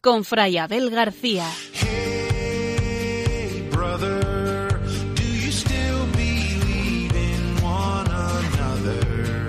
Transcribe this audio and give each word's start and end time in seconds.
con 0.00 0.24
Fray 0.24 0.56
Abel 0.56 0.88
García. 0.90 1.46
Hey, 1.74 3.68
brother, 3.70 4.80
do 5.14 5.22
you 5.22 5.52
still 5.52 6.06
believe 6.14 7.14
in 7.14 7.62
one 7.62 8.08
another? 8.10 9.48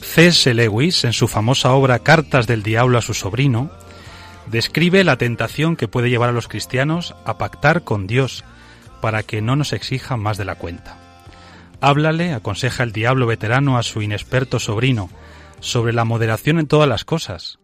C.S. 0.00 0.54
Lewis, 0.54 1.04
en 1.04 1.12
su 1.12 1.28
famosa 1.28 1.74
obra 1.74 1.98
Cartas 1.98 2.46
del 2.46 2.62
Diablo 2.62 2.96
a 2.96 3.02
su 3.02 3.12
sobrino, 3.12 3.70
describe 4.46 5.04
la 5.04 5.18
tentación 5.18 5.76
que 5.76 5.88
puede 5.88 6.08
llevar 6.08 6.30
a 6.30 6.32
los 6.32 6.48
cristianos 6.48 7.14
a 7.26 7.36
pactar 7.36 7.84
con 7.84 8.06
Dios 8.06 8.44
para 9.02 9.22
que 9.22 9.42
no 9.42 9.56
nos 9.56 9.74
exija 9.74 10.16
más 10.16 10.38
de 10.38 10.46
la 10.46 10.54
cuenta. 10.54 10.96
Háblale, 11.82 12.32
aconseja 12.32 12.82
el 12.82 12.92
diablo 12.92 13.26
veterano 13.26 13.76
a 13.76 13.82
su 13.82 14.00
inexperto 14.00 14.58
sobrino, 14.58 15.10
sobre 15.60 15.92
la 15.92 16.04
moderación 16.04 16.58
en 16.58 16.66
todas 16.66 16.88
las 16.88 17.04
cosas. 17.04 17.58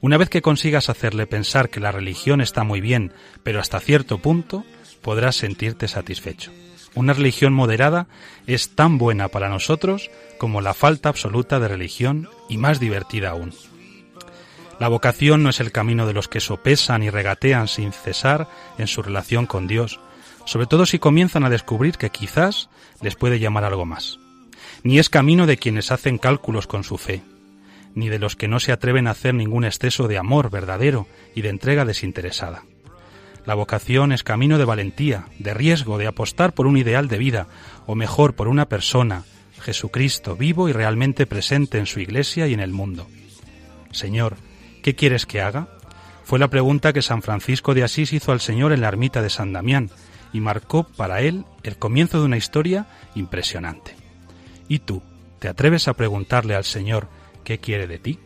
Una 0.00 0.16
vez 0.16 0.28
que 0.28 0.42
consigas 0.42 0.88
hacerle 0.88 1.26
pensar 1.26 1.70
que 1.70 1.80
la 1.80 1.92
religión 1.92 2.40
está 2.40 2.64
muy 2.64 2.80
bien, 2.80 3.12
pero 3.42 3.60
hasta 3.60 3.80
cierto 3.80 4.18
punto, 4.18 4.64
podrás 5.02 5.36
sentirte 5.36 5.88
satisfecho. 5.88 6.52
Una 6.94 7.12
religión 7.12 7.52
moderada 7.52 8.06
es 8.46 8.74
tan 8.74 8.98
buena 8.98 9.28
para 9.28 9.48
nosotros 9.48 10.10
como 10.38 10.60
la 10.60 10.74
falta 10.74 11.08
absoluta 11.08 11.60
de 11.60 11.68
religión 11.68 12.28
y 12.48 12.58
más 12.58 12.80
divertida 12.80 13.30
aún. 13.30 13.52
La 14.78 14.88
vocación 14.88 15.42
no 15.42 15.50
es 15.50 15.60
el 15.60 15.72
camino 15.72 16.06
de 16.06 16.12
los 16.12 16.28
que 16.28 16.40
sopesan 16.40 17.02
y 17.02 17.10
regatean 17.10 17.66
sin 17.66 17.92
cesar 17.92 18.48
en 18.78 18.86
su 18.86 19.02
relación 19.02 19.46
con 19.46 19.66
Dios, 19.66 19.98
sobre 20.44 20.66
todo 20.66 20.86
si 20.86 20.98
comienzan 20.98 21.44
a 21.44 21.50
descubrir 21.50 21.98
que 21.98 22.10
quizás 22.10 22.70
les 23.02 23.16
puede 23.16 23.40
llamar 23.40 23.64
algo 23.64 23.84
más. 23.84 24.18
Ni 24.84 24.98
es 24.98 25.08
camino 25.08 25.46
de 25.46 25.56
quienes 25.56 25.90
hacen 25.90 26.18
cálculos 26.18 26.68
con 26.68 26.84
su 26.84 26.96
fe, 26.96 27.22
ni 27.94 28.08
de 28.08 28.18
los 28.18 28.36
que 28.36 28.48
no 28.48 28.60
se 28.60 28.72
atreven 28.72 29.06
a 29.06 29.12
hacer 29.12 29.34
ningún 29.34 29.64
exceso 29.64 30.08
de 30.08 30.18
amor 30.18 30.50
verdadero 30.50 31.06
y 31.34 31.42
de 31.42 31.48
entrega 31.48 31.84
desinteresada. 31.84 32.64
La 33.44 33.54
vocación 33.54 34.12
es 34.12 34.22
camino 34.22 34.58
de 34.58 34.64
valentía, 34.64 35.26
de 35.38 35.54
riesgo, 35.54 35.96
de 35.98 36.06
apostar 36.06 36.52
por 36.52 36.66
un 36.66 36.76
ideal 36.76 37.08
de 37.08 37.18
vida, 37.18 37.46
o 37.86 37.94
mejor, 37.94 38.34
por 38.34 38.46
una 38.46 38.68
persona, 38.68 39.24
Jesucristo, 39.60 40.36
vivo 40.36 40.68
y 40.68 40.72
realmente 40.72 41.26
presente 41.26 41.78
en 41.78 41.86
su 41.86 42.00
iglesia 42.00 42.46
y 42.46 42.54
en 42.54 42.60
el 42.60 42.72
mundo. 42.72 43.06
Señor, 43.90 44.36
¿qué 44.82 44.94
quieres 44.94 45.26
que 45.26 45.40
haga? 45.40 45.68
Fue 46.24 46.38
la 46.38 46.48
pregunta 46.48 46.92
que 46.92 47.00
San 47.00 47.22
Francisco 47.22 47.72
de 47.72 47.84
Asís 47.84 48.12
hizo 48.12 48.32
al 48.32 48.40
Señor 48.40 48.72
en 48.72 48.82
la 48.82 48.88
ermita 48.88 49.22
de 49.22 49.30
San 49.30 49.52
Damián 49.52 49.90
y 50.32 50.40
marcó 50.40 50.84
para 50.84 51.22
él 51.22 51.44
el 51.62 51.78
comienzo 51.78 52.18
de 52.18 52.26
una 52.26 52.36
historia 52.36 52.86
impresionante. 53.14 53.96
¿Y 54.68 54.80
tú, 54.80 55.02
te 55.38 55.48
atreves 55.48 55.88
a 55.88 55.94
preguntarle 55.94 56.54
al 56.54 56.64
Señor 56.64 57.08
qué 57.48 57.58
quiere 57.58 57.86
de 57.86 57.98
ti? 57.98 58.18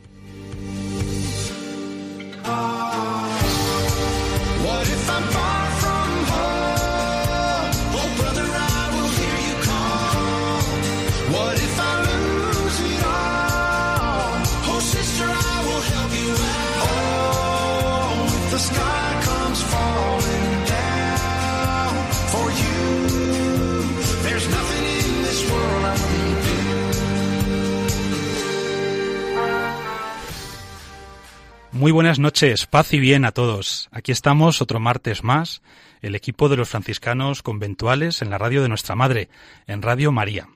Muy 31.83 31.91
buenas 31.91 32.21
noches, 32.21 32.69
paz 32.69 32.93
y 32.93 33.01
bien 33.01 33.25
a 33.25 33.33
todos. 33.33 33.89
Aquí 33.91 34.13
estamos 34.13 34.63
otro 34.63 34.79
martes 34.79 35.25
más, 35.25 35.63
el 36.01 36.15
equipo 36.15 36.49
de 36.49 36.57
los 36.57 36.69
franciscanos 36.69 37.43
conventuales 37.43 38.23
en 38.23 38.31
la 38.31 38.39
radio 38.39 38.63
de 38.63 38.69
nuestra 38.69 38.95
madre, 38.95 39.29
en 39.67 39.83
Radio 39.83 40.13
María. 40.13 40.47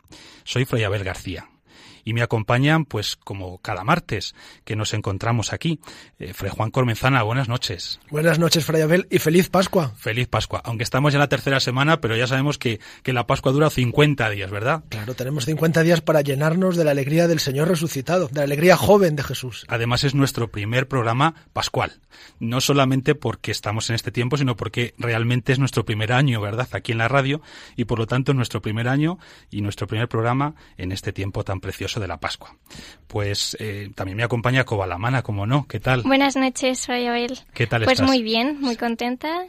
Soy 0.45 0.67
Fray 0.67 0.85
Abel 0.85 1.03
García. 1.03 1.49
Y 2.07 2.15
me 2.15 2.23
acompañan, 2.23 2.85
pues 2.85 3.17
como 3.17 3.59
cada 3.59 3.83
martes 3.83 4.37
que 4.65 4.77
nos 4.77 4.95
encontramos 4.95 5.53
aquí, 5.53 5.81
eh, 6.21 6.33
Fray 6.35 6.53
Juan 6.55 6.71
Cormenzana, 6.71 7.25
buenas 7.25 7.49
noches. 7.49 7.99
Buenas 8.11 8.39
noches, 8.39 8.65
Fray 8.65 8.83
Abel, 8.83 9.09
y 9.11 9.19
feliz 9.19 9.51
Pascua. 9.51 9.93
Feliz 9.97 10.29
Pascua. 10.29 10.63
Aunque 10.65 10.85
estamos 10.85 11.13
ya 11.13 11.17
en 11.17 11.23
la 11.23 11.29
tercera 11.29 11.59
semana, 11.59 12.01
pero 12.01 12.17
ya 12.17 12.29
sabemos 12.29 12.59
que, 12.59 12.79
que 13.03 13.13
la 13.13 13.27
Pascua 13.27 13.51
dura 13.51 13.71
50 13.71 14.31
días, 14.31 14.53
¿verdad? 14.53 14.85
Claro, 14.89 15.15
tenemos 15.15 15.47
50 15.47 15.83
días 15.83 16.01
para 16.01 16.21
llenarnos 16.21 16.77
de 16.77 16.85
la 16.85 16.93
alegría 16.93 17.27
del 17.27 17.41
Señor 17.41 17.67
resucitado, 17.67 18.29
de 18.29 18.37
la 18.37 18.45
alegría 18.45 18.77
joven 18.77 19.17
de 19.17 19.25
Jesús. 19.25 19.67
Además 19.67 20.05
es 20.05 20.15
nuestro 20.15 20.49
primer 20.49 20.87
programa 20.87 21.35
pascual. 21.53 22.01
No 22.39 22.61
solamente 22.61 23.17
porque 23.17 23.51
estamos 23.51 23.91
en 23.91 23.97
este 23.97 24.13
tiempo, 24.13 24.37
sino 24.37 24.57
porque 24.57 24.95
realmente 24.97 25.53
es 25.53 25.59
nuestro 25.59 25.85
primer 25.85 26.13
año, 26.13 26.41
¿verdad? 26.41 26.69
Aquí 26.71 26.93
en 26.93 26.99
la 26.99 27.09
radio 27.09 27.43
y 27.75 27.87
por 27.87 27.99
lo 27.99 28.07
tanto 28.07 28.31
es 28.31 28.37
nuestro 28.37 28.63
primer 28.63 28.87
año 28.87 29.19
y 29.51 29.61
nuestro 29.61 29.89
primer 29.89 30.09
programa 30.09 30.55
en 30.77 30.93
este 30.93 31.13
tiempo 31.13 31.43
tan 31.43 31.61
precioso 31.61 31.96
de 32.01 32.09
la 32.09 32.19
Pascua. 32.19 32.55
Pues 33.07 33.57
eh, 33.61 33.91
también 33.95 34.17
me 34.17 34.25
acompaña 34.25 34.65
Cobalamana, 34.65 35.23
como 35.23 35.47
no. 35.47 35.67
¿Qué 35.69 35.81
tal? 35.81 36.03
Buenas 36.03 36.37
noches, 36.37 36.79
soy 36.81 37.07
Abel. 37.07 37.39
¿Qué 37.55 37.67
tal 37.67 37.85
Pues 37.85 37.95
estás? 38.01 38.09
muy 38.09 38.23
bien, 38.23 38.61
muy 38.61 38.77
contenta 38.77 39.45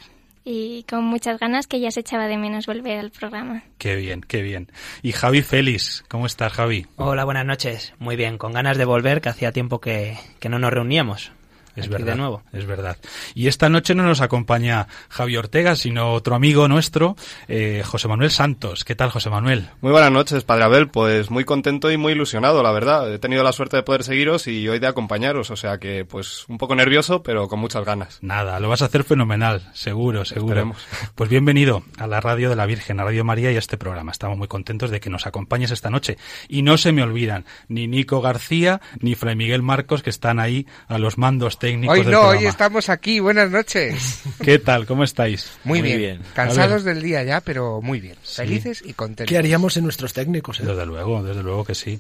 y 0.50 0.84
con 0.84 1.03
muchas 1.03 1.40
ganas 1.40 1.68
que 1.68 1.80
ya 1.81 1.91
se 1.91 2.00
echaba 2.00 2.28
de 2.28 2.38
menos 2.38 2.68
volver 2.68 3.00
al 3.00 3.12
programa. 3.12 3.63
Qué 3.78 3.96
bien, 3.97 4.22
qué 4.22 4.41
bien. 4.41 4.72
Y 5.02 5.12
Javi 5.12 5.41
Félix, 5.41 6.06
¿cómo 6.08 6.25
estás, 6.25 6.53
Javi? 6.53 6.85
Hola, 6.96 7.25
buenas 7.25 7.46
noches. 7.46 7.94
Muy 8.00 8.16
bien, 8.16 8.38
con 8.38 8.53
ganas 8.53 8.78
de 8.78 8.85
volver, 8.85 9.19
que 9.19 9.29
hacía 9.29 9.52
tiempo 9.52 9.81
que, 9.81 10.18
que 10.40 10.47
no 10.47 10.58
nos 10.59 10.72
reuníamos. 10.72 11.31
Es 11.78 11.86
Aquí 11.86 11.92
verdad, 11.94 12.14
de 12.14 12.16
nuevo. 12.16 12.42
es 12.54 12.66
verdad. 12.66 12.98
Y 13.36 13.48
esta 13.48 13.70
noche 13.70 13.94
no 13.94 14.02
nos 14.02 14.22
acompaña 14.22 14.88
Javi 15.10 15.38
Ortega, 15.38 15.76
sino 15.76 16.12
otro 16.14 16.34
amigo 16.34 16.68
nuestro, 16.68 17.16
eh, 17.48 17.84
José 17.86 18.08
Manuel 18.08 18.32
Santos. 18.32 18.84
¿Qué 18.84 18.96
tal, 18.96 19.12
José 19.12 19.30
Manuel? 19.30 19.70
Muy 19.82 19.92
buenas 19.92 20.12
noches, 20.12 20.44
Padre 20.44 20.64
Abel. 20.64 20.88
Pues 20.88 21.30
muy 21.30 21.46
contento 21.46 21.92
y 21.92 21.98
muy 21.98 22.14
ilusionado, 22.14 22.64
la 22.64 22.72
verdad. 22.72 23.14
He 23.14 23.20
tenido 23.20 23.44
la 23.44 23.52
suerte 23.52 23.78
de 23.78 23.84
poder 23.84 24.04
seguiros 24.04 24.48
y 24.48 24.68
hoy 24.68 24.80
de 24.80 24.88
acompañaros, 24.88 25.52
o 25.52 25.56
sea 25.56 25.78
que 25.78 26.04
pues 26.04 26.46
un 26.48 26.58
poco 26.58 26.74
nervioso, 26.74 27.22
pero 27.22 27.48
con 27.48 27.60
muchas 27.60 27.86
ganas. 27.86 28.18
Nada, 28.22 28.59
lo 28.59 28.70
vas 28.70 28.82
a 28.82 28.86
hacer 28.86 29.04
fenomenal, 29.04 29.70
seguro, 29.76 30.26
seguro. 30.26 30.48
Esperemos. 30.48 30.78
Pues 31.14 31.30
bienvenido 31.30 31.84
a 32.00 32.08
la 32.08 32.22
Radio 32.22 32.50
de 32.50 32.56
la 32.56 32.66
Virgen, 32.66 33.00
a 33.00 33.04
Radio 33.04 33.24
María 33.24 33.52
y 33.52 33.56
a 33.56 33.59
este 33.59 33.78
programa. 33.78 34.12
Estamos 34.12 34.36
muy 34.38 34.48
contentos 34.48 34.90
de 34.90 35.00
que 35.00 35.12
nos 35.12 35.28
acompañes 35.28 35.70
esta 35.70 35.92
noche. 35.92 36.18
Y 36.48 36.64
no 36.64 36.78
se 36.78 36.92
me 36.92 37.04
olvidan 37.04 37.46
ni 37.68 37.88
Nico 37.88 38.20
García 38.22 38.82
ni 39.00 39.14
Fray 39.14 39.36
Miguel 39.36 39.62
Marcos, 39.62 40.02
que 40.02 40.09
están 40.09 40.40
ahí 40.40 40.66
a 40.88 40.98
los 40.98 41.20
mandos 41.20 41.59
técnicos 41.59 41.66
Hoy 41.67 41.73
del 41.75 41.81
no, 42.11 42.22
programa. 42.22 42.28
hoy 42.29 42.45
estamos 42.45 42.89
aquí. 42.89 43.19
Buenas 43.19 43.51
noches. 43.51 44.22
¿Qué 44.44 44.59
tal? 44.59 44.85
¿Cómo 44.85 45.03
estáis? 45.03 45.51
Muy, 45.63 45.79
Muy 45.79 45.89
bien. 45.89 46.00
bien. 46.00 46.22
Cansados 46.33 46.83
del 46.83 47.01
día 47.01 47.23
ya, 47.23 47.41
pero 47.41 47.81
muy 47.81 48.00
bien. 48.00 48.16
Felices 48.23 48.81
y 48.85 48.94
contentos. 48.94 49.29
¿Qué 49.29 49.38
haríamos 49.38 49.75
en 49.78 49.83
nuestros 49.83 50.13
técnicos? 50.13 50.59
eh? 50.59 50.63
Desde 50.66 50.85
luego, 50.85 51.23
desde 51.23 51.44
luego 51.44 51.63
que 51.66 51.75
sí. 51.75 52.00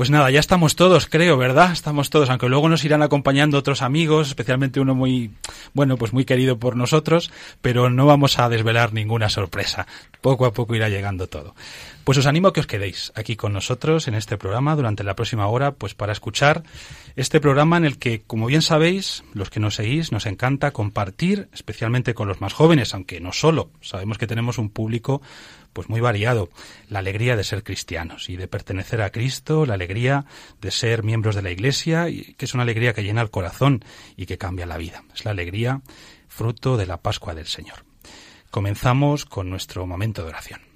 Pues 0.00 0.08
nada, 0.08 0.30
ya 0.30 0.40
estamos 0.40 0.76
todos, 0.76 1.04
creo, 1.04 1.36
¿verdad? 1.36 1.72
Estamos 1.72 2.08
todos, 2.08 2.30
aunque 2.30 2.48
luego 2.48 2.70
nos 2.70 2.82
irán 2.86 3.02
acompañando 3.02 3.58
otros 3.58 3.82
amigos, 3.82 4.28
especialmente 4.28 4.80
uno 4.80 4.94
muy, 4.94 5.32
bueno, 5.74 5.98
pues 5.98 6.14
muy 6.14 6.24
querido 6.24 6.58
por 6.58 6.74
nosotros, 6.74 7.30
pero 7.60 7.90
no 7.90 8.06
vamos 8.06 8.38
a 8.38 8.48
desvelar 8.48 8.94
ninguna 8.94 9.28
sorpresa. 9.28 9.86
Poco 10.22 10.46
a 10.46 10.54
poco 10.54 10.74
irá 10.74 10.88
llegando 10.88 11.26
todo. 11.26 11.54
Pues 12.04 12.16
os 12.16 12.24
animo 12.24 12.48
a 12.48 12.54
que 12.54 12.60
os 12.60 12.66
quedéis 12.66 13.12
aquí 13.14 13.36
con 13.36 13.52
nosotros 13.52 14.08
en 14.08 14.14
este 14.14 14.38
programa 14.38 14.74
durante 14.74 15.04
la 15.04 15.14
próxima 15.14 15.46
hora, 15.48 15.72
pues 15.72 15.92
para 15.92 16.12
escuchar 16.14 16.62
este 17.14 17.38
programa 17.38 17.76
en 17.76 17.84
el 17.84 17.98
que, 17.98 18.22
como 18.22 18.46
bien 18.46 18.62
sabéis, 18.62 19.22
los 19.34 19.50
que 19.50 19.60
nos 19.60 19.74
seguís, 19.74 20.12
nos 20.12 20.24
encanta 20.24 20.70
compartir, 20.70 21.50
especialmente 21.52 22.14
con 22.14 22.26
los 22.26 22.40
más 22.40 22.54
jóvenes, 22.54 22.94
aunque 22.94 23.20
no 23.20 23.34
solo, 23.34 23.68
sabemos 23.82 24.16
que 24.16 24.26
tenemos 24.26 24.56
un 24.56 24.70
público 24.70 25.20
pues 25.72 25.88
muy 25.88 26.00
variado, 26.00 26.50
la 26.88 27.00
alegría 27.00 27.36
de 27.36 27.44
ser 27.44 27.62
cristianos 27.62 28.28
y 28.28 28.36
de 28.36 28.48
pertenecer 28.48 29.02
a 29.02 29.10
Cristo, 29.10 29.66
la 29.66 29.74
alegría 29.74 30.24
de 30.60 30.70
ser 30.70 31.02
miembros 31.02 31.34
de 31.34 31.42
la 31.42 31.50
Iglesia, 31.50 32.08
y 32.08 32.34
que 32.34 32.44
es 32.44 32.54
una 32.54 32.62
alegría 32.64 32.92
que 32.92 33.02
llena 33.02 33.22
el 33.22 33.30
corazón 33.30 33.84
y 34.16 34.26
que 34.26 34.38
cambia 34.38 34.66
la 34.66 34.78
vida. 34.78 35.04
Es 35.14 35.24
la 35.24 35.30
alegría 35.32 35.82
fruto 36.28 36.76
de 36.76 36.86
la 36.86 36.98
Pascua 36.98 37.34
del 37.34 37.46
Señor. 37.46 37.84
Comenzamos 38.50 39.26
con 39.26 39.50
nuestro 39.50 39.86
momento 39.86 40.22
de 40.22 40.28
oración. 40.28 40.69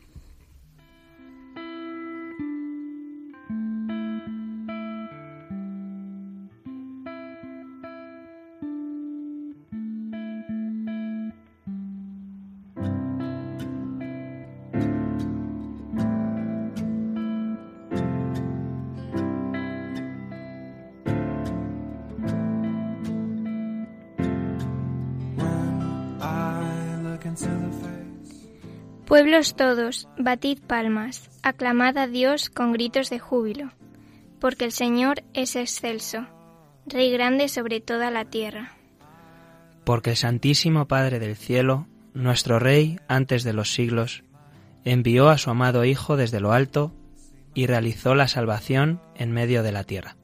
Pueblos 29.15 29.55
todos, 29.55 30.09
batid 30.19 30.59
palmas, 30.59 31.31
aclamad 31.45 31.97
a 31.99 32.09
Dios 32.09 32.51
con 32.51 32.73
gritos 32.73 33.11
de 33.11 33.21
júbilo, 33.21 33.71
porque 34.41 34.65
el 34.65 34.73
Señor 34.73 35.23
es 35.35 35.55
excelso, 35.55 36.27
Rey 36.85 37.13
grande 37.13 37.49
sobre 37.49 37.81
toda 37.81 38.11
la 38.11 38.25
tierra. 38.25 38.73
Porque 39.85 40.11
el 40.11 40.17
Santísimo 40.17 40.89
Padre 40.89 41.21
del 41.21 41.37
cielo, 41.37 41.87
nuestro 42.13 42.59
Rey 42.59 42.99
antes 43.07 43.45
de 43.45 43.53
los 43.53 43.73
siglos, 43.73 44.25
envió 44.85 45.29
a 45.29 45.39
su 45.39 45.49
amado 45.49 45.85
Hijo 45.85 46.17
desde 46.17 46.41
lo 46.41 46.51
alto 46.51 46.93
y 47.55 47.67
realizó 47.67 48.17
la 48.17 48.27
salvación 48.27 49.01
en 49.15 49.31
medio 49.31 49.63
de 49.63 49.71
la 49.71 49.85
tierra. 49.85 50.17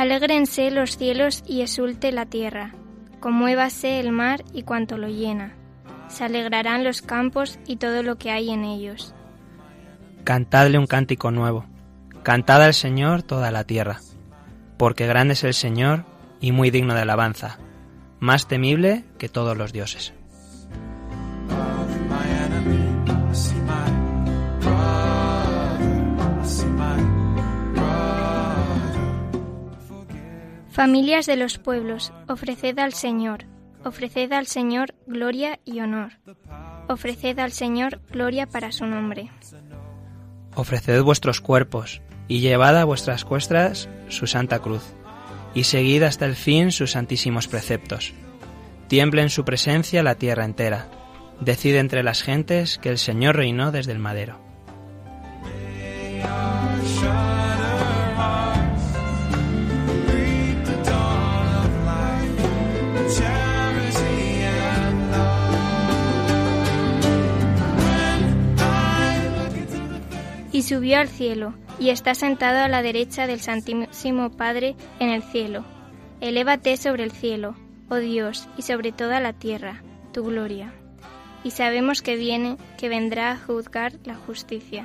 Alégrense 0.00 0.70
los 0.70 0.96
cielos 0.96 1.44
y 1.46 1.60
exulte 1.60 2.10
la 2.10 2.24
tierra, 2.24 2.72
conmuévase 3.20 4.00
el 4.00 4.12
mar 4.12 4.42
y 4.54 4.62
cuanto 4.62 4.96
lo 4.96 5.08
llena. 5.08 5.52
Se 6.08 6.24
alegrarán 6.24 6.84
los 6.84 7.02
campos 7.02 7.58
y 7.66 7.76
todo 7.76 8.02
lo 8.02 8.16
que 8.16 8.30
hay 8.30 8.48
en 8.48 8.64
ellos. 8.64 9.14
Cantadle 10.24 10.78
un 10.78 10.86
cántico 10.86 11.30
nuevo, 11.30 11.66
cantad 12.22 12.62
al 12.62 12.72
Señor 12.72 13.22
toda 13.22 13.50
la 13.50 13.64
tierra, 13.64 14.00
porque 14.78 15.06
grande 15.06 15.34
es 15.34 15.44
el 15.44 15.52
Señor 15.52 16.06
y 16.40 16.52
muy 16.52 16.70
digno 16.70 16.94
de 16.94 17.02
alabanza, 17.02 17.58
más 18.20 18.48
temible 18.48 19.04
que 19.18 19.28
todos 19.28 19.54
los 19.54 19.70
dioses. 19.70 20.14
Familias 30.80 31.26
de 31.26 31.36
los 31.36 31.58
pueblos, 31.58 32.10
ofreced 32.26 32.78
al 32.78 32.94
Señor, 32.94 33.44
ofreced 33.84 34.32
al 34.32 34.46
Señor 34.46 34.94
gloria 35.06 35.60
y 35.66 35.80
honor. 35.80 36.12
Ofreced 36.88 37.38
al 37.38 37.52
Señor 37.52 38.00
gloria 38.10 38.46
para 38.46 38.72
su 38.72 38.86
nombre. 38.86 39.30
Ofreced 40.54 41.02
vuestros 41.02 41.42
cuerpos 41.42 42.00
y 42.28 42.40
llevad 42.40 42.78
a 42.78 42.86
vuestras 42.86 43.26
cuestas 43.26 43.90
su 44.08 44.26
santa 44.26 44.60
cruz, 44.60 44.94
y 45.52 45.64
seguid 45.64 46.02
hasta 46.02 46.24
el 46.24 46.34
fin 46.34 46.72
sus 46.72 46.92
santísimos 46.92 47.46
preceptos. 47.46 48.14
Tiemble 48.88 49.20
en 49.20 49.28
su 49.28 49.44
presencia 49.44 50.02
la 50.02 50.14
tierra 50.14 50.46
entera. 50.46 50.88
Decide 51.40 51.80
entre 51.80 52.02
las 52.02 52.22
gentes 52.22 52.78
que 52.78 52.88
el 52.88 52.96
Señor 52.96 53.36
reinó 53.36 53.70
desde 53.70 53.92
el 53.92 53.98
madero. 53.98 54.40
Y 70.60 70.62
subió 70.62 70.98
al 70.98 71.08
cielo, 71.08 71.54
y 71.78 71.88
está 71.88 72.14
sentado 72.14 72.58
a 72.58 72.68
la 72.68 72.82
derecha 72.82 73.26
del 73.26 73.40
Santísimo 73.40 74.30
Padre 74.30 74.76
en 74.98 75.08
el 75.08 75.22
cielo. 75.22 75.64
Elévate 76.20 76.76
sobre 76.76 77.02
el 77.02 77.12
cielo, 77.12 77.56
oh 77.88 77.96
Dios, 77.96 78.46
y 78.58 78.60
sobre 78.60 78.92
toda 78.92 79.20
la 79.20 79.32
tierra, 79.32 79.82
tu 80.12 80.22
gloria. 80.22 80.74
Y 81.44 81.52
sabemos 81.52 82.02
que 82.02 82.16
viene, 82.16 82.58
que 82.76 82.90
vendrá 82.90 83.30
a 83.30 83.38
juzgar 83.38 83.94
la 84.04 84.16
justicia. 84.16 84.84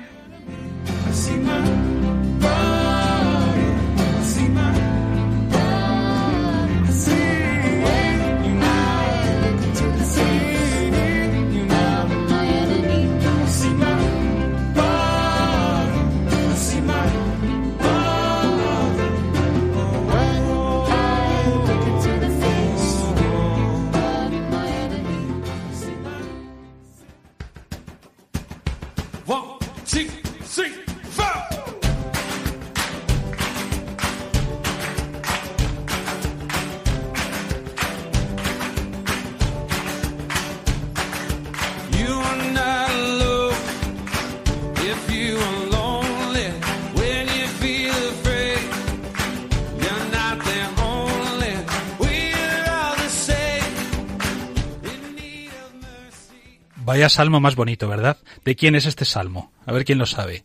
Vaya 56.86 57.08
salmo 57.08 57.40
más 57.40 57.56
bonito, 57.56 57.88
¿verdad? 57.88 58.16
¿De 58.44 58.54
quién 58.54 58.76
es 58.76 58.86
este 58.86 59.04
salmo? 59.04 59.50
A 59.66 59.72
ver 59.72 59.84
quién 59.84 59.98
lo 59.98 60.06
sabe. 60.06 60.44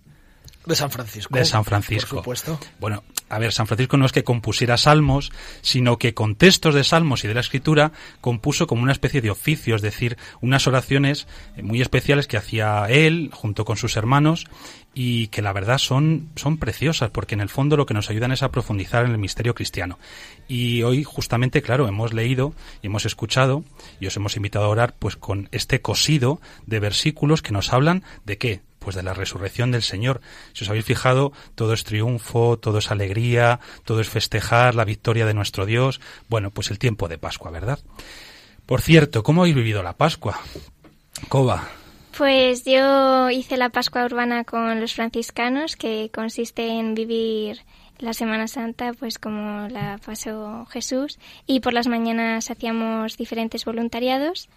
De 0.65 0.75
San 0.75 0.91
Francisco. 0.91 1.35
De 1.35 1.45
San 1.45 1.65
Francisco. 1.65 2.21
Por 2.23 2.37
supuesto. 2.37 2.59
Bueno, 2.79 3.03
a 3.29 3.39
ver, 3.39 3.51
San 3.51 3.65
Francisco 3.65 3.97
no 3.97 4.05
es 4.05 4.11
que 4.11 4.23
compusiera 4.23 4.77
salmos, 4.77 5.31
sino 5.61 5.97
que 5.97 6.13
con 6.13 6.35
textos 6.35 6.75
de 6.75 6.83
salmos 6.83 7.23
y 7.23 7.27
de 7.27 7.33
la 7.33 7.39
escritura 7.39 7.91
compuso 8.19 8.67
como 8.67 8.83
una 8.83 8.91
especie 8.91 9.21
de 9.21 9.31
oficio, 9.31 9.75
es 9.75 9.81
decir, 9.81 10.17
unas 10.39 10.67
oraciones 10.67 11.27
muy 11.61 11.81
especiales 11.81 12.27
que 12.27 12.37
hacía 12.37 12.85
él 12.89 13.31
junto 13.33 13.65
con 13.65 13.77
sus 13.77 13.97
hermanos 13.97 14.47
y 14.93 15.27
que 15.27 15.41
la 15.41 15.53
verdad 15.53 15.77
son, 15.77 16.29
son 16.35 16.57
preciosas 16.57 17.09
porque 17.09 17.33
en 17.35 17.41
el 17.41 17.49
fondo 17.49 17.77
lo 17.77 17.85
que 17.85 17.93
nos 17.93 18.09
ayudan 18.09 18.31
es 18.31 18.43
a 18.43 18.51
profundizar 18.51 19.05
en 19.05 19.11
el 19.11 19.17
misterio 19.17 19.55
cristiano. 19.55 19.97
Y 20.47 20.83
hoy 20.83 21.03
justamente, 21.03 21.61
claro, 21.61 21.87
hemos 21.87 22.13
leído 22.13 22.53
y 22.83 22.87
hemos 22.87 23.05
escuchado 23.05 23.63
y 23.99 24.07
os 24.07 24.15
hemos 24.17 24.35
invitado 24.35 24.65
a 24.65 24.69
orar 24.69 24.95
pues 24.99 25.15
con 25.15 25.49
este 25.51 25.81
cosido 25.81 26.41
de 26.67 26.79
versículos 26.79 27.41
que 27.41 27.53
nos 27.53 27.73
hablan 27.73 28.03
de 28.25 28.37
qué? 28.37 28.70
Pues 28.81 28.95
de 28.95 29.03
la 29.03 29.13
resurrección 29.13 29.71
del 29.71 29.83
Señor. 29.83 30.21
Si 30.53 30.63
os 30.63 30.69
habéis 30.71 30.85
fijado, 30.85 31.33
todo 31.53 31.73
es 31.73 31.83
triunfo, 31.83 32.57
todo 32.57 32.79
es 32.79 32.89
alegría, 32.89 33.59
todo 33.85 34.01
es 34.01 34.09
festejar 34.09 34.73
la 34.73 34.85
victoria 34.85 35.27
de 35.27 35.35
nuestro 35.35 35.67
Dios. 35.67 36.01
Bueno, 36.29 36.49
pues 36.49 36.71
el 36.71 36.79
tiempo 36.79 37.07
de 37.07 37.19
Pascua, 37.19 37.51
¿verdad? 37.51 37.77
Por 38.65 38.81
cierto, 38.81 39.21
¿cómo 39.21 39.41
habéis 39.41 39.55
vivido 39.55 39.83
la 39.83 39.93
Pascua? 39.93 40.39
Coba. 41.29 41.69
Pues 42.17 42.65
yo 42.65 43.29
hice 43.29 43.55
la 43.55 43.69
Pascua 43.69 44.03
Urbana 44.03 44.45
con 44.45 44.81
los 44.81 44.95
franciscanos, 44.95 45.75
que 45.75 46.09
consiste 46.11 46.67
en 46.67 46.95
vivir 46.95 47.61
la 47.99 48.13
Semana 48.13 48.47
Santa, 48.47 48.93
pues 48.93 49.19
como 49.19 49.67
la 49.69 49.99
pasó 50.03 50.65
Jesús, 50.71 51.19
y 51.45 51.59
por 51.59 51.73
las 51.73 51.87
mañanas 51.87 52.49
hacíamos 52.49 53.15
diferentes 53.15 53.63
voluntariados 53.63 54.49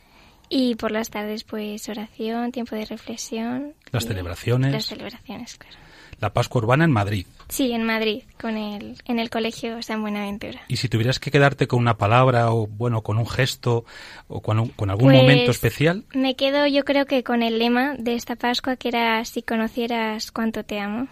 y 0.49 0.75
por 0.77 0.91
las 0.91 1.11
tardes 1.11 1.45
pues 1.45 1.89
oración, 1.89 2.53
tiempo 2.53 2.77
de 2.77 2.85
reflexión. 2.87 3.75
Las 3.93 4.05
celebraciones. 4.07 4.73
Las 4.73 4.87
celebraciones, 4.87 5.57
claro. 5.57 5.77
La 6.21 6.33
Pascua 6.33 6.61
Urbana 6.61 6.85
en 6.85 6.93
Madrid. 6.93 7.27
Sí, 7.49 7.73
en 7.73 7.83
Madrid, 7.85 8.23
con 8.41 8.57
el, 8.57 8.97
en 9.05 9.19
el 9.19 9.31
colegio 9.31 9.83
San 9.83 10.01
Buenaventura. 10.01 10.61
Y 10.69 10.77
si 10.77 10.89
tuvieras 10.89 11.19
que 11.19 11.31
quedarte 11.33 11.67
con 11.67 11.81
una 11.81 11.99
palabra 11.99 12.53
o, 12.53 12.67
bueno, 12.69 13.03
con 13.03 13.19
un 13.19 13.27
gesto 13.27 13.85
o 14.29 14.41
con, 14.41 14.61
un- 14.61 14.69
con 14.69 14.91
algún 14.91 15.11
Pues, 15.11 15.21
momento 15.23 15.51
especial, 15.51 16.05
Me 16.15 16.37
quedo 16.37 16.67
yo 16.69 16.85
creo 16.85 17.07
que 17.07 17.25
con 17.25 17.43
el 17.43 17.59
lema 17.59 17.95
de 17.99 18.15
esta 18.15 18.37
Pascua 18.37 18.77
que 18.77 18.89
era 18.89 19.25
si 19.25 19.43
conocieras 19.43 20.31
cuánto 20.31 20.65
te 20.65 20.79
amo. 20.79 21.09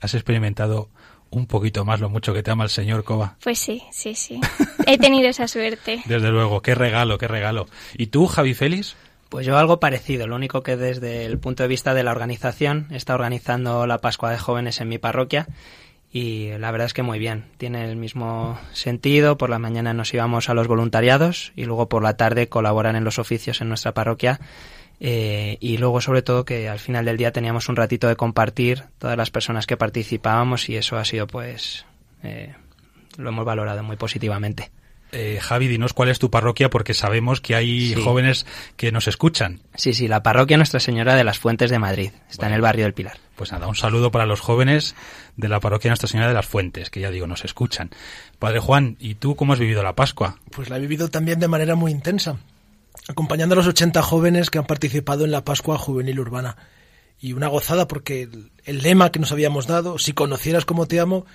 has 0.00 0.14
experimentado 0.14 0.88
un 1.30 1.46
poquito 1.46 1.84
más 1.84 2.00
lo 2.00 2.08
mucho 2.08 2.32
que 2.32 2.42
te 2.42 2.50
ama 2.50 2.64
el 2.64 2.70
Señor, 2.70 3.04
Coba. 3.04 3.36
Pues 3.42 3.58
sí, 3.58 3.82
sí, 3.90 4.14
sí. 4.14 4.40
He 4.86 4.98
tenido 4.98 5.28
esa 5.28 5.48
suerte. 5.48 6.02
Desde 6.06 6.30
luego, 6.30 6.62
qué 6.62 6.74
regalo, 6.74 7.18
qué 7.18 7.28
regalo. 7.28 7.66
¿Y 7.96 8.06
tú, 8.08 8.26
Javi 8.26 8.54
Félix? 8.54 8.96
Pues 9.28 9.46
yo 9.46 9.58
algo 9.58 9.78
parecido, 9.78 10.26
lo 10.26 10.36
único 10.36 10.62
que 10.62 10.78
desde 10.78 11.26
el 11.26 11.38
punto 11.38 11.62
de 11.62 11.68
vista 11.68 11.92
de 11.92 12.02
la 12.02 12.12
organización, 12.12 12.86
estado 12.90 13.16
organizando 13.16 13.86
la 13.86 13.98
Pascua 13.98 14.30
de 14.30 14.38
Jóvenes 14.38 14.80
en 14.80 14.88
mi 14.88 14.96
parroquia 14.96 15.48
y 16.10 16.52
la 16.58 16.70
verdad 16.70 16.86
es 16.86 16.94
que 16.94 17.02
muy 17.02 17.18
bien, 17.18 17.44
tiene 17.58 17.84
el 17.84 17.96
mismo 17.96 18.58
sentido, 18.72 19.36
por 19.36 19.50
la 19.50 19.58
mañana 19.58 19.92
nos 19.92 20.14
íbamos 20.14 20.48
a 20.48 20.54
los 20.54 20.66
voluntariados 20.66 21.52
y 21.56 21.66
luego 21.66 21.90
por 21.90 22.02
la 22.02 22.16
tarde 22.16 22.48
colaborar 22.48 22.96
en 22.96 23.04
los 23.04 23.18
oficios 23.18 23.60
en 23.60 23.68
nuestra 23.68 23.92
parroquia 23.92 24.40
eh, 25.00 25.56
y 25.60 25.76
luego 25.78 26.00
sobre 26.00 26.22
todo 26.22 26.44
que 26.44 26.68
al 26.68 26.78
final 26.78 27.04
del 27.04 27.16
día 27.16 27.32
teníamos 27.32 27.68
un 27.68 27.76
ratito 27.76 28.08
de 28.08 28.16
compartir 28.16 28.84
todas 28.98 29.16
las 29.16 29.30
personas 29.30 29.66
que 29.66 29.76
participábamos 29.76 30.68
y 30.68 30.76
eso 30.76 30.96
ha 30.96 31.04
sido 31.04 31.26
pues, 31.26 31.84
eh, 32.22 32.54
lo 33.16 33.28
hemos 33.30 33.44
valorado 33.44 33.82
muy 33.82 33.96
positivamente. 33.96 34.70
Eh, 35.10 35.38
Javi, 35.40 35.68
dinos 35.68 35.94
cuál 35.94 36.10
es 36.10 36.18
tu 36.18 36.30
parroquia 36.30 36.68
porque 36.68 36.92
sabemos 36.92 37.40
que 37.40 37.54
hay 37.54 37.94
Sí. 37.94 38.02
jóvenes 38.02 38.44
que 38.76 38.92
nos 38.92 39.08
escuchan. 39.08 39.60
Sí, 39.74 39.94
sí, 39.94 40.06
la 40.06 40.22
parroquia 40.22 40.58
Nuestra 40.58 40.80
Señora 40.80 41.14
de 41.16 41.24
las 41.24 41.38
Fuentes 41.38 41.70
de 41.70 41.78
Madrid. 41.78 42.10
Está 42.30 42.46
en 42.46 42.52
el 42.52 42.60
barrio 42.60 42.84
del 42.84 42.92
Pilar. 42.92 43.16
Pues 43.34 43.50
nada, 43.50 43.68
un 43.68 43.74
saludo 43.74 44.10
para 44.10 44.26
los 44.26 44.40
jóvenes 44.40 44.94
de 45.36 45.48
la 45.48 45.60
parroquia 45.60 45.88
Nuestra 45.88 46.08
Señora 46.08 46.28
de 46.28 46.34
las 46.34 46.44
Fuentes, 46.44 46.90
que 46.90 47.00
ya 47.00 47.10
digo, 47.10 47.26
nos 47.26 47.46
escuchan. 47.46 47.88
Padre 48.38 48.58
Juan, 48.60 48.96
¿y 49.00 49.14
tú 49.14 49.34
cómo 49.34 49.54
has 49.54 49.58
vivido 49.58 49.82
la 49.82 49.94
Pascua? 49.94 50.36
Pues 50.50 50.68
la 50.68 50.76
he 50.76 50.80
vivido 50.80 51.08
también 51.08 51.40
de 51.40 51.48
manera 51.48 51.74
muy 51.74 51.90
intensa, 51.90 52.36
acompañando 53.08 53.54
a 53.54 53.56
los 53.56 53.66
80 53.66 54.02
jóvenes 54.02 54.50
que 54.50 54.58
han 54.58 54.66
participado 54.66 55.24
en 55.24 55.32
la 55.32 55.44
Pascua 55.44 55.78
Juvenil 55.78 56.20
Urbana. 56.20 56.56
Y 57.20 57.32
una 57.32 57.48
gozada 57.48 57.88
porque 57.88 58.28
el, 58.64 58.82
lema 58.82 59.10
que 59.10 59.18
nos 59.18 59.32
habíamos 59.32 59.66
dado, 59.66 59.98
si 59.98 60.12
conocieras 60.12 60.64
como 60.64 60.86
te 60.86 61.00
amo, 61.00 61.26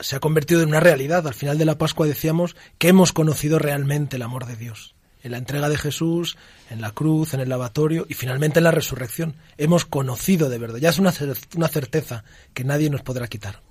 se 0.00 0.16
ha 0.16 0.20
convertido 0.20 0.62
en 0.62 0.68
una 0.68 0.80
realidad. 0.80 1.26
Al 1.26 1.34
final 1.34 1.56
de 1.56 1.64
la 1.64 1.78
Pascua 1.78 2.06
decíamos 2.06 2.56
que 2.78 2.88
hemos 2.88 3.12
conocido 3.12 3.58
realmente 3.58 4.16
el 4.16 4.22
amor 4.22 4.44
de 4.44 4.56
Dios. 4.56 4.94
En 5.22 5.32
la 5.32 5.38
entrega 5.38 5.68
de 5.68 5.78
Jesús, 5.78 6.36
en 6.68 6.80
la 6.80 6.90
cruz, 6.90 7.32
en 7.32 7.40
el 7.40 7.48
lavatorio 7.48 8.06
y 8.08 8.14
finalmente 8.14 8.58
en 8.58 8.64
la 8.64 8.70
resurrección. 8.70 9.36
Hemos 9.56 9.84
conocido 9.84 10.48
de 10.48 10.58
verdad. 10.58 10.78
Ya 10.78 10.90
es 10.90 10.98
una, 10.98 11.12
una 11.56 11.68
certeza 11.68 12.24
que 12.54 12.64
nadie 12.64 12.90
nos 12.90 13.02
podrá 13.02 13.28
quitar. 13.28 13.62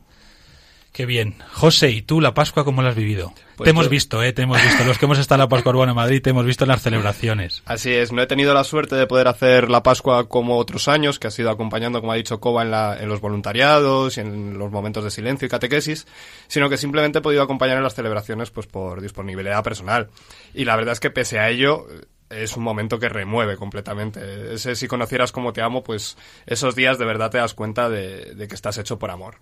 Qué 0.92 1.06
bien. 1.06 1.36
José, 1.54 1.92
¿y 1.92 2.02
tú 2.02 2.20
la 2.20 2.34
Pascua 2.34 2.66
cómo 2.66 2.82
la 2.82 2.90
has 2.90 2.96
vivido? 2.96 3.32
Pues 3.56 3.66
te 3.66 3.70
hemos 3.72 3.90
visto, 3.90 4.22
¿eh? 4.24 4.34
Te 4.34 4.42
hemos 4.42 4.62
visto. 4.62 4.84
Los 4.84 4.98
que 4.98 5.06
hemos 5.06 5.20
estado 5.20 5.36
en 5.38 5.46
la 5.46 5.50
Pascua 5.50 5.72
Urbana 5.72 5.92
en 5.92 5.96
Madrid, 5.96 6.22
te 6.22 6.32
hemos 6.32 6.46
visto 6.46 6.64
en 6.66 6.70
las 6.70 6.82
celebraciones. 6.82 7.62
Así 7.66 7.92
es, 7.94 8.12
no 8.12 8.22
he 8.22 8.28
tenido 8.28 8.54
la 8.54 8.64
suerte 8.64 8.96
de 8.96 9.06
poder 9.06 9.28
hacer 9.28 9.70
la 9.70 9.84
Pascua 9.84 10.28
como 10.28 10.58
otros 10.58 10.88
años, 10.88 11.20
que 11.20 11.28
ha 11.28 11.32
sido 11.32 11.52
acompañando, 11.52 12.00
como 12.02 12.12
ha 12.12 12.16
dicho 12.16 12.40
Coba, 12.40 12.64
en, 12.64 12.72
la- 12.72 12.98
en 13.00 13.08
los 13.08 13.22
voluntariados 13.22 14.18
y 14.18 14.22
en 14.22 14.58
los 14.58 14.72
momentos 14.72 15.04
de 15.04 15.12
silencio 15.12 15.46
y 15.46 15.50
catequesis, 15.50 16.08
sino 16.48 16.70
que 16.70 16.78
simplemente 16.78 17.20
he 17.20 17.22
podido 17.22 17.44
acompañar 17.44 17.78
en 17.78 17.84
las 17.84 17.96
celebraciones 17.96 18.50
pues 18.50 18.68
por 18.68 19.02
disponibilidad 19.02 19.64
personal. 19.64 20.10
Y 20.54 20.66
la 20.66 20.76
verdad 20.76 20.94
es 20.94 21.00
que 21.00 21.12
pese 21.12 21.40
a 21.40 21.50
ello, 21.50 21.86
es 22.30 22.58
un 22.58 22.64
momento 22.64 23.00
que 23.00 23.10
remueve 23.10 23.58
completamente. 23.58 24.54
Ese 24.54 24.76
si 24.76 24.88
conocieras 24.88 25.32
como 25.32 25.54
te 25.54 25.62
amo, 25.62 25.84
pues 25.84 26.18
esos 26.46 26.76
días 26.76 26.98
de 26.98 27.06
verdad 27.06 27.30
te 27.32 27.38
das 27.38 27.54
cuenta 27.54 27.90
de, 27.90 28.34
de 28.36 28.48
que 28.48 28.56
estás 28.56 28.78
hecho 28.78 28.98
por 29.00 29.12
amor. 29.12 29.36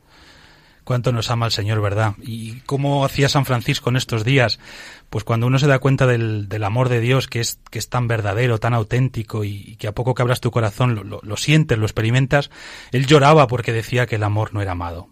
Cuánto 0.87 1.11
nos 1.11 1.29
ama 1.31 1.47
el 1.47 1.51
Señor, 1.51 1.81
¿verdad? 1.81 2.13
¿Y 2.23 2.61
cómo 2.61 3.03
hacía 3.03 3.27
San 3.27 3.43
Francisco 3.43 3.89
en 3.89 3.97
estos 3.97 4.23
días? 4.23 4.57
Pues 5.09 5.25
cuando 5.25 5.45
uno 5.45 5.59
se 5.59 5.67
da 5.67 5.79
cuenta 5.79 6.07
del, 6.07 6.47
del 6.47 6.63
amor 6.63 6.87
de 6.87 7.01
Dios, 7.01 7.27
que 7.27 7.41
es, 7.41 7.59
que 7.69 7.77
es 7.77 7.89
tan 7.89 8.07
verdadero, 8.07 8.57
tan 8.57 8.73
auténtico, 8.73 9.43
y, 9.43 9.75
que 9.75 9.87
a 9.89 9.91
poco 9.91 10.13
que 10.13 10.21
abras 10.21 10.39
tu 10.39 10.49
corazón 10.49 10.95
lo- 11.09 11.19
lo 11.21 11.35
sientes, 11.35 11.77
lo 11.77 11.85
experimentas, 11.85 12.51
él 12.93 13.05
lloraba 13.05 13.47
porque 13.47 13.73
decía 13.73 14.05
que 14.05 14.15
el 14.15 14.23
amor 14.23 14.53
no 14.53 14.61
era 14.61 14.71
amado. 14.71 15.09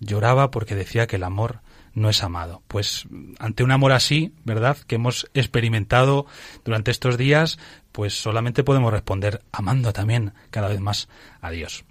Lloraba 0.00 0.50
porque 0.50 0.74
decía 0.74 1.06
que 1.06 1.16
el 1.16 1.24
amor 1.24 1.60
no 1.94 2.10
es 2.10 2.22
amado. 2.22 2.60
Pues 2.68 3.06
ante 3.38 3.64
un 3.64 3.72
amor 3.72 3.92
así, 3.92 4.34
¿verdad? 4.44 4.76
Que 4.86 4.96
hemos 4.96 5.30
experimentado 5.32 6.26
durante 6.62 6.90
estos 6.90 7.16
días, 7.16 7.58
pues 7.90 8.12
solamente 8.20 8.64
podemos 8.64 8.92
responder 8.92 9.40
amando 9.50 9.94
también 9.94 10.34
cada 10.50 10.68
vez 10.68 10.80
más 10.80 11.08
a 11.40 11.50
Dios. 11.50 11.86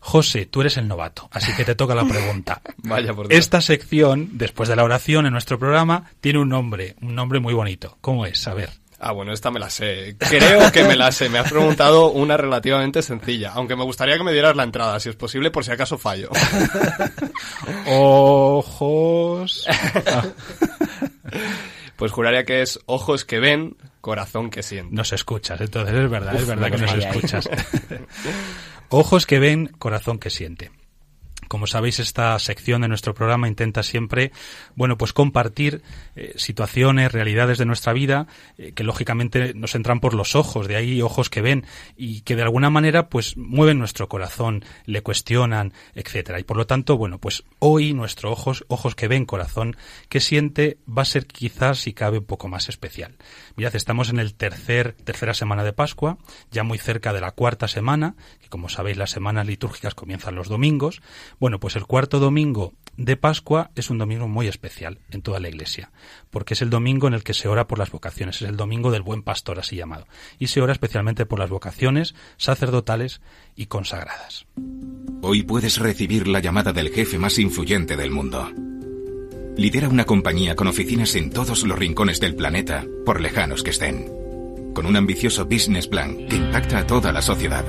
José, 0.00 0.46
tú 0.46 0.60
eres 0.60 0.76
el 0.76 0.86
novato, 0.88 1.28
así 1.32 1.52
que 1.54 1.64
te 1.64 1.74
toca 1.74 1.94
la 1.94 2.04
pregunta. 2.04 2.60
Vaya 2.78 3.12
por 3.14 3.28
Dios. 3.28 3.38
Esta 3.38 3.60
sección, 3.60 4.30
después 4.32 4.68
de 4.68 4.76
la 4.76 4.84
oración 4.84 5.26
en 5.26 5.32
nuestro 5.32 5.58
programa, 5.58 6.10
tiene 6.20 6.38
un 6.38 6.48
nombre, 6.48 6.96
un 7.02 7.14
nombre 7.14 7.40
muy 7.40 7.54
bonito. 7.54 7.98
¿Cómo 8.00 8.24
es? 8.26 8.46
A 8.46 8.54
ver. 8.54 8.70
Ah, 9.00 9.12
bueno, 9.12 9.32
esta 9.32 9.50
me 9.52 9.60
la 9.60 9.70
sé. 9.70 10.16
Creo 10.18 10.72
que 10.72 10.82
me 10.82 10.96
la 10.96 11.12
sé. 11.12 11.28
Me 11.28 11.38
has 11.38 11.48
preguntado 11.50 12.10
una 12.10 12.36
relativamente 12.36 13.00
sencilla, 13.02 13.52
aunque 13.54 13.76
me 13.76 13.84
gustaría 13.84 14.16
que 14.16 14.24
me 14.24 14.32
dieras 14.32 14.56
la 14.56 14.64
entrada, 14.64 14.98
si 14.98 15.08
es 15.08 15.14
posible, 15.14 15.52
por 15.52 15.64
si 15.64 15.70
acaso 15.70 15.98
fallo. 15.98 16.30
Ojos. 17.86 19.64
Ah, 20.06 20.24
Pues 21.98 22.12
juraría 22.12 22.44
que 22.44 22.62
es 22.62 22.78
ojos 22.86 23.24
que 23.24 23.40
ven, 23.40 23.76
corazón 24.00 24.50
que 24.50 24.62
siente. 24.62 24.94
nos 24.94 25.12
escuchas, 25.12 25.60
entonces 25.60 25.96
es 25.96 26.08
verdad, 26.08 26.36
es 26.36 26.46
verdad 26.46 26.70
que 26.70 26.78
nos 26.78 26.94
escuchas. 26.94 27.48
Ojos 28.90 29.26
que 29.26 29.38
ven, 29.38 29.66
corazón 29.78 30.18
que 30.18 30.30
siente. 30.30 30.70
Como 31.48 31.66
sabéis, 31.66 31.98
esta 31.98 32.38
sección 32.38 32.82
de 32.82 32.88
nuestro 32.88 33.14
programa 33.14 33.48
intenta 33.48 33.82
siempre, 33.82 34.32
bueno, 34.74 34.96
pues 34.96 35.12
compartir 35.12 35.82
eh, 36.14 36.34
situaciones, 36.36 37.12
realidades 37.12 37.58
de 37.58 37.64
nuestra 37.64 37.92
vida 37.92 38.26
eh, 38.56 38.72
que 38.72 38.84
lógicamente 38.84 39.54
nos 39.54 39.74
entran 39.74 40.00
por 40.00 40.14
los 40.14 40.36
ojos, 40.36 40.68
de 40.68 40.76
ahí 40.76 41.02
ojos 41.02 41.30
que 41.30 41.42
ven 41.42 41.64
y 41.96 42.20
que 42.20 42.36
de 42.36 42.42
alguna 42.42 42.70
manera 42.70 43.08
pues 43.08 43.36
mueven 43.36 43.78
nuestro 43.78 44.08
corazón, 44.08 44.64
le 44.86 45.02
cuestionan, 45.02 45.72
etcétera. 45.94 46.38
Y 46.38 46.44
por 46.44 46.56
lo 46.56 46.66
tanto, 46.66 46.96
bueno, 46.96 47.18
pues 47.18 47.44
hoy 47.58 47.94
nuestro 47.94 48.30
ojos, 48.30 48.64
ojos 48.68 48.94
que 48.94 49.08
ven, 49.08 49.24
corazón 49.24 49.76
que 50.08 50.20
siente 50.20 50.78
va 50.88 51.02
a 51.02 51.06
ser 51.06 51.26
quizás 51.26 51.78
si 51.78 51.92
cabe 51.92 52.18
un 52.18 52.24
poco 52.24 52.48
más 52.48 52.68
especial. 52.68 53.16
Mirad, 53.56 53.74
estamos 53.74 54.10
en 54.10 54.18
el 54.18 54.34
tercer 54.34 54.92
tercera 55.04 55.34
semana 55.34 55.64
de 55.64 55.72
Pascua, 55.72 56.18
ya 56.50 56.62
muy 56.62 56.78
cerca 56.78 57.12
de 57.12 57.20
la 57.20 57.32
cuarta 57.32 57.68
semana, 57.68 58.14
que 58.40 58.48
como 58.48 58.68
sabéis 58.68 58.96
las 58.96 59.10
semanas 59.10 59.46
litúrgicas 59.46 59.94
comienzan 59.94 60.34
los 60.34 60.48
domingos. 60.48 61.00
Bueno, 61.40 61.60
pues 61.60 61.76
el 61.76 61.86
cuarto 61.86 62.18
domingo 62.18 62.72
de 62.96 63.16
Pascua 63.16 63.70
es 63.76 63.90
un 63.90 63.98
domingo 63.98 64.26
muy 64.26 64.48
especial 64.48 64.98
en 65.10 65.22
toda 65.22 65.38
la 65.38 65.48
Iglesia, 65.48 65.92
porque 66.30 66.54
es 66.54 66.62
el 66.62 66.70
domingo 66.70 67.06
en 67.06 67.14
el 67.14 67.22
que 67.22 67.32
se 67.32 67.46
ora 67.46 67.68
por 67.68 67.78
las 67.78 67.92
vocaciones, 67.92 68.42
es 68.42 68.48
el 68.48 68.56
domingo 68.56 68.90
del 68.90 69.02
buen 69.02 69.22
pastor 69.22 69.60
así 69.60 69.76
llamado, 69.76 70.06
y 70.40 70.48
se 70.48 70.60
ora 70.60 70.72
especialmente 70.72 71.24
por 71.24 71.38
las 71.38 71.48
vocaciones 71.48 72.16
sacerdotales 72.38 73.20
y 73.54 73.66
consagradas. 73.66 74.46
Hoy 75.22 75.44
puedes 75.44 75.78
recibir 75.78 76.26
la 76.26 76.40
llamada 76.40 76.72
del 76.72 76.90
jefe 76.90 77.18
más 77.18 77.38
influyente 77.38 77.96
del 77.96 78.10
mundo. 78.10 78.50
Lidera 79.56 79.88
una 79.88 80.04
compañía 80.04 80.56
con 80.56 80.66
oficinas 80.66 81.14
en 81.14 81.30
todos 81.30 81.62
los 81.64 81.78
rincones 81.78 82.20
del 82.20 82.34
planeta, 82.34 82.84
por 83.04 83.20
lejanos 83.20 83.62
que 83.62 83.70
estén. 83.70 84.06
Con 84.74 84.86
un 84.86 84.96
ambicioso 84.96 85.44
business 85.46 85.86
plan 85.86 86.26
que 86.26 86.36
impacta 86.36 86.78
a 86.78 86.86
toda 86.86 87.12
la 87.12 87.22
sociedad. 87.22 87.64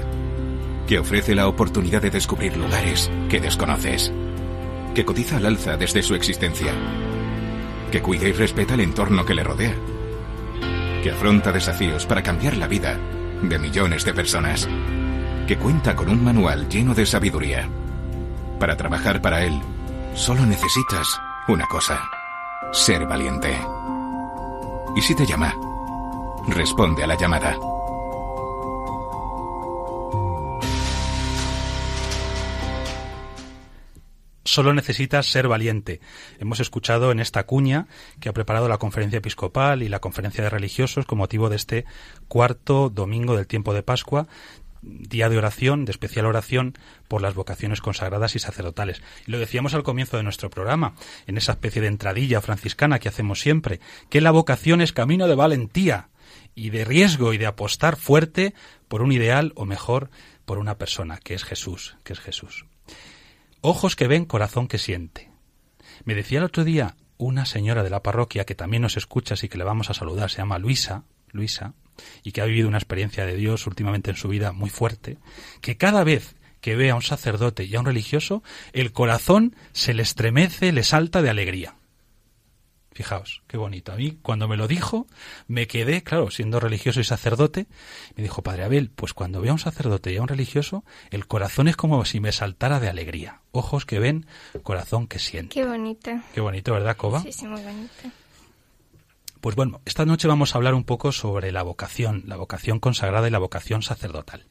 Que 0.89 0.97
ofrece 0.97 1.35
la 1.35 1.47
oportunidad 1.47 2.01
de 2.01 2.09
descubrir 2.09 2.57
lugares 2.57 3.11
que 3.29 3.39
desconoces. 3.39 4.11
Que 4.95 5.05
cotiza 5.05 5.37
al 5.37 5.45
alza 5.45 5.77
desde 5.77 6.01
su 6.01 6.15
existencia. 6.15 6.73
Que 7.91 8.01
cuida 8.01 8.27
y 8.27 8.31
respeta 8.31 8.73
el 8.73 8.79
entorno 8.79 9.23
que 9.23 9.35
le 9.35 9.43
rodea. 9.43 9.75
Que 11.03 11.11
afronta 11.11 11.51
desafíos 11.51 12.07
para 12.07 12.23
cambiar 12.23 12.57
la 12.57 12.65
vida 12.65 12.97
de 13.43 13.59
millones 13.59 14.03
de 14.03 14.15
personas 14.15 14.67
que 15.47 15.57
cuenta 15.57 15.95
con 15.95 16.09
un 16.09 16.23
manual 16.23 16.67
lleno 16.67 16.95
de 16.95 17.05
sabiduría. 17.05 17.69
Para 18.59 18.75
trabajar 18.75 19.21
para 19.21 19.43
él, 19.43 19.61
solo 20.15 20.43
necesitas 20.43 21.19
una 21.47 21.67
cosa, 21.67 22.01
ser 22.71 23.05
valiente. 23.05 23.55
¿Y 24.95 25.01
si 25.03 25.13
te 25.13 25.27
llama? 25.27 25.53
Responde 26.47 27.03
a 27.03 27.07
la 27.07 27.15
llamada. 27.15 27.55
Solo 34.49 34.73
necesitas 34.73 35.27
ser 35.27 35.47
valiente. 35.47 36.01
Hemos 36.39 36.59
escuchado 36.59 37.11
en 37.11 37.19
esta 37.19 37.45
cuña 37.45 37.85
que 38.19 38.29
ha 38.29 38.33
preparado 38.33 38.67
la 38.67 38.79
conferencia 38.79 39.17
episcopal 39.17 39.83
y 39.83 39.89
la 39.89 39.99
conferencia 39.99 40.43
de 40.43 40.49
religiosos 40.49 41.05
con 41.05 41.19
motivo 41.19 41.51
de 41.51 41.55
este 41.55 41.85
cuarto 42.27 42.89
domingo 42.89 43.37
del 43.37 43.45
tiempo 43.45 43.75
de 43.75 43.83
Pascua, 43.83 44.27
día 44.81 45.29
de 45.29 45.37
oración, 45.37 45.85
de 45.85 45.91
especial 45.91 46.25
oración 46.25 46.73
por 47.07 47.21
las 47.21 47.35
vocaciones 47.35 47.79
consagradas 47.79 48.35
y 48.35 48.39
sacerdotales. 48.39 49.03
Y 49.27 49.31
lo 49.31 49.37
decíamos 49.37 49.75
al 49.75 49.83
comienzo 49.83 50.17
de 50.17 50.23
nuestro 50.23 50.49
programa, 50.49 50.95
en 51.27 51.37
esa 51.37 51.51
especie 51.51 51.83
de 51.83 51.89
entradilla 51.89 52.41
franciscana 52.41 52.97
que 52.97 53.09
hacemos 53.09 53.41
siempre, 53.41 53.79
que 54.09 54.19
la 54.19 54.31
vocación 54.31 54.81
es 54.81 54.93
camino 54.93 55.27
de 55.27 55.35
valentía 55.35 56.09
y 56.55 56.71
de 56.71 56.85
riesgo 56.85 57.33
y 57.33 57.37
de 57.37 57.45
apostar 57.45 57.97
fuerte 57.97 58.55
por 58.87 59.03
un 59.03 59.11
ideal 59.11 59.53
o 59.53 59.65
mejor 59.65 60.09
por 60.45 60.57
una 60.57 60.79
persona, 60.79 61.19
que 61.19 61.35
es 61.35 61.43
Jesús, 61.43 61.97
que 62.03 62.13
es 62.13 62.19
Jesús. 62.19 62.65
Ojos 63.61 63.97
que 63.97 64.07
ven, 64.07 64.23
corazón 64.23 64.69
que 64.69 64.77
siente. 64.77 65.29
Me 66.05 66.15
decía 66.15 66.39
el 66.39 66.45
otro 66.45 66.63
día 66.63 66.95
una 67.17 67.45
señora 67.45 67.83
de 67.83 67.89
la 67.89 68.01
parroquia 68.01 68.45
que 68.45 68.55
también 68.55 68.81
nos 68.81 68.95
escucha 68.95 69.35
y 69.41 69.49
que 69.49 69.57
le 69.57 69.65
vamos 69.65 69.89
a 69.89 69.93
saludar, 69.93 70.29
se 70.29 70.37
llama 70.37 70.59
Luisa, 70.59 71.03
Luisa, 71.31 71.73
y 72.23 72.31
que 72.31 72.39
ha 72.39 72.45
vivido 72.45 72.69
una 72.69 72.77
experiencia 72.77 73.25
de 73.25 73.35
Dios 73.35 73.67
últimamente 73.67 74.11
en 74.11 74.15
su 74.15 74.29
vida 74.29 74.53
muy 74.53 74.69
fuerte, 74.69 75.17
que 75.59 75.75
cada 75.75 76.05
vez 76.05 76.37
que 76.61 76.77
ve 76.77 76.89
a 76.89 76.95
un 76.95 77.01
sacerdote 77.01 77.65
y 77.65 77.75
a 77.75 77.81
un 77.81 77.85
religioso, 77.85 78.43
el 78.71 78.93
corazón 78.93 79.55
se 79.73 79.93
le 79.93 80.03
estremece, 80.03 80.71
le 80.71 80.83
salta 80.83 81.21
de 81.21 81.29
alegría. 81.29 81.75
Fijaos, 82.99 83.43
qué 83.47 83.55
bonito. 83.55 83.93
A 83.93 83.95
mí, 83.95 84.17
cuando 84.21 84.49
me 84.49 84.57
lo 84.57 84.67
dijo, 84.67 85.07
me 85.47 85.67
quedé, 85.67 86.03
claro, 86.03 86.31
siendo 86.31 86.59
religioso 86.59 86.99
y 86.99 87.05
sacerdote, 87.05 87.65
me 88.17 88.23
dijo, 88.23 88.41
Padre 88.41 88.65
Abel, 88.65 88.91
pues 88.93 89.13
cuando 89.13 89.39
veo 89.39 89.51
a 89.51 89.53
un 89.53 89.59
sacerdote 89.59 90.11
y 90.11 90.17
a 90.17 90.21
un 90.21 90.27
religioso, 90.27 90.83
el 91.09 91.25
corazón 91.25 91.69
es 91.69 91.77
como 91.77 92.03
si 92.03 92.19
me 92.19 92.33
saltara 92.33 92.81
de 92.81 92.89
alegría. 92.89 93.39
Ojos 93.53 93.85
que 93.85 93.99
ven, 93.99 94.25
corazón 94.63 95.07
que 95.07 95.17
siente. 95.17 95.53
Qué 95.53 95.65
bonito. 95.65 96.11
Qué 96.33 96.41
bonito, 96.41 96.73
¿verdad, 96.73 96.97
Coba? 96.97 97.21
Sí, 97.21 97.31
sí, 97.31 97.47
muy 97.47 97.61
bonito. 97.61 98.11
Pues 99.39 99.55
bueno, 99.55 99.79
esta 99.85 100.03
noche 100.05 100.27
vamos 100.27 100.53
a 100.53 100.57
hablar 100.57 100.73
un 100.73 100.83
poco 100.83 101.13
sobre 101.13 101.53
la 101.53 101.63
vocación, 101.63 102.23
la 102.25 102.35
vocación 102.35 102.81
consagrada 102.81 103.29
y 103.29 103.31
la 103.31 103.39
vocación 103.39 103.81
sacerdotal. 103.81 104.45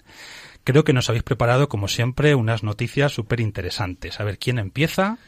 Creo 0.64 0.84
que 0.84 0.94
nos 0.94 1.10
habéis 1.10 1.22
preparado, 1.22 1.68
como 1.68 1.86
siempre, 1.86 2.34
unas 2.34 2.62
noticias 2.62 3.12
súper 3.12 3.40
interesantes. 3.40 4.20
A 4.20 4.24
ver, 4.24 4.38
¿quién 4.38 4.58
empieza? 4.58 5.18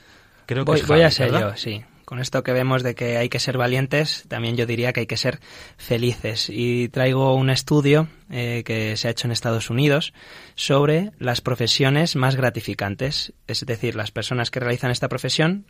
Creo 0.47 0.65
que 0.65 0.71
Voy, 0.71 0.81
es 0.81 0.87
voy 0.87 1.03
a 1.03 1.11
ser 1.11 1.33
¿verdad? 1.33 1.51
yo, 1.51 1.57
sí. 1.59 1.85
Con 2.11 2.19
esto 2.19 2.43
que 2.43 2.53
vemos 2.53 2.83
de 2.83 2.97
que 2.97 3.19
hay 3.19 3.29
que 3.29 3.39
ser 3.39 3.57
valientes, 3.57 4.25
también 4.27 4.57
yo 4.57 4.67
diría 4.67 4.93
que 4.93 4.99
hay 4.99 5.07
que 5.07 5.17
ser 5.17 5.39
felices. 5.77 6.49
Y 6.51 6.89
traigo 6.89 7.37
un 7.37 7.51
estudio 7.51 8.09
eh, 8.31 8.65
que 8.67 8.97
se 8.97 9.07
ha 9.07 9.13
hecho 9.13 9.29
en 9.29 9.31
Estados 9.31 9.71
Unidos 9.71 10.13
sobre 10.57 11.13
las 11.21 11.41
profesiones 11.41 12.17
más 12.17 12.35
gratificantes, 12.35 13.33
es 13.47 13.65
decir, 13.65 13.95
las 13.95 14.11
personas 14.11 14.51
que 14.51 14.59
realizan 14.59 14.91
esta 14.91 15.09
profesión 15.09 15.67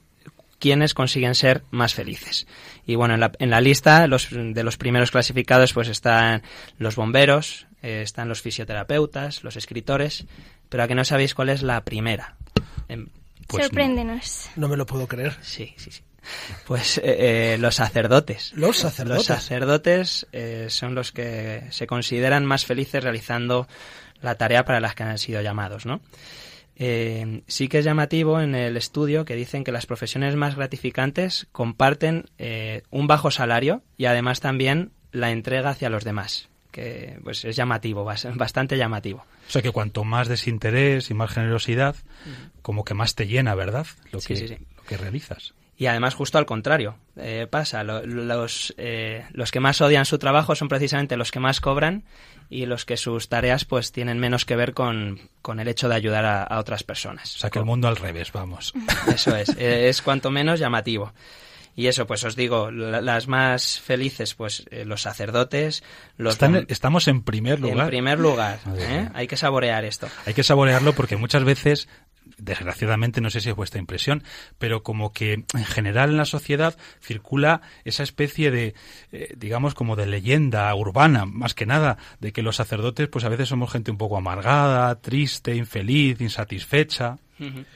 quienes 0.59 0.95
consiguen 0.95 1.35
ser 1.35 1.63
más 1.71 1.93
felices. 1.93 2.47
Y 2.87 2.95
bueno, 2.95 3.13
en 3.13 3.21
la, 3.21 3.33
en 3.39 3.51
la 3.51 3.61
lista 3.61 4.07
los, 4.07 4.31
de 4.31 4.63
los 4.65 4.79
primeros 4.79 5.11
clasificados 5.11 5.75
pues 5.75 5.89
están 5.89 6.43
los 6.79 6.97
bomberos, 6.97 7.67
eh, 7.83 8.01
están 8.01 8.31
los 8.31 8.41
fisioterapeutas, 8.41 9.45
los 9.45 9.57
escritores, 9.57 10.25
pero 10.71 10.85
a 10.85 10.89
que 10.89 10.95
no 10.95 11.05
sabéis 11.05 11.35
cuál 11.35 11.51
es 11.51 11.63
la 11.63 11.85
primera. 11.85 12.37
Em, 12.89 13.09
Pues 13.47 13.67
Sorpréndenos. 13.67 14.49
No 14.57 14.69
me 14.69 14.79
lo 14.79 14.87
puedo 14.87 15.07
creer. 15.07 15.37
sí, 15.43 15.75
sí, 15.77 15.91
sí. 15.91 16.01
Pues 16.67 16.99
eh, 16.99 17.55
eh, 17.55 17.59
los 17.59 17.75
sacerdotes. 17.77 18.53
Los 18.55 18.79
sacerdotes. 18.79 19.17
Los 19.19 19.27
sacerdotes 19.27 20.27
eh, 20.33 20.67
son 20.69 20.95
los 20.95 21.13
que 21.13 21.65
se 21.71 21.87
consideran 21.87 22.45
más 22.47 22.65
felices 22.67 23.03
realizando 23.03 23.67
la 24.23 24.35
tarea 24.37 24.65
para 24.65 24.81
las 24.81 24.95
que 24.95 25.03
han 25.03 25.19
sido 25.19 25.41
llamados, 25.43 25.87
¿no? 25.87 26.01
Eh, 26.77 27.43
sí 27.47 27.69
que 27.69 27.79
es 27.81 27.85
llamativo 27.85 28.41
en 28.41 28.55
el 28.55 28.77
estudio 28.77 29.25
que 29.27 29.35
dicen 29.35 29.65
que 29.65 29.73
las 29.73 29.85
profesiones 29.87 30.35
más 30.37 30.57
gratificantes 30.57 31.47
comparten 31.53 32.27
eh, 32.39 32.83
un 32.91 33.07
bajo 33.07 33.31
salario 33.31 33.83
y 33.99 34.07
además 34.07 34.41
también 34.41 34.91
la 35.13 35.31
entrega 35.31 35.71
hacia 35.71 35.91
los 35.91 36.05
demás, 36.05 36.49
que 36.71 37.19
pues 37.23 37.45
es 37.45 37.55
llamativo, 37.57 38.05
bas- 38.07 38.35
bastante 38.35 38.79
llamativo. 38.79 39.27
O 39.47 39.51
sea 39.51 39.61
que 39.61 39.73
cuanto 39.73 40.05
más 40.05 40.29
desinterés 40.29 41.11
y 41.11 41.15
más 41.15 41.31
generosidad, 41.33 41.97
como 42.63 42.85
que 42.85 42.95
más 42.95 43.15
te 43.15 43.27
llena, 43.27 43.55
¿verdad? 43.55 43.87
Lo 44.13 44.21
Sí, 44.21 44.29
que, 44.29 44.37
sí, 44.37 44.49
sí. 44.49 44.57
Lo 44.77 44.83
que 44.85 44.97
realizas. 44.97 45.53
Y 45.81 45.87
además 45.87 46.15
justo 46.15 46.37
al 46.37 46.45
contrario, 46.45 46.99
eh, 47.17 47.47
pasa, 47.51 47.83
lo- 47.85 48.05
los, 48.05 48.75
eh, 48.77 49.25
los 49.33 49.51
que 49.51 49.61
más 49.61 49.81
odian 49.81 50.05
su 50.05 50.19
trabajo 50.19 50.55
son 50.55 50.69
precisamente 50.69 51.17
los 51.17 51.31
que 51.31 51.41
más 51.41 51.63
cobran 51.63 52.05
y 52.51 52.67
los 52.67 52.85
que 52.85 52.99
sus 52.99 53.31
tareas 53.31 53.65
pues 53.65 53.91
tienen 53.91 54.19
menos 54.19 54.45
que 54.45 54.57
ver 54.57 54.75
con, 54.75 55.19
con 55.41 55.59
el 55.59 55.69
hecho 55.69 55.89
de 55.89 55.95
ayudar 55.95 56.27
a, 56.27 56.43
a 56.43 56.59
otras 56.59 56.83
personas. 56.83 57.35
O 57.35 57.39
sea 57.39 57.49
que 57.49 57.61
el 57.61 57.65
mundo 57.65 57.89
al 57.89 57.97
revés, 57.97 58.31
vamos. 58.31 58.75
Eso 59.09 59.35
es, 59.35 59.49
eh, 59.57 59.89
es 59.89 60.03
cuanto 60.03 60.31
menos 60.31 60.61
llamativo. 60.61 61.15
Y 61.77 61.87
eso, 61.87 62.07
pues 62.07 62.25
os 62.25 62.37
digo, 62.37 62.71
la- 62.71 63.01
las 63.01 63.27
más 63.27 63.81
felices, 63.81 64.35
pues 64.35 64.67
eh, 64.71 64.85
los 64.85 65.01
sacerdotes, 65.01 65.83
los 66.19 66.35
Están- 66.35 66.67
estamos 66.69 67.09
en 67.09 67.23
primer 67.23 67.59
lugar. 67.61 67.85
en 67.85 67.87
primer 67.89 68.19
lugar. 68.19 68.59
¿eh? 68.77 69.09
Hay 69.15 69.27
que 69.29 69.39
saborear 69.39 69.85
esto. 69.87 70.09
Hay 70.27 70.35
que 70.35 70.43
saborearlo 70.43 70.93
porque 70.93 71.17
muchas 71.17 71.45
veces, 71.45 71.89
desgraciadamente, 72.41 73.21
no 73.21 73.31
sé 73.31 73.41
si 73.41 73.51
es 73.51 73.57
vuestra 73.57 73.81
impresión, 73.81 74.23
pero 74.59 74.83
como 74.83 75.13
que 75.13 75.45
en 75.55 75.65
general 75.65 76.11
en 76.11 76.17
la 76.17 76.25
sociedad 76.25 76.77
circula 77.01 77.63
esa 77.85 78.03
especie 78.03 78.51
de, 78.51 78.75
eh, 79.13 79.35
digamos, 79.37 79.75
como 79.75 79.97
de 79.97 80.07
leyenda 80.07 80.75
urbana, 80.75 81.25
más 81.27 81.55
que 81.55 81.67
nada, 81.67 81.99
de 82.21 82.33
que 82.33 82.43
los 82.43 82.57
sacerdotes, 82.57 83.09
pues 83.09 83.25
a 83.25 83.29
veces 83.29 83.49
somos 83.49 83.71
gente 83.71 83.91
un 83.91 83.99
poco 83.99 84.17
amargada, 84.17 85.01
triste, 85.01 85.55
infeliz, 85.55 86.21
insatisfecha. 86.21 87.19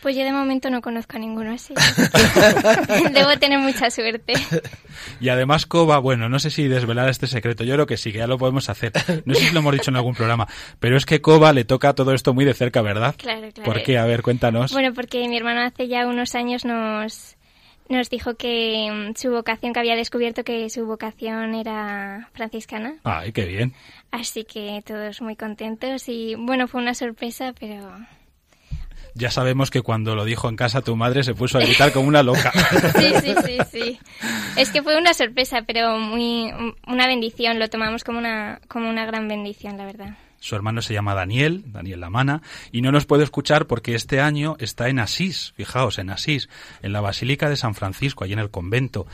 Pues 0.03 0.17
yo 0.17 0.25
de 0.25 0.33
momento 0.33 0.71
no 0.71 0.83
conozco 0.83 1.17
a 1.17 1.21
ninguno 1.21 1.53
así. 1.53 1.75
Debo 3.13 3.39
tener 3.39 3.59
mucha 3.59 3.91
suerte. 3.91 4.35
Y 5.21 5.29
además 5.29 5.67
Coba, 5.67 5.99
bueno, 5.99 6.29
no 6.29 6.39
sé 6.39 6.51
si 6.51 6.69
desvelar 6.69 7.09
este 7.09 7.27
secreto, 7.27 7.65
yo 7.65 7.75
creo 7.75 7.87
que 7.87 7.97
sí, 7.97 8.13
que 8.13 8.19
ya 8.19 8.27
lo 8.27 8.39
podemos 8.39 8.69
hacer. 8.69 8.93
No 9.25 9.35
sé 9.35 9.47
si 9.47 9.53
lo 9.53 9.61
hemos 9.61 9.73
dicho 9.73 9.91
en 9.91 9.97
algún 9.97 10.15
programa, 10.15 10.47
pero 10.81 10.97
es 10.97 11.07
que 11.07 11.21
Coba 11.21 11.53
le 11.53 11.65
toca 11.65 11.95
todo 11.95 12.13
esto 12.13 12.35
muy 12.35 12.45
de 12.45 12.55
cerca, 12.55 12.83
¿verdad? 12.83 13.15
Claro, 13.17 13.49
claro. 13.53 13.71
¿Por 13.71 13.83
qué? 13.83 13.99
A 13.99 14.05
ver, 14.05 14.23
cuéntanos. 14.23 14.73
Bueno, 14.73 14.93
porque 14.95 15.27
mi 15.29 15.37
hermano 15.37 15.63
hace 15.63 15.89
ya 15.89 16.07
unos 16.07 16.35
años 16.35 16.65
nos, 16.65 17.37
nos 17.89 18.11
dijo 18.11 18.35
que 18.35 18.91
mm, 18.91 19.17
su 19.17 19.31
vocación, 19.31 19.73
que 19.73 19.81
había 19.81 19.97
descubierto 19.97 20.45
que 20.45 20.69
su 20.71 20.87
vocación 20.87 21.55
era 21.55 22.29
franciscana. 22.33 22.97
Ay, 23.05 23.33
qué 23.33 23.45
bien. 23.47 23.75
Así 24.11 24.45
que 24.45 24.83
todos 24.87 25.21
muy 25.21 25.37
contentos 25.37 26.09
y 26.09 26.35
bueno, 26.37 26.69
fue 26.69 26.81
una 26.81 26.95
sorpresa, 26.95 27.53
pero 27.59 27.97
Ya 29.15 29.31
sabemos 29.31 29.71
que 29.71 29.83
cuando 29.83 30.17
lo 30.17 30.25
dijo 30.25 30.49
en 30.49 30.57
casa 30.57 30.83
tu 30.83 30.97
madre 30.97 31.23
se 31.23 31.35
puso 31.35 31.59
a 31.59 31.61
gritar 31.61 31.93
como 31.93 32.09
una 32.09 32.23
loca. 32.23 32.53
sí, 32.99 33.13
sí, 33.23 33.35
sí, 33.45 33.59
sí. 33.71 34.01
Es 34.57 34.71
que 34.71 34.83
fue 34.83 34.99
una 34.99 35.15
sorpresa, 35.15 35.63
pero 35.63 35.99
muy 35.99 36.53
una 36.87 37.07
bendición. 37.07 37.59
Lo 37.59 37.69
tomamos 37.69 38.03
como 38.03 38.19
una 38.19 38.61
como 38.69 38.91
una 38.91 39.07
gran 39.07 39.29
bendición, 39.29 39.77
la 39.79 39.87
verdad. 39.87 40.17
Su 40.45 40.57
hermano 40.57 40.83
se 40.83 40.93
llama 40.93 41.15
Daniel, 41.15 41.63
Daniel 41.69 42.01
Lamana, 42.01 42.43
y 42.71 42.83
no 42.83 42.93
nos 42.93 43.07
puede 43.07 43.25
escuchar 43.25 43.67
porque 43.67 43.95
este 43.95 44.21
año 44.21 44.57
está 44.59 44.91
en 44.91 44.99
Asís, 44.99 45.55
fijaos, 45.57 45.99
en 45.99 46.11
Asís, 46.11 46.51
en 46.83 46.93
la 46.93 47.01
Basílica 47.01 47.49
de 47.49 47.57
San 47.57 47.75
Francisco, 47.75 48.25
allí 48.25 48.35
en 48.35 48.41
el 48.41 48.51
convento, 48.51 49.07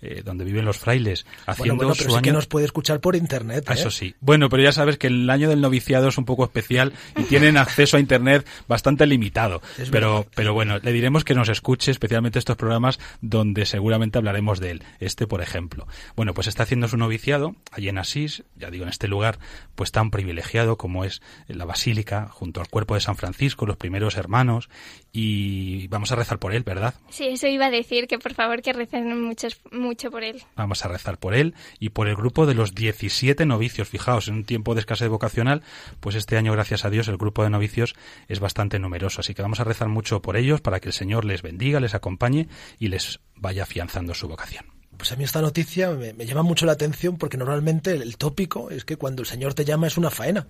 eh, 0.00 0.22
donde 0.24 0.44
viven 0.44 0.64
los 0.64 0.78
frailes, 0.78 1.26
haciendo 1.46 1.76
Bueno, 1.76 1.76
bueno, 1.76 1.94
pero 1.96 2.10
su 2.10 2.16
sí 2.16 2.22
que 2.22 2.32
nos 2.32 2.46
puede 2.46 2.66
escuchar 2.66 3.00
por 3.00 3.16
internet. 3.16 3.64
Ah, 3.66 3.72
¿eh? 3.72 3.76
Eso 3.78 3.90
sí. 3.90 4.14
Bueno, 4.20 4.48
pero 4.48 4.62
ya 4.62 4.72
sabes 4.72 4.98
que 4.98 5.08
el 5.08 5.28
año 5.30 5.48
del 5.48 5.60
noviciado 5.60 6.08
es 6.08 6.18
un 6.18 6.24
poco 6.24 6.44
especial 6.44 6.92
y 7.16 7.24
tienen 7.24 7.56
acceso 7.56 7.96
a 7.96 8.00
Internet 8.00 8.46
bastante 8.66 9.06
limitado. 9.06 9.60
Es 9.78 9.90
Pero, 9.90 10.18
verdad. 10.18 10.32
pero 10.34 10.54
bueno, 10.54 10.78
le 10.78 10.92
diremos 10.92 11.24
que 11.24 11.34
nos 11.34 11.48
escuche 11.48 11.90
especialmente 11.90 12.38
estos 12.38 12.56
programas 12.56 12.98
donde 13.20 13.66
seguramente 13.66 14.18
hablaremos 14.18 14.60
de 14.60 14.72
él. 14.72 14.82
Este, 15.00 15.26
por 15.26 15.42
ejemplo. 15.42 15.86
Bueno, 16.16 16.34
pues 16.34 16.46
está 16.46 16.62
haciendo 16.62 16.88
su 16.88 16.96
noviciado 16.96 17.56
allí 17.72 17.88
en 17.88 17.98
Asís, 17.98 18.44
ya 18.56 18.70
digo, 18.70 18.84
en 18.84 18.90
este 18.90 19.08
lugar 19.08 19.38
pues 19.74 19.92
tan 19.92 20.10
privilegiado 20.10 20.76
como 20.76 21.04
es 21.04 21.22
la 21.46 21.64
Basílica, 21.64 22.28
junto 22.30 22.60
al 22.60 22.68
cuerpo 22.68 22.94
de 22.94 23.00
San 23.00 23.16
Francisco, 23.16 23.66
los 23.66 23.76
primeros 23.76 24.16
hermanos, 24.16 24.68
y 25.12 25.88
vamos 25.88 26.12
a 26.12 26.16
rezar 26.16 26.38
por 26.38 26.54
él, 26.54 26.62
¿verdad? 26.62 26.94
Sí, 27.08 27.26
eso 27.26 27.46
iba 27.46 27.66
a 27.66 27.70
decir 27.70 28.06
que 28.06 28.18
por 28.18 28.34
favor 28.34 28.62
que 28.62 28.72
recen 28.72 29.20
muchos, 29.22 29.60
mucho 29.72 30.10
por 30.10 30.22
él. 30.22 30.42
Vamos 30.56 30.84
a 30.84 30.88
rezar 30.88 31.18
por 31.18 31.34
él 31.34 31.54
y 31.78 31.90
por 31.90 32.08
el 32.08 32.16
grupo 32.16 32.46
de 32.46 32.54
los 32.54 32.74
17 32.74 33.46
novicios. 33.46 33.88
Fijaos, 33.88 34.28
en 34.28 34.34
un 34.34 34.44
tiempo 34.44 34.74
de 34.74 34.80
escasez 34.80 35.08
vocacional, 35.08 35.62
pues 36.00 36.14
este 36.14 36.36
año, 36.36 36.52
gracias 36.52 36.84
a 36.84 36.90
Dios, 36.90 37.08
el 37.08 37.16
grupo 37.16 37.42
de 37.42 37.50
novicios 37.50 37.94
es 38.28 38.40
bastante 38.40 38.78
numeroso. 38.78 39.20
Así 39.20 39.34
que 39.34 39.42
vamos 39.42 39.60
a 39.60 39.64
rezar 39.64 39.88
mucho 39.88 40.22
por 40.22 40.36
ellos 40.36 40.60
para 40.60 40.80
que 40.80 40.88
el 40.88 40.92
Señor 40.92 41.24
les 41.24 41.42
bendiga, 41.42 41.80
les 41.80 41.94
acompañe 41.94 42.48
y 42.78 42.88
les 42.88 43.20
vaya 43.34 43.62
afianzando 43.62 44.14
su 44.14 44.28
vocación. 44.28 44.77
Pues 44.98 45.12
a 45.12 45.16
mí 45.16 45.24
esta 45.24 45.40
noticia 45.40 45.90
me, 45.92 46.12
me 46.12 46.26
llama 46.26 46.42
mucho 46.42 46.66
la 46.66 46.72
atención 46.72 47.16
porque 47.16 47.38
normalmente 47.38 47.92
el, 47.92 48.02
el 48.02 48.18
tópico 48.18 48.70
es 48.70 48.84
que 48.84 48.96
cuando 48.96 49.22
el 49.22 49.26
Señor 49.26 49.54
te 49.54 49.64
llama 49.64 49.86
es 49.86 49.96
una 49.96 50.10
faena, 50.10 50.46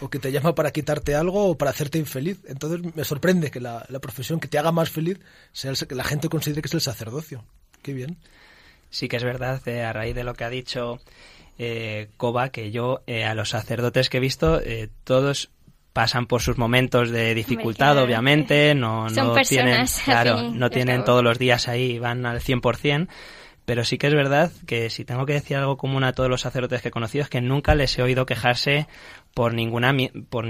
o 0.00 0.10
que 0.10 0.18
te 0.18 0.32
llama 0.32 0.54
para 0.54 0.72
quitarte 0.72 1.14
algo 1.14 1.50
o 1.50 1.58
para 1.58 1.70
hacerte 1.70 1.98
infeliz. 1.98 2.40
Entonces 2.48 2.94
me 2.96 3.04
sorprende 3.04 3.50
que 3.52 3.60
la, 3.60 3.86
la 3.88 4.00
profesión 4.00 4.40
que 4.40 4.48
te 4.48 4.58
haga 4.58 4.72
más 4.72 4.90
feliz 4.90 5.20
sea 5.52 5.70
el, 5.70 5.76
que 5.76 5.94
la 5.94 6.04
gente 6.04 6.28
considere 6.28 6.62
que 6.62 6.68
es 6.68 6.74
el 6.74 6.80
sacerdocio. 6.80 7.44
Qué 7.82 7.92
bien. 7.92 8.18
Sí 8.90 9.06
que 9.06 9.16
es 9.16 9.24
verdad, 9.24 9.60
eh, 9.68 9.84
a 9.84 9.92
raíz 9.92 10.16
de 10.16 10.24
lo 10.24 10.34
que 10.34 10.44
ha 10.44 10.50
dicho 10.50 10.98
eh, 11.62 12.08
Koba, 12.16 12.48
que 12.48 12.70
yo 12.70 13.02
eh, 13.06 13.24
a 13.24 13.34
los 13.34 13.50
sacerdotes 13.50 14.08
que 14.08 14.16
he 14.16 14.20
visto, 14.20 14.60
eh, 14.62 14.88
todos 15.04 15.50
pasan 15.92 16.26
por 16.26 16.40
sus 16.40 16.56
momentos 16.56 17.10
de 17.10 17.34
dificultad, 17.34 17.98
obviamente, 17.98 18.74
no, 18.74 19.10
Son 19.10 19.28
no 19.28 19.34
personas, 19.34 19.48
tienen, 19.48 19.86
claro, 20.04 20.50
no 20.50 20.70
tienen 20.70 21.04
todos 21.04 21.22
los 21.22 21.38
días 21.38 21.68
ahí, 21.68 21.98
van 21.98 22.24
al 22.24 22.40
100%, 22.40 23.08
pero 23.70 23.84
sí 23.84 23.98
que 23.98 24.08
es 24.08 24.14
verdad 24.14 24.50
que 24.66 24.90
si 24.90 25.04
tengo 25.04 25.26
que 25.26 25.34
decir 25.34 25.56
algo 25.56 25.76
común 25.76 26.02
a 26.02 26.12
todos 26.12 26.28
los 26.28 26.40
sacerdotes 26.40 26.82
que 26.82 26.88
he 26.88 26.90
conocido 26.90 27.22
es 27.22 27.30
que 27.30 27.40
nunca 27.40 27.76
les 27.76 27.96
he 27.96 28.02
oído 28.02 28.26
quejarse 28.26 28.88
por 29.32 29.54
ninguna 29.54 29.94
por 30.28 30.48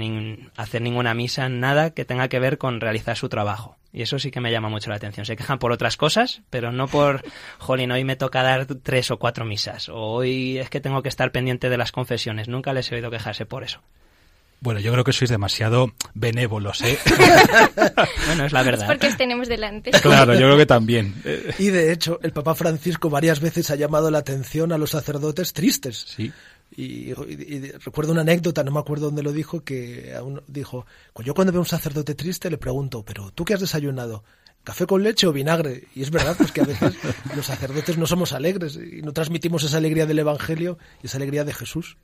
hacer 0.57 0.81
ninguna 0.81 1.13
misa, 1.13 1.47
nada 1.47 1.91
que 1.91 2.03
tenga 2.03 2.29
que 2.29 2.39
ver 2.39 2.57
con 2.57 2.81
realizar 2.81 3.15
su 3.15 3.29
trabajo. 3.29 3.77
Y 3.93 4.01
eso 4.01 4.17
sí 4.17 4.31
que 4.31 4.41
me 4.41 4.51
llama 4.51 4.69
mucho 4.69 4.89
la 4.89 4.95
atención. 4.95 5.27
Se 5.27 5.35
quejan 5.35 5.59
por 5.59 5.71
otras 5.71 5.97
cosas, 5.97 6.41
pero 6.49 6.71
no 6.71 6.87
por, 6.87 7.21
jolín, 7.59 7.91
hoy 7.91 8.03
me 8.05 8.15
toca 8.15 8.41
dar 8.41 8.65
tres 8.65 9.11
o 9.11 9.19
cuatro 9.19 9.45
misas, 9.45 9.87
o 9.89 9.97
hoy 9.97 10.57
es 10.57 10.71
que 10.71 10.81
tengo 10.81 11.03
que 11.03 11.09
estar 11.09 11.31
pendiente 11.31 11.69
de 11.69 11.77
las 11.77 11.91
confesiones. 11.91 12.47
Nunca 12.47 12.73
les 12.73 12.91
he 12.91 12.95
oído 12.95 13.11
quejarse 13.11 13.45
por 13.45 13.63
eso. 13.63 13.83
Bueno, 14.61 14.79
yo 14.79 14.91
creo 14.91 15.03
que 15.03 15.11
sois 15.11 15.29
demasiado 15.29 15.91
benévolos, 16.13 16.81
¿eh? 16.81 16.97
Bueno, 18.27 18.45
es 18.45 18.53
la 18.53 18.59
Es 18.61 18.65
verdad. 18.65 18.87
porque 18.87 19.07
os 19.07 19.17
tenemos 19.17 19.47
delante. 19.47 19.91
claro, 19.91 20.33
yo 20.33 20.39
creo 20.41 20.57
que 20.57 20.65
también. 20.65 21.15
Y 21.59 21.67
de 21.69 21.91
hecho, 21.91 22.19
el 22.23 22.31
Papa 22.31 22.55
Francisco 22.55 23.09
varias 23.09 23.39
veces 23.39 23.71
ha 23.71 23.75
llamado 23.75 24.11
la 24.11 24.19
atención 24.19 24.71
a 24.71 24.77
los 24.77 24.91
sacerdotes 24.91 25.53
tristes. 25.53 26.05
Sí. 26.15 26.31
Y, 26.77 27.11
y- 27.11 27.13
y 27.39 27.71
recuerdo 27.71 28.11
una 28.13 28.21
anécdota, 28.21 28.63
no 28.63 28.71
me 28.71 28.79
acuerdo 28.79 29.07
dónde 29.07 29.23
lo 29.23 29.33
dijo, 29.33 29.61
que 29.63 30.13
a 30.15 30.23
uno 30.23 30.41
dijo, 30.47 30.85
"Pues 31.13 31.25
yo 31.25 31.33
cuando 31.33 31.51
veo 31.51 31.59
a 31.59 31.63
un 31.63 31.67
sacerdote 31.67 32.15
triste 32.15 32.49
le 32.49 32.57
pregunto, 32.57 33.03
pero 33.03 33.31
¿tú 33.31 33.43
qué 33.43 33.55
has 33.55 33.59
desayunado? 33.59 34.23
¿Café 34.63 34.85
con 34.85 35.01
leche 35.03 35.25
o 35.27 35.33
vinagre? 35.33 35.85
Y 35.95 36.03
es 36.03 36.11
verdad, 36.11 36.35
pues 36.37 36.51
que 36.51 36.61
a 36.61 36.65
veces 36.65 36.93
los 37.35 37.45
sacerdotes 37.47 37.97
no 37.97 38.05
somos 38.05 38.31
alegres 38.31 38.77
y 38.77 39.01
no 39.01 39.11
transmitimos 39.11 39.63
esa 39.63 39.77
alegría 39.77 40.05
del 40.05 40.19
Evangelio 40.19 40.77
y 41.03 41.07
esa 41.07 41.17
alegría 41.17 41.43
de 41.43 41.53
Jesús. 41.53 41.97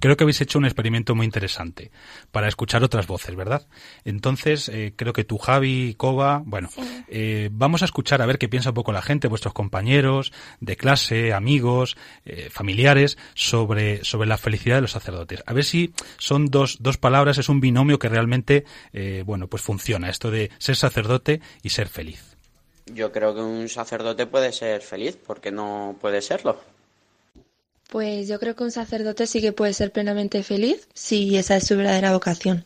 Creo 0.00 0.16
que 0.16 0.24
habéis 0.24 0.40
hecho 0.40 0.58
un 0.58 0.64
experimento 0.64 1.14
muy 1.14 1.26
interesante 1.26 1.90
para 2.30 2.48
escuchar 2.48 2.84
otras 2.84 3.06
voces, 3.06 3.34
¿verdad? 3.34 3.66
Entonces, 4.04 4.68
eh, 4.68 4.92
creo 4.94 5.12
que 5.12 5.24
tú, 5.24 5.38
Javi, 5.38 5.94
Coba, 5.96 6.42
bueno, 6.44 6.68
eh, 7.08 7.48
vamos 7.52 7.82
a 7.82 7.84
escuchar 7.84 8.22
a 8.22 8.26
ver 8.26 8.38
qué 8.38 8.48
piensa 8.48 8.70
un 8.70 8.74
poco 8.74 8.92
la 8.92 9.02
gente, 9.02 9.28
vuestros 9.28 9.54
compañeros 9.54 10.32
de 10.60 10.76
clase, 10.76 11.32
amigos, 11.32 11.96
eh, 12.24 12.48
familiares, 12.50 13.18
sobre, 13.34 14.04
sobre 14.04 14.28
la 14.28 14.38
felicidad 14.38 14.76
de 14.76 14.82
los 14.82 14.92
sacerdotes. 14.92 15.42
A 15.46 15.52
ver 15.52 15.64
si 15.64 15.92
son 16.18 16.46
dos, 16.46 16.78
dos 16.80 16.96
palabras, 16.98 17.38
es 17.38 17.48
un 17.48 17.60
binomio 17.60 17.98
que 17.98 18.08
realmente, 18.08 18.64
eh, 18.92 19.22
bueno, 19.26 19.48
pues 19.48 19.62
funciona, 19.62 20.10
esto 20.10 20.30
de 20.30 20.50
ser 20.58 20.76
sacerdote 20.76 21.40
y 21.62 21.70
ser 21.70 21.88
feliz. 21.88 22.36
Yo 22.86 23.12
creo 23.12 23.34
que 23.34 23.40
un 23.40 23.68
sacerdote 23.68 24.26
puede 24.26 24.52
ser 24.52 24.80
feliz, 24.80 25.18
porque 25.26 25.50
no 25.50 25.96
puede 26.00 26.22
serlo. 26.22 26.58
Pues 27.88 28.28
yo 28.28 28.38
creo 28.38 28.54
que 28.54 28.64
un 28.64 28.70
sacerdote 28.70 29.26
sí 29.26 29.40
que 29.40 29.52
puede 29.52 29.72
ser 29.72 29.92
plenamente 29.92 30.42
feliz 30.42 30.88
si 30.94 31.36
esa 31.36 31.56
es 31.56 31.66
su 31.66 31.76
verdadera 31.76 32.12
vocación. 32.12 32.64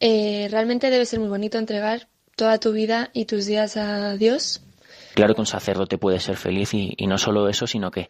Eh, 0.00 0.48
realmente 0.50 0.90
debe 0.90 1.06
ser 1.06 1.20
muy 1.20 1.28
bonito 1.28 1.58
entregar 1.58 2.08
toda 2.34 2.58
tu 2.58 2.72
vida 2.72 3.10
y 3.12 3.26
tus 3.26 3.46
días 3.46 3.76
a 3.76 4.16
Dios. 4.16 4.62
Claro 5.14 5.34
que 5.34 5.40
un 5.40 5.46
sacerdote 5.46 5.98
puede 5.98 6.18
ser 6.20 6.36
feliz 6.36 6.74
y, 6.74 6.94
y 6.96 7.06
no 7.06 7.18
solo 7.18 7.48
eso, 7.48 7.66
sino 7.66 7.90
que 7.90 8.08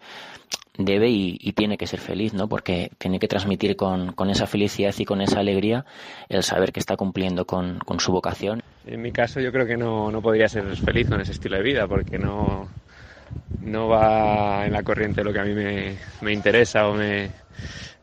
debe 0.79 1.11
y, 1.11 1.37
y, 1.41 1.53
tiene 1.53 1.77
que 1.77 1.87
ser 1.87 2.01
feliz, 2.01 2.33
¿no? 2.33 2.49
Porque 2.49 2.91
tiene 2.99 3.19
que 3.19 3.29
transmitir 3.29 3.77
con, 3.77 4.13
con, 4.13 4.31
esa 4.31 4.47
felicidad 4.47 4.95
y 4.97 5.05
con 5.05 5.21
esa 5.21 5.41
alegría 5.41 5.85
el 6.29 6.43
saber 6.43 6.73
que 6.73 6.81
está 6.81 6.97
cumpliendo 6.97 7.45
con, 7.45 7.81
con 7.81 8.01
su 8.01 8.13
vocación. 8.13 8.63
En 8.87 9.03
mi 9.03 9.13
caso 9.13 9.41
yo 9.41 9.53
creo 9.53 9.67
que 9.67 9.77
no, 9.77 10.11
no 10.11 10.23
podría 10.23 10.49
ser 10.49 10.65
feliz 10.77 11.09
con 11.09 11.21
ese 11.21 11.33
estilo 11.33 11.57
de 11.57 11.63
vida 11.63 11.87
porque 11.87 12.19
no, 12.19 12.69
no 13.61 13.89
va 13.89 14.67
en 14.67 14.73
la 14.73 14.83
corriente 14.83 15.25
lo 15.25 15.33
que 15.33 15.41
a 15.41 15.45
mí 15.45 15.55
me, 15.55 15.97
me 16.21 16.33
interesa 16.33 16.89
o 16.89 16.95
me, 16.95 17.31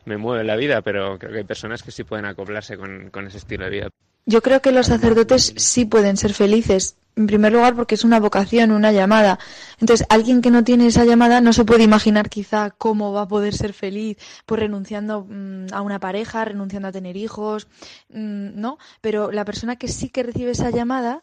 me, 0.04 0.16
mueve 0.16 0.42
en 0.42 0.46
la 0.46 0.56
vida, 0.56 0.82
pero 0.82 1.18
creo 1.18 1.32
que 1.32 1.38
hay 1.38 1.44
personas 1.44 1.82
que 1.82 1.90
sí 1.90 2.04
pueden 2.04 2.26
acoplarse 2.26 2.76
con, 2.76 3.10
con 3.10 3.26
ese 3.26 3.38
estilo 3.38 3.64
de 3.64 3.70
vida. 3.70 3.88
Yo 4.26 4.42
creo 4.42 4.60
que 4.60 4.72
los 4.72 4.86
sacerdotes 4.86 5.54
sí 5.56 5.86
pueden 5.86 6.16
ser 6.16 6.34
felices. 6.34 6.96
En 7.16 7.26
primer 7.26 7.52
lugar, 7.52 7.74
porque 7.74 7.96
es 7.96 8.04
una 8.04 8.20
vocación, 8.20 8.70
una 8.70 8.92
llamada. 8.92 9.40
Entonces, 9.80 10.06
alguien 10.08 10.40
que 10.40 10.52
no 10.52 10.62
tiene 10.62 10.86
esa 10.86 11.04
llamada 11.04 11.40
no 11.40 11.52
se 11.52 11.64
puede 11.64 11.82
imaginar 11.82 12.28
quizá 12.28 12.70
cómo 12.70 13.12
va 13.12 13.22
a 13.22 13.28
poder 13.28 13.54
ser 13.54 13.72
feliz, 13.72 14.18
pues 14.46 14.60
renunciando 14.60 15.26
mmm, 15.28 15.66
a 15.72 15.80
una 15.80 15.98
pareja, 15.98 16.44
renunciando 16.44 16.88
a 16.88 16.92
tener 16.92 17.16
hijos, 17.16 17.66
mmm, 18.10 18.50
¿no? 18.54 18.78
Pero 19.00 19.32
la 19.32 19.44
persona 19.44 19.76
que 19.76 19.88
sí 19.88 20.10
que 20.10 20.22
recibe 20.22 20.52
esa 20.52 20.70
llamada 20.70 21.22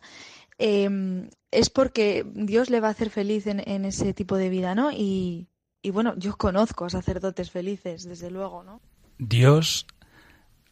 eh, 0.58 1.30
es 1.56 1.70
porque 1.70 2.26
Dios 2.34 2.70
le 2.70 2.80
va 2.80 2.90
a 2.90 2.92
hacer 2.92 3.10
feliz 3.10 3.48
en, 3.48 3.86
ese 3.86 4.14
tipo 4.14 4.38
de 4.38 4.50
vida, 4.50 4.76
¿no? 4.76 4.92
Y, 4.92 5.48
y, 5.82 5.92
bueno, 5.92 6.14
yo 6.18 6.36
conozco 6.38 6.90
sacerdotes 6.90 7.52
felices, 7.52 8.04
desde 8.04 8.30
luego, 8.30 8.64
¿no? 8.64 8.82
Dios 9.18 9.88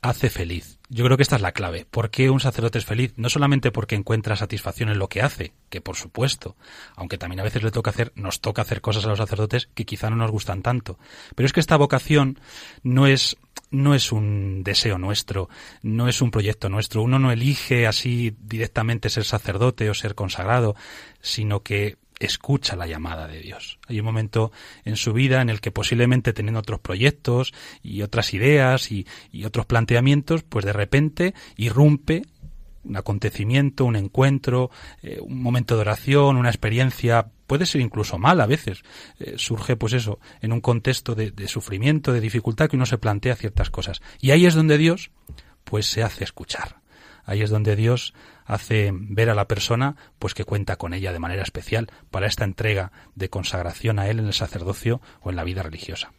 hace 0.03 0.29
feliz. 0.29 0.79
Yo 0.89 1.05
creo 1.05 1.17
que 1.17 1.23
esta 1.23 1.37
es 1.37 1.41
la 1.41 1.53
clave. 1.53 1.85
¿Por 1.89 2.11
qué 2.11 2.29
un 2.29 2.41
sacerdote 2.41 2.77
es 2.77 2.85
feliz? 2.85 3.13
No 3.15 3.29
solamente 3.29 3.71
porque 3.71 3.95
encuentra 3.95 4.35
satisfacción 4.35 4.89
en 4.89 4.99
lo 4.99 5.07
que 5.07 5.21
hace, 5.21 5.53
que 5.69 5.81
por 5.81 5.95
supuesto, 5.95 6.57
aunque 6.95 7.17
también 7.17 7.39
a 7.39 7.43
veces 7.43 7.63
le 7.63 7.71
toca 7.71 7.89
hacer, 7.89 8.11
nos 8.15 8.41
toca 8.41 8.61
hacer 8.61 8.81
cosas 8.81 9.05
a 9.05 9.07
los 9.07 9.17
sacerdotes 9.17 9.69
que 9.73 9.85
quizá 9.85 10.09
no 10.09 10.17
nos 10.17 10.29
gustan 10.29 10.61
tanto. 10.61 10.99
Pero 11.35 11.47
es 11.47 11.53
que 11.53 11.61
esta 11.61 11.77
vocación 11.77 12.37
no 12.83 13.07
es 13.07 13.37
no 13.73 13.95
es 13.95 14.11
un 14.11 14.63
deseo 14.63 14.97
nuestro, 14.97 15.49
no 15.81 16.07
es 16.07 16.21
un 16.21 16.31
proyecto 16.31 16.69
nuestro. 16.69 17.01
Uno 17.01 17.19
no 17.19 17.31
elige 17.31 17.87
así 17.87 18.35
directamente 18.39 19.09
ser 19.09 19.25
sacerdote 19.25 19.89
o 19.89 19.93
ser 19.93 20.15
consagrado, 20.15 20.75
sino 21.21 21.63
que 21.63 21.97
escucha 22.19 22.75
la 22.75 22.85
llamada 22.85 23.27
de 23.27 23.39
Dios. 23.39 23.79
Hay 23.87 23.99
un 23.99 24.05
momento 24.05 24.51
en 24.85 24.95
su 24.95 25.11
vida 25.11 25.41
en 25.41 25.49
el 25.49 25.59
que 25.59 25.71
posiblemente 25.71 26.33
teniendo 26.33 26.59
otros 26.59 26.79
proyectos 26.79 27.51
y 27.81 28.03
otras 28.03 28.33
ideas 28.35 28.91
y, 28.91 29.05
otros 29.43 29.65
planteamientos, 29.65 30.43
pues 30.43 30.63
de 30.65 30.73
repente 30.73 31.33
irrumpe 31.57 32.21
un 32.83 32.95
acontecimiento, 32.97 33.85
un 33.85 33.95
encuentro, 33.95 34.69
eh, 35.01 35.19
un 35.19 35.41
momento 35.41 35.75
de 35.75 35.81
oración, 35.81 36.37
una 36.37 36.49
experiencia, 36.49 37.31
puede 37.53 37.67
ser 37.67 37.81
incluso 37.81 38.17
mal 38.17 38.41
a 38.41 38.47
veces, 38.47 38.81
eh, 39.19 39.35
surge 39.37 39.75
pues 39.75 39.93
eso, 39.93 40.17
en 40.41 40.53
un 40.53 40.59
contexto 40.59 41.13
de, 41.13 41.29
de 41.29 41.47
sufrimiento, 41.47 42.11
de 42.11 42.19
dificultad 42.19 42.67
que 42.67 42.77
uno 42.77 42.87
se 42.87 42.97
plantea 42.97 43.35
ciertas 43.35 43.69
cosas. 43.69 44.01
Y 44.19 44.31
ahí 44.31 44.47
es 44.47 44.55
donde 44.55 44.79
Dios 44.79 45.11
pues 45.63 45.85
se 45.85 46.01
hace 46.01 46.23
escuchar. 46.23 46.77
Ahí 47.25 47.43
es 47.43 47.51
donde 47.51 47.75
Dios 47.75 48.15
hace 48.43 48.89
ver 48.91 49.29
a 49.29 49.35
la 49.35 49.47
persona 49.47 49.97
pues 50.17 50.33
que 50.33 50.45
cuenta 50.45 50.77
con 50.77 50.95
ella 50.95 51.13
de 51.13 51.19
manera 51.19 51.43
especial 51.43 51.91
para 52.09 52.25
esta 52.25 52.43
entrega 52.43 52.91
de 53.13 53.29
consagración 53.29 53.99
a 53.99 54.07
él 54.09 54.17
en 54.17 54.25
el 54.25 54.33
sacerdocio 54.33 54.99
o 55.21 55.29
en 55.29 55.35
la 55.35 55.43
vida 55.43 55.61
religiosa. 55.61 56.11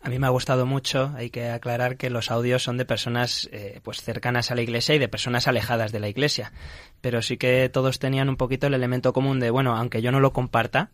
A 0.00 0.10
mí 0.10 0.18
me 0.18 0.26
ha 0.26 0.30
gustado 0.30 0.64
mucho, 0.64 1.12
hay 1.16 1.30
que 1.30 1.50
aclarar 1.50 1.96
que 1.96 2.08
los 2.08 2.30
audios 2.30 2.62
son 2.62 2.76
de 2.76 2.84
personas 2.84 3.48
eh, 3.52 3.80
pues 3.82 4.00
cercanas 4.00 4.50
a 4.50 4.54
la 4.54 4.62
iglesia 4.62 4.94
y 4.94 4.98
de 4.98 5.08
personas 5.08 5.48
alejadas 5.48 5.90
de 5.90 5.98
la 5.98 6.08
iglesia, 6.08 6.52
pero 7.00 7.20
sí 7.20 7.36
que 7.36 7.68
todos 7.68 7.98
tenían 7.98 8.28
un 8.28 8.36
poquito 8.36 8.68
el 8.68 8.74
elemento 8.74 9.12
común 9.12 9.40
de, 9.40 9.50
bueno, 9.50 9.76
aunque 9.76 10.00
yo 10.00 10.12
no 10.12 10.20
lo 10.20 10.32
comparta, 10.32 10.90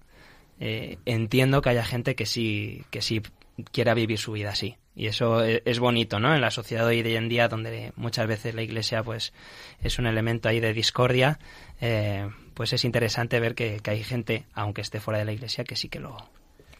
eh, 0.58 0.98
entiendo 1.04 1.60
que 1.60 1.68
haya 1.68 1.84
gente 1.84 2.14
que 2.14 2.24
sí, 2.24 2.84
que 2.90 3.02
sí 3.02 3.20
quiera 3.72 3.92
vivir 3.92 4.18
su 4.18 4.32
vida 4.32 4.50
así. 4.50 4.76
Y 4.96 5.08
eso 5.08 5.42
es 5.42 5.80
bonito, 5.80 6.20
¿no? 6.20 6.34
En 6.34 6.40
la 6.40 6.52
sociedad 6.52 6.86
hoy 6.86 7.00
en 7.00 7.28
día, 7.28 7.48
donde 7.48 7.92
muchas 7.96 8.28
veces 8.28 8.54
la 8.54 8.62
iglesia 8.62 9.02
pues 9.02 9.32
es 9.82 9.98
un 9.98 10.06
elemento 10.06 10.48
ahí 10.48 10.60
de 10.60 10.72
discordia, 10.72 11.40
eh, 11.80 12.30
pues 12.54 12.72
es 12.72 12.84
interesante 12.84 13.40
ver 13.40 13.56
que, 13.56 13.80
que, 13.80 13.90
hay 13.90 14.04
gente, 14.04 14.44
aunque 14.54 14.82
esté 14.82 15.00
fuera 15.00 15.18
de 15.18 15.24
la 15.24 15.32
iglesia, 15.32 15.64
que 15.64 15.74
sí 15.74 15.88
que 15.88 15.98
lo, 15.98 16.16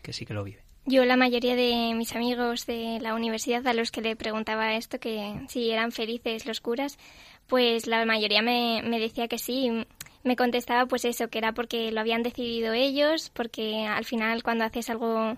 que 0.01 0.13
sí 0.13 0.25
que 0.27 0.35
lo 0.35 0.45
vive. 0.45 0.63
Yo 0.87 1.05
la 1.07 1.17
mayoría 1.17 1.57
de 1.57 1.95
mis 1.95 2.15
amigos 2.15 2.67
de 2.67 2.99
la 3.01 3.15
universidad 3.15 3.67
a 3.67 3.73
los 3.73 3.91
que 3.91 4.03
le 4.03 4.17
preguntaba 4.17 4.75
esto, 4.75 4.99
que 5.01 5.41
si 5.49 5.71
eran 5.71 5.93
felices 5.93 6.45
los 6.45 6.61
curas, 6.61 6.99
pues 7.47 7.87
la 7.87 8.05
mayoría 8.05 8.43
me, 8.43 8.83
me 8.85 9.01
decía 9.01 9.27
que 9.29 9.39
sí. 9.39 9.87
Me 10.25 10.37
contestaba 10.37 10.87
pues 10.87 11.05
eso, 11.07 11.29
que 11.29 11.39
era 11.39 11.53
porque 11.53 11.91
lo 11.91 12.01
habían 12.01 12.23
decidido 12.23 12.73
ellos, 12.75 13.31
porque 13.35 13.87
al 13.87 14.05
final 14.05 14.43
cuando 14.43 14.65
haces 14.65 14.91
algo 14.91 15.37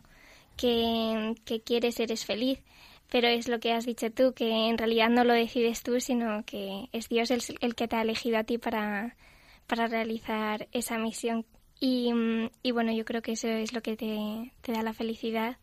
que, 0.57 1.35
que 1.45 1.61
quieres 1.61 2.01
eres 2.01 2.25
feliz. 2.25 2.61
Pero 3.11 3.29
es 3.29 3.49
lo 3.49 3.61
que 3.61 3.73
has 3.73 3.87
dicho 3.87 4.11
tú, 4.11 4.35
que 4.35 4.51
en 4.69 4.79
realidad 4.79 5.11
no 5.11 5.25
lo 5.25 5.33
decides 5.35 5.83
tú, 5.85 6.01
sino 6.01 6.45
que 6.45 6.89
es 6.93 7.09
Dios 7.09 7.31
el, 7.31 7.43
el 7.61 7.75
que 7.77 7.87
te 7.89 7.97
ha 7.97 8.03
elegido 8.03 8.39
a 8.39 8.45
ti 8.45 8.59
para, 8.59 9.17
para 9.69 9.87
realizar 9.87 10.69
esa 10.73 10.99
misión. 10.99 11.47
Y, 11.79 12.11
y, 12.63 12.71
bueno, 12.71 12.93
yo 12.93 13.05
creo 13.05 13.23
que 13.23 13.33
eso 13.33 13.49
es 13.49 13.73
lo 13.73 13.83
que 13.83 13.97
te, 13.97 14.53
te 14.63 14.73
da 14.73 14.83
la 14.83 14.95
felicidad, 14.95 15.59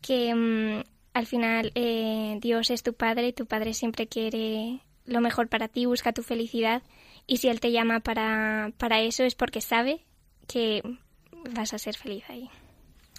que 0.00 0.32
um, 0.32 0.84
al 1.12 1.26
final 1.26 1.72
eh, 1.74 2.38
Dios 2.40 2.70
es 2.70 2.82
tu 2.82 2.94
Padre 2.94 3.32
tu 3.32 3.46
Padre 3.46 3.74
siempre 3.74 4.06
quiere 4.06 4.80
lo 5.06 5.20
mejor 5.20 5.48
para 5.48 5.68
ti, 5.68 5.86
busca 5.86 6.12
tu 6.12 6.22
felicidad 6.22 6.82
y 7.26 7.38
si 7.38 7.48
Él 7.48 7.60
te 7.60 7.72
llama 7.72 8.00
para, 8.00 8.72
para 8.78 9.00
eso 9.00 9.24
es 9.24 9.34
porque 9.34 9.60
sabe 9.60 10.04
que 10.46 10.82
vas 11.52 11.74
a 11.74 11.78
ser 11.78 11.96
feliz 11.96 12.24
ahí 12.28 12.48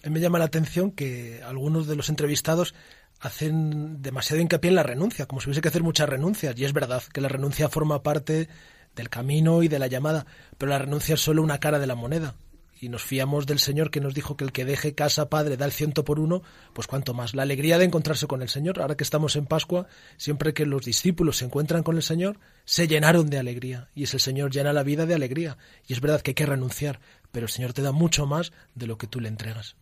me 0.09 0.19
llama 0.19 0.39
la 0.39 0.45
atención 0.45 0.91
que 0.91 1.41
algunos 1.43 1.87
de 1.87 1.95
los 1.95 2.09
entrevistados 2.09 2.73
hacen 3.19 4.01
demasiado 4.01 4.41
hincapié 4.41 4.69
en 4.69 4.75
la 4.75 4.83
renuncia, 4.83 5.27
como 5.27 5.41
si 5.41 5.47
hubiese 5.47 5.61
que 5.61 5.67
hacer 5.67 5.83
muchas 5.83 6.09
renuncias. 6.09 6.57
Y 6.57 6.65
es 6.65 6.73
verdad 6.73 7.03
que 7.13 7.21
la 7.21 7.27
renuncia 7.27 7.69
forma 7.69 8.01
parte 8.01 8.49
del 8.95 9.09
camino 9.09 9.63
y 9.63 9.67
de 9.67 9.79
la 9.79 9.87
llamada, 9.87 10.25
pero 10.57 10.69
la 10.69 10.79
renuncia 10.79 11.15
es 11.15 11.21
solo 11.21 11.41
una 11.43 11.59
cara 11.59 11.79
de 11.79 11.87
la 11.87 11.95
moneda. 11.95 12.35
Y 12.81 12.89
nos 12.89 13.03
fiamos 13.03 13.45
del 13.45 13.59
Señor 13.59 13.91
que 13.91 14.01
nos 14.01 14.15
dijo 14.15 14.35
que 14.35 14.43
el 14.43 14.51
que 14.51 14.65
deje 14.65 14.95
casa, 14.95 15.29
padre, 15.29 15.55
da 15.55 15.65
el 15.65 15.71
ciento 15.71 16.03
por 16.03 16.19
uno, 16.19 16.41
pues 16.73 16.87
cuanto 16.87 17.13
más. 17.13 17.35
La 17.35 17.43
alegría 17.43 17.77
de 17.77 17.85
encontrarse 17.85 18.25
con 18.25 18.41
el 18.41 18.49
Señor. 18.49 18.81
Ahora 18.81 18.97
que 18.97 19.03
estamos 19.03 19.35
en 19.35 19.45
Pascua, 19.45 19.85
siempre 20.17 20.55
que 20.55 20.65
los 20.65 20.83
discípulos 20.83 21.37
se 21.37 21.45
encuentran 21.45 21.83
con 21.83 21.95
el 21.95 22.01
Señor, 22.01 22.39
se 22.65 22.87
llenaron 22.87 23.29
de 23.29 23.37
alegría. 23.37 23.89
Y 23.93 24.03
es 24.03 24.15
el 24.15 24.19
Señor 24.19 24.49
llena 24.49 24.73
la 24.73 24.81
vida 24.81 25.05
de 25.05 25.13
alegría. 25.13 25.59
Y 25.87 25.93
es 25.93 26.01
verdad 26.01 26.21
que 26.21 26.31
hay 26.31 26.35
que 26.35 26.47
renunciar, 26.47 26.99
pero 27.31 27.45
el 27.45 27.51
Señor 27.51 27.73
te 27.73 27.83
da 27.83 27.91
mucho 27.91 28.25
más 28.25 28.51
de 28.73 28.87
lo 28.87 28.97
que 28.97 29.05
tú 29.05 29.19
le 29.19 29.27
entregas. 29.27 29.75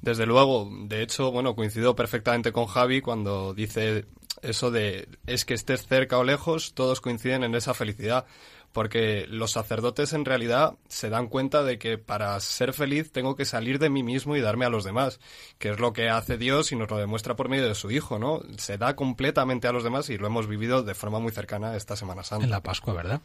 Desde 0.00 0.24
luego, 0.24 0.68
de 0.88 1.02
hecho, 1.02 1.30
bueno, 1.30 1.54
coincido 1.54 1.94
perfectamente 1.94 2.50
con 2.50 2.66
Javi 2.66 3.02
cuando 3.02 3.52
dice 3.52 4.06
eso 4.42 4.70
de 4.70 5.08
es 5.26 5.44
que 5.44 5.54
estés 5.54 5.86
cerca 5.86 6.18
o 6.18 6.24
lejos, 6.24 6.74
todos 6.74 7.00
coinciden 7.00 7.44
en 7.44 7.54
esa 7.54 7.74
felicidad, 7.74 8.26
porque 8.72 9.26
los 9.28 9.52
sacerdotes 9.52 10.12
en 10.12 10.24
realidad 10.24 10.74
se 10.88 11.10
dan 11.10 11.28
cuenta 11.28 11.62
de 11.62 11.78
que 11.78 11.98
para 11.98 12.38
ser 12.40 12.72
feliz 12.72 13.12
tengo 13.12 13.36
que 13.36 13.44
salir 13.44 13.78
de 13.78 13.90
mí 13.90 14.02
mismo 14.02 14.36
y 14.36 14.40
darme 14.40 14.64
a 14.64 14.70
los 14.70 14.84
demás, 14.84 15.20
que 15.58 15.70
es 15.70 15.78
lo 15.78 15.92
que 15.92 16.08
hace 16.08 16.38
Dios 16.38 16.72
y 16.72 16.76
nos 16.76 16.90
lo 16.90 16.96
demuestra 16.96 17.36
por 17.36 17.48
medio 17.48 17.68
de 17.68 17.74
su 17.74 17.90
Hijo, 17.90 18.18
¿no? 18.18 18.42
Se 18.56 18.78
da 18.78 18.96
completamente 18.96 19.68
a 19.68 19.72
los 19.72 19.84
demás 19.84 20.08
y 20.10 20.18
lo 20.18 20.26
hemos 20.26 20.46
vivido 20.46 20.82
de 20.82 20.94
forma 20.94 21.18
muy 21.20 21.32
cercana 21.32 21.76
esta 21.76 21.96
Semana 21.96 22.24
Santa. 22.24 22.44
En 22.44 22.50
la 22.50 22.62
Pascua, 22.62 22.94
¿verdad? 22.94 23.20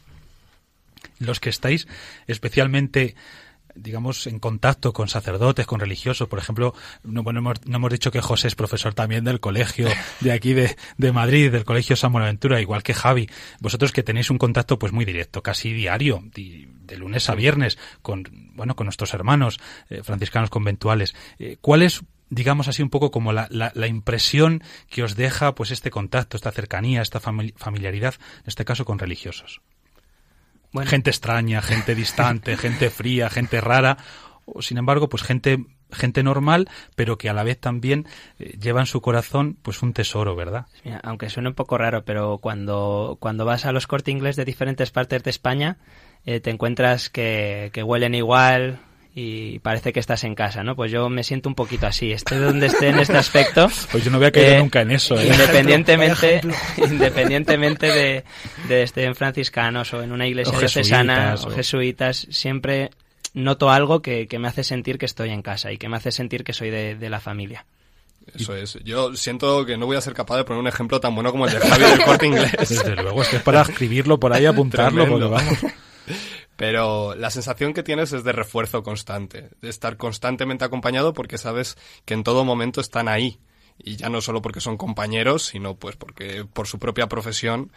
Los 1.20 1.40
que 1.40 1.50
estáis 1.50 1.88
especialmente 2.28 3.16
digamos, 3.78 4.28
en 4.28 4.40
contacto 4.40 4.94
con 4.94 5.08
sacerdotes, 5.08 5.66
con 5.66 5.80
religiosos. 5.80 6.28
Por 6.28 6.40
ejemplo, 6.40 6.74
no, 7.04 7.24
bueno, 7.24 7.40
hemos, 7.40 7.66
no 7.66 7.78
hemos 7.78 7.92
dicho 7.92 8.12
que 8.12 8.22
José 8.22 8.48
es 8.48 8.56
profesor 8.56 8.94
también 8.94 9.24
del 9.24 9.40
colegio 9.40 9.88
de 10.20 10.32
aquí 10.32 10.54
de, 10.54 11.12
Madrid, 11.12 11.52
del 11.52 11.66
colegio 11.66 11.96
San 11.96 12.12
Buenaventura, 12.12 12.62
igual 12.62 12.84
que 12.84 12.94
Javi. 12.94 13.30
Vosotros 13.60 13.92
que 13.92 14.04
tenéis 14.04 14.30
un 14.30 14.38
contacto 14.38 14.80
pues 14.80 14.94
muy 14.94 15.06
directo, 15.06 15.42
casi 15.42 15.74
diario, 15.74 16.22
de, 16.34 16.68
de 16.70 16.98
lunes 16.98 17.30
a 17.30 17.36
viernes, 17.36 17.78
con, 18.02 18.24
bueno, 18.54 18.76
con 18.76 18.86
nuestros 18.86 19.14
hermanos 19.14 19.60
eh, 19.90 20.02
franciscanos 20.04 20.50
conventuales. 20.50 21.16
Eh, 21.40 21.58
¿Cuál 21.62 21.84
es 21.84 22.02
digamos 22.30 22.68
así 22.68 22.84
un 22.84 22.90
poco 22.90 23.10
como 23.10 23.32
la, 23.32 23.48
la, 23.50 23.72
la, 23.74 23.88
impresión 23.88 24.62
que 24.90 25.02
os 25.02 25.16
deja 25.16 25.56
pues 25.56 25.72
este 25.72 25.92
contacto, 25.92 26.36
esta 26.36 26.52
cercanía, 26.52 27.02
esta 27.02 27.22
familiaridad, 27.22 28.16
en 28.16 28.48
este 28.48 28.66
caso 28.66 28.84
con 28.84 29.00
religiosos. 29.00 29.62
Bueno. 30.72 30.90
Gente 30.90 31.10
extraña, 31.10 31.62
gente 31.62 31.96
distante, 31.96 32.58
gente 32.58 32.90
fría, 32.90 33.30
gente 33.30 33.62
rara, 33.62 33.98
o 34.46 34.62
sin 34.62 34.78
embargo, 34.78 35.10
pues 35.10 35.24
gente 35.24 35.66
gente 35.92 36.24
normal, 36.24 36.70
pero 36.96 37.18
que 37.18 37.30
a 37.30 37.34
la 37.34 37.44
vez 37.44 37.60
también 37.60 38.08
eh, 38.40 38.58
lleva 38.60 38.82
en 38.82 38.86
su 38.86 39.02
corazón 39.02 39.58
pues 39.62 39.82
un 39.82 39.94
tesoro, 39.94 40.36
¿verdad? 40.36 40.66
Mira, 40.84 41.00
aunque 41.04 41.30
suene 41.30 41.50
un 41.50 41.56
poco 41.56 41.78
raro, 41.78 42.04
pero 42.04 42.40
cuando, 42.40 43.18
cuando 43.20 43.46
vas 43.46 43.66
a 43.66 43.72
los 43.72 43.88
corte 43.88 44.12
inglés 44.12 44.36
de 44.36 44.46
diferentes 44.46 44.92
partes 44.92 45.24
de 45.24 45.30
España, 45.30 45.78
eh, 46.26 46.40
te 46.40 46.50
encuentras 46.50 47.10
que, 47.10 47.70
que 47.74 47.84
huelen 47.84 48.16
igual, 48.16 48.80
y 49.20 49.58
parece 49.60 49.94
que 49.94 50.00
estás 50.00 50.24
en 50.26 50.36
casa, 50.36 50.64
¿no? 50.64 50.76
Pues 50.76 50.92
yo 50.92 51.10
me 51.10 51.24
siento 51.24 51.50
un 51.50 51.56
poquito 51.56 51.88
así, 51.88 52.12
esté 52.12 52.38
donde 52.38 52.68
esté 52.68 52.90
en 52.90 53.00
este 53.00 53.18
aspecto. 53.18 53.68
Pues 53.92 54.04
yo 54.04 54.12
no 54.12 54.20
voy 54.20 54.28
a 54.28 54.32
caer 54.32 54.60
nunca 54.60 54.82
en 54.82 54.92
eso. 54.92 55.20
¿eh? 55.20 55.26
Independientemente, 55.28 56.42
independientemente 56.78 57.88
de, 57.88 58.24
de 58.68 58.84
esté 58.84 59.06
en 59.06 59.16
franciscanos 59.16 59.92
o 59.94 60.04
en 60.04 60.12
una 60.12 60.28
iglesia 60.28 60.56
O 60.56 60.60
diocesana 60.60 61.32
jesuitas, 61.32 61.46
o 61.46 61.48
o- 61.48 61.52
jesuitas, 61.52 62.28
siempre 62.30 62.92
noto 63.34 63.72
algo 63.72 64.02
que, 64.04 64.28
que 64.28 64.38
me 64.40 64.48
hace 64.48 64.64
sentir 64.64 64.98
que 65.00 65.06
estoy 65.08 65.30
en 65.32 65.42
casa 65.42 65.72
y 65.72 65.78
que 65.78 65.90
me 65.90 65.98
hace 65.98 66.12
sentir 66.12 66.44
que 66.44 66.54
soy 66.54 66.70
de, 66.70 66.96
de 66.96 67.10
la 67.10 67.20
familia. 67.20 67.66
Eso 68.36 68.56
es. 68.56 68.78
Yo 68.84 69.16
siento 69.16 69.66
que 69.66 69.78
no 69.78 69.86
voy 69.88 69.98
a 69.98 70.02
ser 70.02 70.14
capaz 70.14 70.38
de 70.38 70.44
poner 70.44 70.60
un 70.62 70.68
ejemplo 70.68 71.00
tan 71.00 71.16
bueno 71.16 71.32
como 71.32 71.48
el 71.48 71.54
de 71.54 71.60
Javi 71.60 71.84
del 71.86 72.04
corte 72.04 72.28
inglés. 72.28 72.52
Desde 72.60 72.96
luego, 72.96 73.22
es 73.24 73.30
que 73.30 73.38
es 73.38 73.42
para 73.42 73.62
escribirlo 73.62 74.20
por 74.20 74.34
ahí, 74.34 74.46
apuntarlo, 74.46 75.04
Tremendo. 75.06 75.30
porque 75.32 75.46
vamos. 75.46 75.74
Pero 76.58 77.16
la 77.16 77.30
sensación 77.30 77.74
que 77.74 77.84
tienes 77.84 78.12
es 78.12 78.24
de 78.24 78.32
refuerzo 78.32 78.84
constante, 78.84 79.52
de 79.62 79.70
estar 79.70 79.96
constantemente 79.96 80.66
acompañado 80.66 81.14
porque 81.14 81.38
sabes 81.38 81.78
que 82.04 82.16
en 82.16 82.24
todo 82.24 82.44
momento 82.44 82.82
están 82.82 83.08
ahí. 83.08 83.40
Y 83.78 83.96
ya 83.96 84.10
no 84.10 84.22
solo 84.22 84.42
porque 84.42 84.60
son 84.60 84.76
compañeros, 84.76 85.46
sino 85.46 85.76
pues 85.76 85.96
porque 85.96 86.46
por 86.52 86.68
su 86.68 86.80
propia 86.80 87.08
profesión 87.08 87.72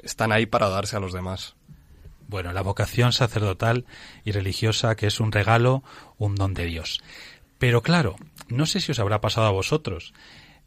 están 0.00 0.30
ahí 0.30 0.46
para 0.46 0.68
darse 0.68 0.96
a 0.96 1.00
los 1.00 1.12
demás. 1.12 1.56
Bueno, 2.28 2.52
la 2.52 2.62
vocación 2.62 3.12
sacerdotal 3.12 3.84
y 4.24 4.30
religiosa, 4.30 4.94
que 4.94 5.08
es 5.08 5.18
un 5.18 5.32
regalo, 5.32 5.82
un 6.16 6.36
don 6.36 6.54
de 6.54 6.66
Dios. 6.66 7.02
Pero 7.58 7.82
claro, 7.82 8.14
no 8.48 8.66
sé 8.66 8.80
si 8.80 8.92
os 8.92 9.00
habrá 9.00 9.20
pasado 9.20 9.48
a 9.48 9.52
vosotros. 9.52 10.14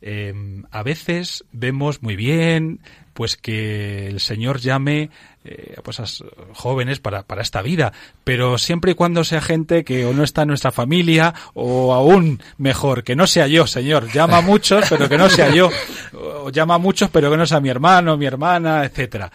Eh, 0.02 0.34
a 0.70 0.84
veces 0.84 1.46
vemos 1.52 2.04
muy 2.04 2.16
bien 2.16 2.82
pues 3.18 3.36
que 3.36 4.06
el 4.06 4.20
Señor 4.20 4.60
llame 4.60 5.10
eh, 5.44 5.76
pues 5.84 6.00
a 6.00 6.06
jóvenes 6.54 7.00
para, 7.00 7.24
para 7.24 7.42
esta 7.42 7.64
vida, 7.64 7.92
pero 8.24 8.60
siempre 8.60 8.92
y 8.92 8.94
cuando 8.94 9.24
sea 9.24 9.42
gente 9.42 9.84
que 9.84 10.06
o 10.06 10.14
no 10.14 10.24
está 10.24 10.44
en 10.44 10.50
nuestra 10.50 10.72
familia 10.72 11.34
o 11.56 11.96
aún 11.96 12.44
mejor, 12.60 13.04
que 13.04 13.16
no 13.16 13.26
sea 13.26 13.48
yo, 13.48 13.66
Señor. 13.66 14.12
Llama 14.14 14.38
a 14.38 14.42
muchos, 14.42 14.86
pero 14.88 15.10
que 15.10 15.18
no 15.18 15.30
sea 15.32 15.50
yo. 15.52 15.72
O 16.14 16.52
llama 16.52 16.76
a 16.76 16.78
muchos, 16.78 17.10
pero 17.10 17.32
que 17.32 17.38
no 17.38 17.48
sea 17.48 17.60
mi 17.60 17.70
hermano, 17.70 18.18
mi 18.18 18.28
hermana, 18.28 18.86
etcétera. 18.86 19.32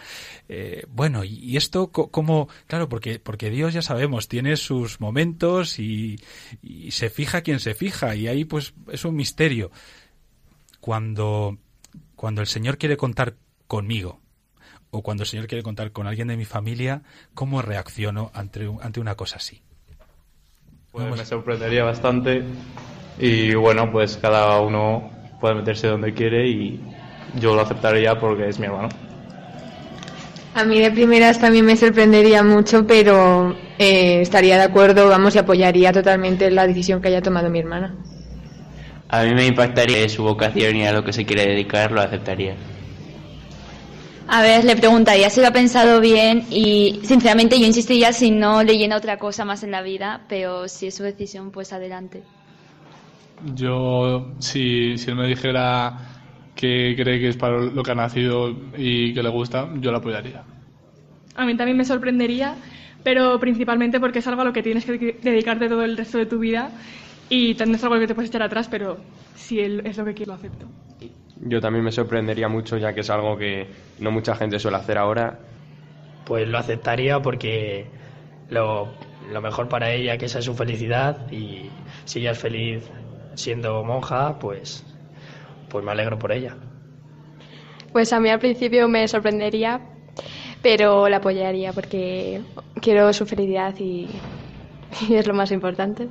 Eh, 0.47 0.85
bueno, 0.87 1.25
y, 1.25 1.57
esto 1.57 1.87
co- 1.91 2.09
como, 2.09 2.47
claro, 2.67 2.87
porque, 2.87 3.19
porque 3.19 3.49
Dios 3.49 3.73
ya 3.73 3.81
sabemos, 3.81 4.29
tiene 4.29 4.55
sus 4.55 5.01
momentos 5.01 5.77
y, 5.77 6.17
y 6.61 6.91
se 6.91 7.09
fija 7.09 7.41
quien 7.41 7.59
se 7.59 7.73
fija, 7.73 8.15
y 8.15 8.27
ahí 8.29 8.45
pues 8.45 8.73
es 8.91 9.03
un 9.03 9.15
misterio. 9.17 9.71
Cuando, 10.79 11.57
cuando 12.15 12.41
el 12.41 12.47
Señor 12.47 12.77
quiere 12.77 12.97
contar 12.97 13.35
conmigo, 13.67 14.19
o 14.91 15.01
cuando 15.01 15.23
el 15.23 15.29
Señor 15.29 15.47
quiere 15.47 15.63
contar 15.63 15.91
con 15.91 16.07
alguien 16.07 16.27
de 16.27 16.37
mi 16.37 16.45
familia, 16.45 17.03
¿cómo 17.33 17.61
reacciono 17.61 18.31
ante, 18.33 18.67
un- 18.67 18.81
ante 18.81 18.99
una 18.99 19.15
cosa 19.15 19.37
así? 19.37 19.61
Pues 20.91 21.05
me 21.17 21.25
sorprendería 21.25 21.83
bastante 21.83 22.43
y 23.19 23.53
bueno, 23.55 23.91
pues 23.91 24.17
cada 24.17 24.59
uno 24.61 25.09
puede 25.39 25.55
meterse 25.55 25.87
donde 25.87 26.13
quiere 26.13 26.47
y 26.47 26.79
yo 27.39 27.55
lo 27.55 27.61
aceptaría 27.61 28.19
porque 28.19 28.47
es 28.49 28.59
mi 28.59 28.67
hermano. 28.67 28.89
A 30.55 30.63
mí 30.63 30.79
de 30.79 30.91
primeras 30.91 31.39
también 31.39 31.65
me 31.65 31.75
sorprendería 31.75 32.43
mucho, 32.43 32.85
pero 32.85 33.55
eh, 33.79 34.21
estaría 34.21 34.55
de 34.57 34.63
acuerdo, 34.63 35.09
vamos, 35.09 35.35
y 35.35 35.39
apoyaría 35.39 35.91
totalmente 35.91 36.51
la 36.51 36.67
decisión 36.67 37.01
que 37.01 37.07
haya 37.07 37.21
tomado 37.23 37.49
mi 37.49 37.59
hermana. 37.59 37.95
A 39.09 39.23
mí 39.23 39.33
me 39.33 39.45
impactaría 39.45 40.09
su 40.09 40.23
vocación 40.23 40.75
y 40.75 40.85
a 40.85 40.91
lo 40.91 41.03
que 41.03 41.13
se 41.13 41.25
quiere 41.25 41.45
dedicar 41.45 41.91
lo 41.91 42.01
aceptaría. 42.01 42.55
A 44.35 44.41
ver, 44.41 44.65
le 44.65 44.75
preguntaría 44.75 45.29
si 45.29 45.41
lo 45.41 45.47
ha 45.47 45.51
pensado 45.51 46.01
bien 46.01 46.45
y 46.49 46.99
sinceramente 47.03 47.59
yo 47.59 47.67
insistiría 47.67 48.11
si 48.13 48.31
no 48.31 48.63
le 48.63 48.79
llena 48.79 48.97
otra 48.97 49.19
cosa 49.19 49.45
más 49.45 49.61
en 49.61 49.69
la 49.69 49.83
vida, 49.83 50.21
pero 50.27 50.67
si 50.67 50.87
es 50.87 50.95
su 50.95 51.03
decisión, 51.03 51.51
pues 51.51 51.71
adelante. 51.71 52.23
Yo, 53.53 54.31
si, 54.39 54.97
si 54.97 55.11
él 55.11 55.17
me 55.17 55.27
dijera 55.27 55.99
que 56.55 56.95
cree 56.97 57.19
que 57.19 57.29
es 57.29 57.37
para 57.37 57.59
lo 57.59 57.83
que 57.83 57.91
ha 57.91 57.95
nacido 57.95 58.55
y 58.75 59.13
que 59.13 59.21
le 59.21 59.29
gusta, 59.29 59.69
yo 59.79 59.91
lo 59.91 59.97
apoyaría. 59.97 60.43
A 61.35 61.45
mí 61.45 61.55
también 61.55 61.77
me 61.77 61.85
sorprendería, 61.85 62.55
pero 63.03 63.39
principalmente 63.39 63.99
porque 63.99 64.17
es 64.19 64.27
algo 64.27 64.41
a 64.41 64.45
lo 64.45 64.53
que 64.53 64.63
tienes 64.63 64.83
que 64.83 64.97
de- 64.97 65.19
dedicarte 65.21 65.69
todo 65.69 65.83
el 65.83 65.95
resto 65.95 66.17
de 66.17 66.25
tu 66.25 66.39
vida 66.39 66.71
y 67.29 67.55
no 67.67 67.75
es 67.75 67.83
algo 67.83 67.99
que 67.99 68.07
te 68.07 68.15
puedes 68.15 68.31
echar 68.31 68.41
atrás, 68.41 68.67
pero 68.67 68.97
si 69.35 69.59
él 69.59 69.83
es 69.85 69.95
lo 69.95 70.05
que 70.05 70.15
quiere, 70.15 70.31
lo 70.31 70.35
acepto. 70.35 70.65
Yo 71.45 71.59
también 71.59 71.83
me 71.83 71.91
sorprendería 71.91 72.47
mucho, 72.47 72.77
ya 72.77 72.93
que 72.93 73.01
es 73.01 73.09
algo 73.09 73.37
que 73.37 73.67
no 73.99 74.11
mucha 74.11 74.35
gente 74.35 74.59
suele 74.59 74.77
hacer 74.77 74.97
ahora. 74.97 75.39
Pues 76.25 76.47
lo 76.47 76.57
aceptaría 76.57 77.21
porque 77.21 77.87
lo, 78.49 78.87
lo 79.31 79.41
mejor 79.41 79.67
para 79.67 79.91
ella 79.91 80.17
que 80.17 80.25
esa 80.25 80.39
es 80.39 80.45
su 80.45 80.55
felicidad 80.55 81.29
y 81.31 81.69
si 82.05 82.19
ella 82.19 82.31
es 82.31 82.39
feliz 82.39 82.89
siendo 83.35 83.83
monja, 83.83 84.39
pues, 84.39 84.85
pues 85.69 85.83
me 85.83 85.91
alegro 85.91 86.17
por 86.17 86.31
ella. 86.31 86.55
Pues 87.91 88.13
a 88.13 88.19
mí 88.19 88.29
al 88.29 88.39
principio 88.39 88.87
me 88.87 89.07
sorprendería, 89.07 89.81
pero 90.61 91.09
la 91.09 91.17
apoyaría 91.17 91.73
porque 91.73 92.41
quiero 92.81 93.11
su 93.11 93.25
felicidad 93.25 93.77
y, 93.79 94.07
y 95.09 95.15
es 95.15 95.27
lo 95.27 95.33
más 95.33 95.51
importante. 95.51 96.07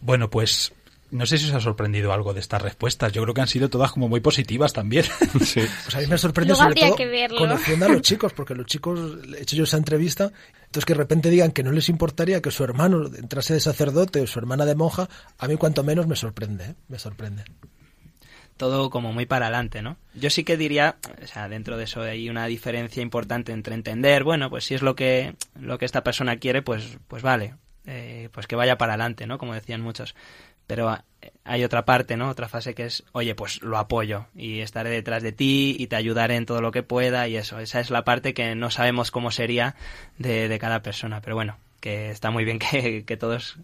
Bueno, 0.00 0.30
pues 0.30 0.72
no 1.14 1.26
sé 1.26 1.38
si 1.38 1.46
os 1.46 1.54
ha 1.54 1.60
sorprendido 1.60 2.12
algo 2.12 2.34
de 2.34 2.40
estas 2.40 2.60
respuestas. 2.60 3.12
Yo 3.12 3.22
creo 3.22 3.34
que 3.34 3.40
han 3.40 3.46
sido 3.46 3.70
todas 3.70 3.92
como 3.92 4.08
muy 4.08 4.20
positivas 4.20 4.72
también. 4.72 5.04
Sí. 5.44 5.60
Pues 5.84 5.94
a 5.94 5.98
mí 5.98 6.06
me 6.06 6.18
sorprende 6.18 6.54
Luego 6.54 6.62
sobre 6.62 6.80
todo 6.80 6.96
que 6.96 7.28
conociendo 7.36 7.86
a 7.86 7.88
los 7.88 8.02
chicos, 8.02 8.32
porque 8.32 8.54
los 8.54 8.66
chicos, 8.66 9.18
he 9.38 9.42
hecho 9.42 9.54
yo 9.56 9.64
esa 9.64 9.76
entrevista, 9.76 10.32
entonces 10.66 10.84
que 10.84 10.94
de 10.94 10.98
repente 10.98 11.30
digan 11.30 11.52
que 11.52 11.62
no 11.62 11.70
les 11.70 11.88
importaría 11.88 12.42
que 12.42 12.50
su 12.50 12.64
hermano 12.64 13.06
entrase 13.16 13.54
de 13.54 13.60
sacerdote 13.60 14.20
o 14.20 14.26
su 14.26 14.38
hermana 14.38 14.64
de 14.64 14.74
monja, 14.74 15.08
a 15.38 15.46
mí 15.46 15.56
cuanto 15.56 15.84
menos 15.84 16.06
me 16.06 16.16
sorprende, 16.16 16.64
¿eh? 16.64 16.74
me 16.88 16.98
sorprende. 16.98 17.44
todo 18.56 18.90
como 18.90 19.12
muy 19.12 19.26
para 19.26 19.46
adelante, 19.46 19.82
¿no? 19.82 19.96
Yo 20.14 20.30
sí 20.30 20.42
que 20.42 20.56
diría, 20.56 20.96
o 21.22 21.26
sea, 21.26 21.48
dentro 21.48 21.76
de 21.76 21.84
eso 21.84 22.00
hay 22.00 22.28
una 22.28 22.46
diferencia 22.46 23.02
importante 23.02 23.52
entre 23.52 23.74
entender, 23.74 24.24
bueno, 24.24 24.50
pues 24.50 24.64
si 24.64 24.74
es 24.74 24.82
lo 24.82 24.96
que 24.96 25.34
lo 25.60 25.78
que 25.78 25.84
esta 25.84 26.02
persona 26.02 26.38
quiere, 26.38 26.62
pues 26.62 26.98
pues 27.06 27.22
vale, 27.22 27.54
eh, 27.86 28.30
pues 28.32 28.46
que 28.46 28.56
vaya 28.56 28.78
para 28.78 28.94
adelante, 28.94 29.26
¿no? 29.26 29.38
Como 29.38 29.54
decían 29.54 29.80
muchos. 29.80 30.14
Pero 30.66 30.96
hay 31.44 31.64
otra 31.64 31.84
parte, 31.84 32.16
¿no? 32.16 32.28
Otra 32.28 32.48
fase 32.48 32.74
que 32.74 32.86
es, 32.86 33.04
oye, 33.12 33.34
pues 33.34 33.62
lo 33.62 33.78
apoyo 33.78 34.26
y 34.34 34.60
estaré 34.60 34.90
detrás 34.90 35.22
de 35.22 35.32
ti 35.32 35.76
y 35.78 35.86
te 35.86 35.96
ayudaré 35.96 36.36
en 36.36 36.46
todo 36.46 36.60
lo 36.60 36.72
que 36.72 36.82
pueda 36.82 37.28
y 37.28 37.36
eso. 37.36 37.58
Esa 37.58 37.80
es 37.80 37.90
la 37.90 38.04
parte 38.04 38.34
que 38.34 38.54
no 38.54 38.70
sabemos 38.70 39.10
cómo 39.10 39.30
sería 39.30 39.76
de, 40.18 40.48
de 40.48 40.58
cada 40.58 40.82
persona, 40.82 41.20
pero 41.20 41.36
bueno, 41.36 41.58
que 41.80 42.10
está 42.10 42.30
muy 42.30 42.44
bien 42.44 42.58
que, 42.58 43.04
que 43.04 43.16
todos 43.16 43.58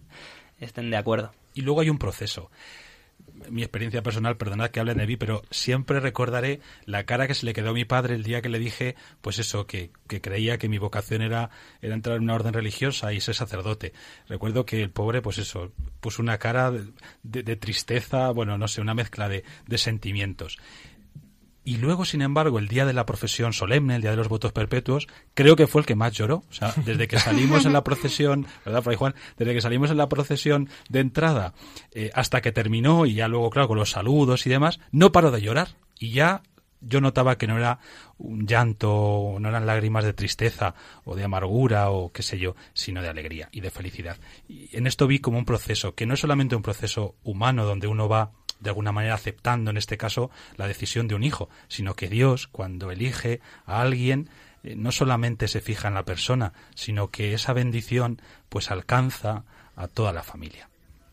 estén 0.60 0.90
de 0.90 0.96
acuerdo. 0.96 1.32
Y 1.54 1.62
luego 1.62 1.80
hay 1.80 1.90
un 1.90 1.98
proceso. 1.98 2.50
Mi 3.48 3.62
experiencia 3.62 4.02
personal, 4.02 4.36
perdonad 4.36 4.70
que 4.70 4.80
hable 4.80 4.94
de 4.94 5.06
mí, 5.06 5.16
pero 5.16 5.42
siempre 5.50 5.98
recordaré 6.00 6.60
la 6.84 7.04
cara 7.06 7.26
que 7.26 7.34
se 7.34 7.46
le 7.46 7.52
quedó 7.54 7.70
a 7.70 7.72
mi 7.72 7.84
padre 7.84 8.14
el 8.14 8.22
día 8.22 8.42
que 8.42 8.48
le 8.48 8.58
dije, 8.58 8.96
pues 9.22 9.38
eso, 9.38 9.66
que, 9.66 9.90
que 10.08 10.20
creía 10.20 10.58
que 10.58 10.68
mi 10.68 10.78
vocación 10.78 11.22
era, 11.22 11.50
era 11.80 11.94
entrar 11.94 12.16
en 12.16 12.24
una 12.24 12.34
orden 12.34 12.52
religiosa 12.52 13.12
y 13.12 13.20
ser 13.20 13.34
sacerdote. 13.34 13.92
Recuerdo 14.28 14.66
que 14.66 14.82
el 14.82 14.90
pobre, 14.90 15.22
pues 15.22 15.38
eso, 15.38 15.72
puso 16.00 16.20
una 16.22 16.38
cara 16.38 16.70
de, 16.70 16.84
de- 17.22 17.42
de 17.42 17.56
tristeza, 17.56 18.30
bueno, 18.30 18.58
no 18.58 18.68
sé, 18.68 18.80
una 18.80 18.94
mezcla 18.94 19.28
de, 19.28 19.44
de 19.66 19.78
sentimientos. 19.78 20.58
Y 21.70 21.76
luego, 21.76 22.04
sin 22.04 22.20
embargo, 22.20 22.58
el 22.58 22.66
día 22.66 22.84
de 22.84 22.92
la 22.92 23.06
profesión 23.06 23.52
solemne, 23.52 23.94
el 23.94 24.02
día 24.02 24.10
de 24.10 24.16
los 24.16 24.28
votos 24.28 24.50
perpetuos, 24.50 25.06
creo 25.34 25.54
que 25.54 25.68
fue 25.68 25.82
el 25.82 25.86
que 25.86 25.94
más 25.94 26.12
lloró. 26.12 26.42
O 26.50 26.52
sea, 26.52 26.74
desde 26.84 27.06
que 27.06 27.16
salimos 27.16 27.64
en 27.64 27.72
la 27.72 27.84
procesión, 27.84 28.44
¿verdad, 28.64 28.82
Fray 28.82 28.96
Juan? 28.96 29.14
Desde 29.38 29.54
que 29.54 29.60
salimos 29.60 29.88
en 29.92 29.96
la 29.96 30.08
procesión 30.08 30.68
de 30.88 30.98
entrada 30.98 31.54
eh, 31.92 32.10
hasta 32.12 32.40
que 32.40 32.50
terminó 32.50 33.06
y 33.06 33.14
ya 33.14 33.28
luego, 33.28 33.50
claro, 33.50 33.68
con 33.68 33.78
los 33.78 33.92
saludos 33.92 34.48
y 34.48 34.50
demás, 34.50 34.80
no 34.90 35.12
paró 35.12 35.30
de 35.30 35.42
llorar. 35.42 35.68
Y 36.00 36.10
ya 36.10 36.42
yo 36.80 37.00
notaba 37.00 37.38
que 37.38 37.46
no 37.46 37.56
era 37.56 37.78
un 38.18 38.48
llanto, 38.48 39.36
no 39.38 39.48
eran 39.48 39.64
lágrimas 39.64 40.04
de 40.04 40.12
tristeza 40.12 40.74
o 41.04 41.14
de 41.14 41.22
amargura 41.22 41.90
o 41.90 42.10
qué 42.10 42.24
sé 42.24 42.38
yo, 42.38 42.56
sino 42.72 43.00
de 43.00 43.08
alegría 43.08 43.48
y 43.52 43.60
de 43.60 43.70
felicidad. 43.70 44.16
Y 44.48 44.76
en 44.76 44.88
esto 44.88 45.06
vi 45.06 45.20
como 45.20 45.38
un 45.38 45.44
proceso, 45.44 45.94
que 45.94 46.06
no 46.06 46.14
es 46.14 46.20
solamente 46.20 46.56
un 46.56 46.62
proceso 46.62 47.14
humano 47.22 47.64
donde 47.64 47.86
uno 47.86 48.08
va 48.08 48.32
de 48.60 48.70
alguna 48.70 48.92
manera 48.92 49.14
aceptando 49.14 49.70
en 49.70 49.76
este 49.76 49.96
caso 49.96 50.30
la 50.56 50.68
decisión 50.68 51.08
de 51.08 51.14
un 51.14 51.24
hijo, 51.24 51.48
sino 51.68 51.94
que 51.94 52.08
Dios 52.08 52.46
cuando 52.46 52.90
elige 52.90 53.40
a 53.66 53.80
alguien 53.80 54.28
eh, 54.62 54.74
no 54.76 54.92
solamente 54.92 55.48
se 55.48 55.60
fija 55.60 55.88
en 55.88 55.94
la 55.94 56.04
persona, 56.04 56.52
sino 56.74 57.08
que 57.08 57.32
esa 57.32 57.52
bendición 57.52 58.20
pues 58.48 58.70
alcanza 58.70 59.44
a 59.76 59.88
toda 59.88 60.12
la 60.12 60.22
familia. 60.22 60.68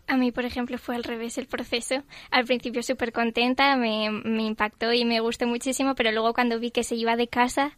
A 0.07 0.15
mí, 0.15 0.31
por 0.31 0.45
ejemplo, 0.45 0.77
fue 0.77 0.95
al 0.95 1.03
revés 1.03 1.37
el 1.37 1.47
proceso. 1.47 2.03
Al 2.31 2.45
principio 2.45 2.81
súper 2.81 3.11
contenta, 3.11 3.75
me, 3.75 4.09
me 4.09 4.43
impactó 4.43 4.93
y 4.93 5.03
me 5.03 5.19
gustó 5.19 5.47
muchísimo, 5.47 5.95
pero 5.95 6.11
luego 6.11 6.33
cuando 6.33 6.59
vi 6.59 6.71
que 6.71 6.83
se 6.83 6.95
iba 6.95 7.17
de 7.17 7.27
casa 7.27 7.77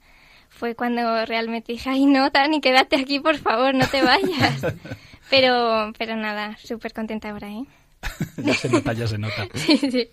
fue 0.50 0.76
cuando 0.76 1.26
realmente 1.26 1.72
dije, 1.74 1.90
ay 1.90 2.06
no, 2.06 2.32
Tani, 2.32 2.62
quédate 2.62 2.98
aquí, 2.98 3.20
por 3.20 3.38
favor, 3.38 3.74
no 3.74 3.88
te 3.88 4.02
vayas. 4.04 4.66
pero, 5.30 5.92
pero 5.98 6.16
nada, 6.16 6.58
súper 6.58 6.94
contenta 6.94 7.30
ahora, 7.30 7.50
¿eh? 7.50 7.66
ya 8.38 8.54
se 8.54 8.70
nota, 8.70 8.94
ya 8.94 9.08
se 9.08 9.18
nota. 9.18 9.48
Sí, 9.56 9.78
sí. 9.78 10.10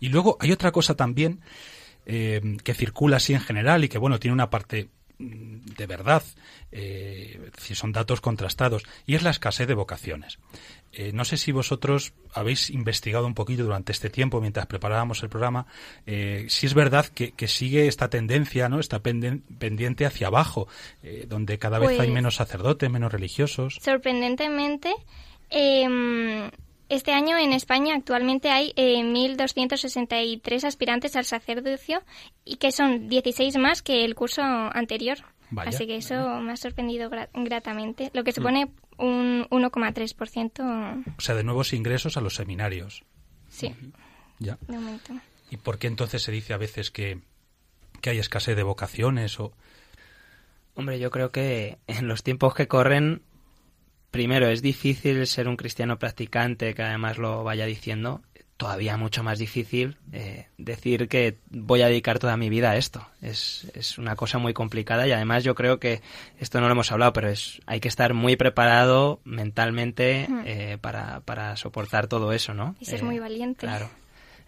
Y 0.00 0.08
luego 0.08 0.36
hay 0.40 0.50
otra 0.52 0.72
cosa 0.72 0.94
también 0.96 1.40
eh, 2.06 2.40
que 2.64 2.74
circula 2.74 3.18
así 3.18 3.34
en 3.34 3.40
general 3.40 3.84
y 3.84 3.88
que, 3.88 3.98
bueno, 3.98 4.18
tiene 4.18 4.32
una 4.34 4.50
parte 4.50 4.88
mm, 5.18 5.58
de 5.76 5.86
verdad, 5.86 6.24
eh, 6.72 7.50
si 7.58 7.76
son 7.76 7.92
datos 7.92 8.20
contrastados, 8.20 8.82
y 9.06 9.14
es 9.14 9.22
la 9.22 9.30
escasez 9.30 9.68
de 9.68 9.74
vocaciones. 9.74 10.40
Eh, 10.92 11.12
no 11.14 11.24
sé 11.24 11.36
si 11.36 11.52
vosotros 11.52 12.12
habéis 12.34 12.68
investigado 12.70 13.26
un 13.26 13.34
poquito 13.34 13.62
durante 13.62 13.92
este 13.92 14.10
tiempo, 14.10 14.40
mientras 14.40 14.66
preparábamos 14.66 15.22
el 15.22 15.28
programa, 15.28 15.66
eh, 16.06 16.46
si 16.48 16.66
es 16.66 16.74
verdad 16.74 17.06
que, 17.06 17.30
que 17.32 17.46
sigue 17.46 17.86
esta 17.86 18.10
tendencia, 18.10 18.68
¿no? 18.68 18.80
Está 18.80 19.00
pendiente 19.00 20.04
hacia 20.04 20.26
abajo, 20.26 20.66
donde 21.28 21.58
cada 21.58 21.78
vez 21.78 21.90
hay 21.90 21.96
Pues- 21.98 22.10
menos 22.10 22.34
sacerdotes, 22.34 22.90
menos 22.90 23.12
religiosos. 23.12 23.78
Sorprendentemente, 23.80 24.92
em, 25.48 26.50
este 26.88 27.12
año 27.12 27.36
en 27.38 27.52
España 27.52 27.94
actualmente 27.94 28.50
hay 28.50 28.72
eh, 28.76 29.02
1.263 29.02 30.64
aspirantes 30.64 31.16
al 31.16 31.24
sacerdocio 31.24 32.02
y 32.44 32.56
que 32.56 32.72
son 32.72 33.08
16 33.08 33.56
más 33.58 33.82
que 33.82 34.04
el 34.04 34.14
curso 34.14 34.42
anterior. 34.42 35.18
Vaya. 35.50 35.68
Así 35.70 35.86
que 35.86 35.96
eso 35.96 36.14
me 36.40 36.52
ha 36.52 36.56
sorprendido 36.56 37.10
gra- 37.10 37.28
gratamente, 37.34 38.10
lo 38.14 38.24
que 38.24 38.32
supone 38.32 38.70
un 38.98 39.46
1,3%. 39.50 41.04
O 41.18 41.20
sea, 41.20 41.34
de 41.34 41.44
nuevos 41.44 41.72
ingresos 41.72 42.16
a 42.16 42.20
los 42.20 42.34
seminarios. 42.36 43.04
Sí, 43.48 43.74
Ya. 44.38 44.56
de 44.66 44.74
momento. 44.78 45.12
¿Y 45.50 45.58
por 45.58 45.78
qué 45.78 45.88
entonces 45.88 46.22
se 46.22 46.32
dice 46.32 46.54
a 46.54 46.56
veces 46.56 46.90
que, 46.90 47.20
que 48.00 48.10
hay 48.10 48.18
escasez 48.18 48.56
de 48.56 48.62
vocaciones? 48.62 49.38
o 49.40 49.52
Hombre, 50.74 50.98
yo 50.98 51.10
creo 51.10 51.32
que 51.32 51.76
en 51.86 52.08
los 52.08 52.22
tiempos 52.22 52.54
que 52.54 52.66
corren, 52.66 53.20
primero 54.12 54.46
es 54.48 54.62
difícil 54.62 55.26
ser 55.26 55.48
un 55.48 55.56
cristiano 55.56 55.98
practicante 55.98 56.72
que 56.74 56.82
además 56.84 57.18
lo 57.18 57.42
vaya 57.42 57.66
diciendo. 57.66 58.22
Todavía 58.58 58.96
mucho 58.96 59.24
más 59.24 59.40
difícil 59.40 59.96
eh, 60.12 60.46
decir 60.56 61.08
que 61.08 61.38
voy 61.50 61.82
a 61.82 61.88
dedicar 61.88 62.20
toda 62.20 62.36
mi 62.36 62.48
vida 62.48 62.70
a 62.70 62.76
esto. 62.76 63.04
Es, 63.20 63.66
es 63.74 63.98
una 63.98 64.14
cosa 64.14 64.38
muy 64.38 64.52
complicada 64.52 65.04
y 65.08 65.10
además 65.10 65.42
yo 65.42 65.56
creo 65.56 65.80
que 65.80 66.00
esto 66.38 66.60
no 66.60 66.66
lo 66.68 66.72
hemos 66.74 66.92
hablado, 66.92 67.12
pero 67.12 67.28
es 67.28 67.60
hay 67.66 67.80
que 67.80 67.88
estar 67.88 68.14
muy 68.14 68.36
preparado 68.36 69.20
mentalmente 69.24 70.28
eh, 70.44 70.78
para, 70.80 71.20
para 71.20 71.56
soportar 71.56 72.06
todo 72.06 72.32
eso, 72.32 72.54
¿no? 72.54 72.76
Y 72.78 72.84
ser 72.84 73.00
Eh, 73.00 73.02
muy 73.02 73.18
valiente. 73.18 73.66
Claro. 73.66 73.90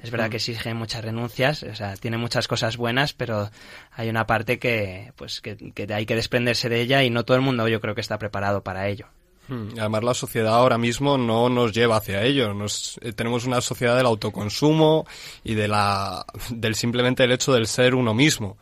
Es 0.01 0.11
verdad 0.11 0.27
Mm. 0.29 0.31
que 0.31 0.37
exige 0.37 0.75
muchas 0.75 1.03
renuncias, 1.03 1.63
o 1.65 1.75
sea, 1.75 1.97
tiene 1.97 2.19
muchas 2.19 2.47
cosas 2.47 2.77
buenas, 2.77 3.15
pero 3.15 3.51
hay 3.93 4.09
una 4.11 4.27
parte 4.27 4.59
que, 4.61 5.13
pues, 5.17 5.41
que, 5.41 5.57
que 5.57 5.93
hay 5.93 6.05
que 6.07 6.15
desprenderse 6.15 6.69
de 6.69 6.81
ella 6.83 7.03
y 7.03 7.11
no 7.11 7.25
todo 7.25 7.37
el 7.37 7.43
mundo 7.43 7.67
yo 7.69 7.81
creo 7.81 7.95
que 7.97 8.03
está 8.03 8.19
preparado 8.19 8.63
para 8.63 8.87
ello. 8.87 9.07
Mm, 9.49 9.79
Además, 9.79 10.05
la 10.05 10.15
sociedad 10.15 10.55
ahora 10.55 10.79
mismo 10.79 11.19
no 11.19 11.49
nos 11.49 11.73
lleva 11.73 11.97
hacia 11.97 12.23
ello. 12.23 12.53
Eh, 13.01 13.13
tenemos 13.13 13.45
una 13.45 13.61
sociedad 13.61 13.97
del 13.97 14.07
autoconsumo 14.07 15.07
y 15.43 15.55
de 15.55 15.69
la, 15.69 16.25
del 16.51 16.75
simplemente 16.75 17.25
el 17.25 17.33
hecho 17.33 17.53
del 17.53 17.67
ser 17.67 17.95
uno 17.95 18.15
mismo. 18.15 18.57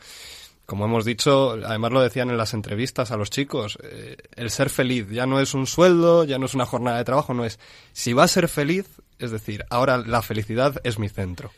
Como 0.66 0.84
hemos 0.84 1.04
dicho, 1.04 1.52
además 1.52 1.92
lo 1.92 2.00
decían 2.00 2.30
en 2.30 2.38
las 2.38 2.54
entrevistas 2.54 3.10
a 3.10 3.16
los 3.16 3.30
chicos, 3.30 3.78
eh, 3.82 4.16
el 4.36 4.50
ser 4.50 4.70
feliz 4.70 5.08
ya 5.10 5.26
no 5.26 5.40
es 5.40 5.54
un 5.54 5.66
sueldo, 5.66 6.24
ya 6.24 6.38
no 6.38 6.46
es 6.46 6.54
una 6.54 6.66
jornada 6.66 6.98
de 6.98 7.04
trabajo, 7.04 7.34
no 7.34 7.44
es 7.44 7.58
si 7.92 8.12
va 8.12 8.24
a 8.24 8.28
ser 8.28 8.48
feliz, 8.48 8.86
es 9.18 9.32
decir, 9.32 9.64
ahora 9.70 9.98
la 9.98 10.22
felicidad 10.22 10.80
es 10.84 10.98
mi 10.98 11.08
centro. 11.08 11.50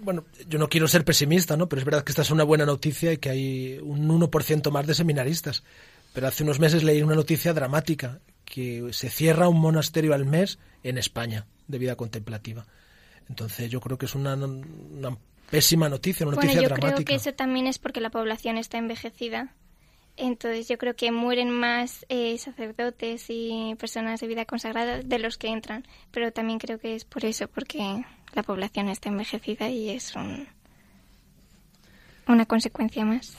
Bueno, 0.00 0.24
yo 0.48 0.58
no 0.58 0.68
quiero 0.68 0.88
ser 0.88 1.04
pesimista, 1.04 1.56
¿no? 1.56 1.68
Pero 1.68 1.80
es 1.80 1.84
verdad 1.84 2.04
que 2.04 2.12
esta 2.12 2.22
es 2.22 2.30
una 2.30 2.44
buena 2.44 2.64
noticia 2.64 3.12
y 3.12 3.18
que 3.18 3.30
hay 3.30 3.78
un 3.82 4.08
1% 4.08 4.70
más 4.70 4.86
de 4.86 4.94
seminaristas. 4.94 5.64
Pero 6.12 6.28
hace 6.28 6.44
unos 6.44 6.60
meses 6.60 6.84
leí 6.84 7.02
una 7.02 7.16
noticia 7.16 7.52
dramática, 7.52 8.20
que 8.48 8.88
se 8.92 9.10
cierra 9.10 9.48
un 9.48 9.60
monasterio 9.60 10.14
al 10.14 10.24
mes 10.24 10.58
en 10.82 10.98
España 10.98 11.46
de 11.66 11.78
vida 11.78 11.96
contemplativa. 11.96 12.66
Entonces 13.28 13.70
yo 13.70 13.80
creo 13.80 13.98
que 13.98 14.06
es 14.06 14.14
una, 14.14 14.34
una 14.34 15.16
pésima 15.50 15.88
noticia, 15.88 16.26
una 16.26 16.36
Bueno, 16.36 16.48
noticia 16.50 16.62
yo 16.62 16.68
dramática. 16.74 16.94
creo 16.94 17.04
que 17.04 17.14
eso 17.14 17.34
también 17.34 17.66
es 17.66 17.78
porque 17.78 18.00
la 18.00 18.10
población 18.10 18.56
está 18.56 18.78
envejecida. 18.78 19.54
Entonces 20.16 20.66
yo 20.66 20.78
creo 20.78 20.96
que 20.96 21.12
mueren 21.12 21.50
más 21.50 22.04
eh, 22.08 22.36
sacerdotes 22.38 23.26
y 23.28 23.76
personas 23.78 24.18
de 24.20 24.26
vida 24.26 24.46
consagrada 24.46 24.98
de 25.02 25.18
los 25.18 25.36
que 25.38 25.48
entran. 25.48 25.86
Pero 26.10 26.32
también 26.32 26.58
creo 26.58 26.78
que 26.78 26.94
es 26.96 27.04
por 27.04 27.24
eso, 27.24 27.46
porque 27.48 28.04
la 28.34 28.42
población 28.42 28.88
está 28.88 29.10
envejecida 29.10 29.68
y 29.68 29.90
es 29.90 30.16
un- 30.16 30.48
una 32.26 32.46
consecuencia 32.46 33.04
más. 33.04 33.36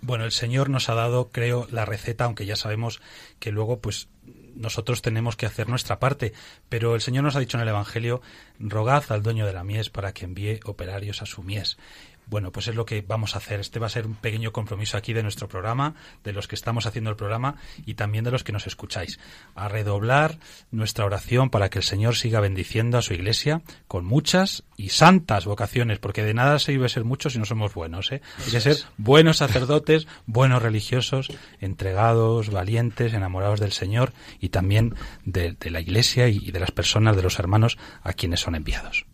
Bueno, 0.00 0.24
el 0.24 0.32
Señor 0.32 0.68
nos 0.70 0.88
ha 0.88 0.94
dado, 0.94 1.30
creo, 1.30 1.66
la 1.70 1.84
receta, 1.84 2.24
aunque 2.24 2.46
ya 2.46 2.56
sabemos 2.56 3.00
que 3.38 3.52
luego, 3.52 3.78
pues, 3.80 4.08
nosotros 4.54 5.02
tenemos 5.02 5.36
que 5.36 5.46
hacer 5.46 5.68
nuestra 5.68 5.98
parte. 5.98 6.32
Pero 6.68 6.94
el 6.94 7.00
Señor 7.00 7.24
nos 7.24 7.36
ha 7.36 7.40
dicho 7.40 7.56
en 7.56 7.62
el 7.62 7.68
Evangelio, 7.68 8.22
rogad 8.58 9.04
al 9.10 9.22
dueño 9.22 9.46
de 9.46 9.52
la 9.52 9.64
mies 9.64 9.90
para 9.90 10.12
que 10.12 10.24
envíe 10.24 10.60
operarios 10.64 11.22
a 11.22 11.26
su 11.26 11.42
mies. 11.42 11.78
Bueno, 12.26 12.52
pues 12.52 12.68
es 12.68 12.74
lo 12.74 12.86
que 12.86 13.02
vamos 13.02 13.34
a 13.34 13.38
hacer. 13.38 13.60
Este 13.60 13.78
va 13.78 13.86
a 13.86 13.90
ser 13.90 14.06
un 14.06 14.14
pequeño 14.14 14.52
compromiso 14.52 14.96
aquí 14.96 15.12
de 15.12 15.22
nuestro 15.22 15.48
programa, 15.48 15.94
de 16.24 16.32
los 16.32 16.48
que 16.48 16.54
estamos 16.54 16.86
haciendo 16.86 17.10
el 17.10 17.16
programa 17.16 17.56
y 17.84 17.94
también 17.94 18.24
de 18.24 18.30
los 18.30 18.44
que 18.44 18.52
nos 18.52 18.66
escucháis. 18.66 19.18
A 19.54 19.68
redoblar 19.68 20.38
nuestra 20.70 21.04
oración 21.04 21.50
para 21.50 21.68
que 21.68 21.78
el 21.78 21.84
Señor 21.84 22.16
siga 22.16 22.40
bendiciendo 22.40 22.98
a 22.98 23.02
su 23.02 23.14
iglesia 23.14 23.62
con 23.88 24.04
muchas 24.04 24.64
y 24.76 24.90
santas 24.90 25.44
vocaciones, 25.44 25.98
porque 25.98 26.22
de 26.22 26.34
nada 26.34 26.58
sirve 26.58 26.88
ser 26.88 27.04
muchos 27.04 27.34
si 27.34 27.38
no 27.38 27.44
somos 27.44 27.74
buenos. 27.74 28.10
¿eh? 28.12 28.22
Hay 28.44 28.50
que 28.50 28.60
ser 28.60 28.76
buenos 28.96 29.38
sacerdotes, 29.38 30.06
buenos 30.26 30.62
religiosos, 30.62 31.28
entregados, 31.60 32.50
valientes, 32.50 33.14
enamorados 33.14 33.60
del 33.60 33.72
Señor 33.72 34.12
y 34.40 34.48
también 34.48 34.94
de, 35.24 35.52
de 35.52 35.70
la 35.70 35.80
iglesia 35.80 36.28
y 36.28 36.50
de 36.50 36.60
las 36.60 36.70
personas, 36.70 37.16
de 37.16 37.22
los 37.22 37.38
hermanos 37.38 37.78
a 38.02 38.12
quienes 38.12 38.40
son 38.40 38.54
enviados. 38.54 39.06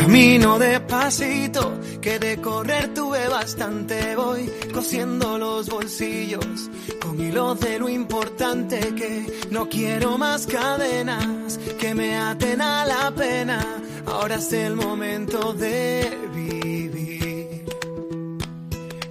Camino 0.00 0.58
despacito, 0.58 1.78
que 2.00 2.18
de 2.18 2.40
correr 2.40 2.94
tuve 2.94 3.28
bastante. 3.28 4.16
Voy 4.16 4.50
cosiendo 4.72 5.36
los 5.36 5.68
bolsillos 5.68 6.70
con 7.02 7.20
hilos 7.20 7.60
de 7.60 7.78
lo 7.78 7.86
importante 7.86 8.80
que 8.94 9.46
no 9.50 9.68
quiero 9.68 10.16
más 10.16 10.46
cadenas 10.46 11.58
que 11.78 11.94
me 11.94 12.16
aten 12.16 12.62
a 12.62 12.86
la 12.86 13.10
pena. 13.10 13.60
Ahora 14.06 14.36
es 14.36 14.50
el 14.54 14.74
momento 14.74 15.52
de 15.52 16.18
vivir. 16.34 17.66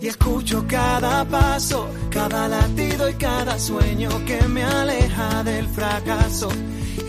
Y 0.01 0.07
escucho 0.07 0.65
cada 0.67 1.23
paso, 1.23 1.87
cada 2.09 2.47
latido 2.47 3.07
y 3.07 3.13
cada 3.13 3.59
sueño 3.59 4.09
que 4.25 4.41
me 4.47 4.63
aleja 4.63 5.43
del 5.43 5.67
fracaso. 5.67 6.49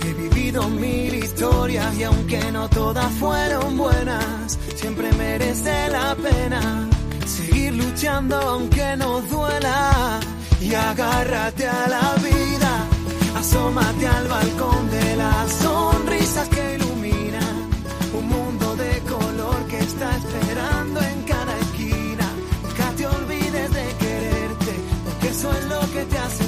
He 0.03 0.13
vivido 0.15 0.69
mil 0.69 1.15
historias 1.15 1.97
y 1.97 2.03
aunque 2.05 2.53
no 2.53 2.69
todas 2.69 3.11
fueron 3.15 3.77
buenas, 3.77 4.59
siempre 4.77 5.13
merece 5.13 5.89
la 5.91 6.15
pena 6.15 6.89
seguir 7.27 7.75
luchando 7.75 8.37
aunque 8.37 8.97
nos 8.97 9.29
duela. 9.29 10.21
Y 10.61 10.75
agárrate 10.75 11.67
a 11.67 11.89
la 11.89 12.15
vida, 12.23 12.73
asómate 13.37 14.07
al 14.07 14.29
balcón 14.29 14.91
de 14.91 15.17
las 15.17 15.53
sonrisas 15.53 16.49
que 16.49 16.75
iluminan 16.75 17.71
un 18.19 18.29
mundo 18.29 18.77
de 18.77 19.01
color 19.01 19.67
que 19.69 19.79
está 19.79 20.17
esperando 20.17 21.01
en 21.01 21.23
cada 21.23 21.59
esquina. 21.59 22.27
Nunca 22.63 22.93
te 22.97 23.07
olvides 23.07 23.73
de 23.73 23.87
quererte, 24.05 24.73
porque 25.05 25.29
eso 25.29 25.51
es 25.51 25.65
lo 25.65 25.81
que 25.93 26.05
te 26.05 26.19
hace 26.19 26.45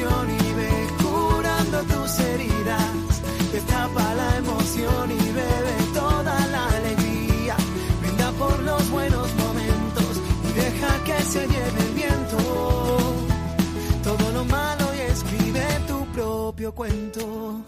y 0.00 0.54
ve 0.54 0.86
curando 1.02 1.82
tus 1.82 2.20
heridas. 2.20 3.22
Destapa 3.52 4.14
la 4.14 4.36
emoción 4.36 5.10
y 5.10 5.32
bebe 5.32 5.76
toda 5.92 6.46
la 6.46 6.68
alegría. 6.68 7.56
Brinda 8.00 8.30
por 8.32 8.58
los 8.60 8.90
buenos 8.90 9.28
momentos 9.34 10.20
y 10.48 10.52
deja 10.52 11.04
que 11.04 11.22
se 11.24 11.40
lleve 11.48 11.80
el 11.88 11.94
viento. 11.94 12.38
Todo 14.04 14.32
lo 14.32 14.44
malo 14.44 14.84
y 14.94 15.00
escribe 15.00 15.66
tu 15.88 16.06
propio 16.12 16.72
cuento. 16.72 17.64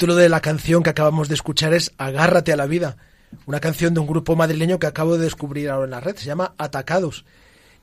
Título 0.00 0.16
de 0.16 0.30
la 0.30 0.40
canción 0.40 0.82
que 0.82 0.88
acabamos 0.88 1.28
de 1.28 1.34
escuchar 1.34 1.74
es 1.74 1.92
Agárrate 1.98 2.54
a 2.54 2.56
la 2.56 2.64
vida, 2.64 2.96
una 3.44 3.60
canción 3.60 3.92
de 3.92 4.00
un 4.00 4.06
grupo 4.06 4.34
madrileño 4.34 4.78
que 4.78 4.86
acabo 4.86 5.18
de 5.18 5.24
descubrir 5.24 5.68
ahora 5.68 5.84
en 5.84 5.90
la 5.90 6.00
red, 6.00 6.16
se 6.16 6.24
llama 6.24 6.54
Atacados. 6.56 7.26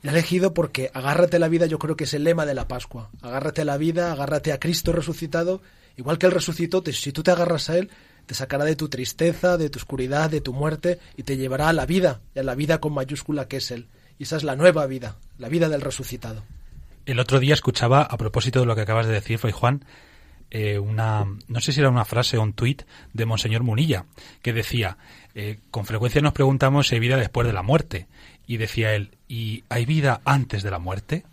La 0.02 0.10
he 0.10 0.14
elegido 0.14 0.52
porque 0.52 0.90
agárrate 0.94 1.36
a 1.36 1.38
la 1.38 1.46
vida 1.46 1.66
yo 1.66 1.78
creo 1.78 1.94
que 1.94 2.02
es 2.02 2.14
el 2.14 2.24
lema 2.24 2.44
de 2.44 2.54
la 2.54 2.66
Pascua. 2.66 3.08
Agárrate 3.22 3.60
a 3.60 3.64
la 3.64 3.76
vida, 3.76 4.10
agárrate 4.10 4.52
a 4.52 4.58
Cristo 4.58 4.90
resucitado, 4.90 5.62
igual 5.96 6.18
que 6.18 6.26
Él 6.26 6.32
resucitó, 6.32 6.82
si 6.90 7.12
tú 7.12 7.22
te 7.22 7.30
agarras 7.30 7.70
a 7.70 7.78
Él, 7.78 7.88
te 8.26 8.34
sacará 8.34 8.64
de 8.64 8.74
tu 8.74 8.88
tristeza, 8.88 9.56
de 9.56 9.70
tu 9.70 9.78
oscuridad, 9.78 10.28
de 10.28 10.40
tu 10.40 10.52
muerte 10.52 10.98
y 11.16 11.22
te 11.22 11.36
llevará 11.36 11.68
a 11.68 11.72
la 11.72 11.86
vida, 11.86 12.20
y 12.34 12.40
a 12.40 12.42
la 12.42 12.56
vida 12.56 12.80
con 12.80 12.94
mayúscula 12.94 13.46
que 13.46 13.58
es 13.58 13.70
Él. 13.70 13.86
Y 14.18 14.24
esa 14.24 14.38
es 14.38 14.42
la 14.42 14.56
nueva 14.56 14.86
vida, 14.86 15.18
la 15.38 15.48
vida 15.48 15.68
del 15.68 15.82
resucitado. 15.82 16.42
El 17.06 17.20
otro 17.20 17.38
día 17.38 17.54
escuchaba, 17.54 18.02
a 18.02 18.16
propósito 18.16 18.58
de 18.58 18.66
lo 18.66 18.74
que 18.74 18.80
acabas 18.80 19.06
de 19.06 19.12
decir, 19.12 19.38
Fray 19.38 19.52
Juan, 19.52 19.84
eh, 20.50 20.78
una, 20.78 21.26
no 21.46 21.60
sé 21.60 21.72
si 21.72 21.80
era 21.80 21.90
una 21.90 22.04
frase 22.04 22.38
o 22.38 22.42
un 22.42 22.52
tuit 22.52 22.82
de 23.12 23.26
Monseñor 23.26 23.62
Munilla, 23.62 24.06
que 24.42 24.52
decía, 24.52 24.96
eh, 25.34 25.58
con 25.70 25.84
frecuencia 25.84 26.20
nos 26.20 26.32
preguntamos 26.32 26.88
si 26.88 26.94
hay 26.94 27.00
vida 27.00 27.16
después 27.16 27.46
de 27.46 27.52
la 27.52 27.62
muerte. 27.62 28.06
Y 28.46 28.56
decía 28.56 28.94
él, 28.94 29.16
¿y 29.28 29.64
hay 29.68 29.84
vida 29.84 30.20
antes 30.24 30.62
de 30.62 30.70
la 30.70 30.78
muerte? 30.78 31.24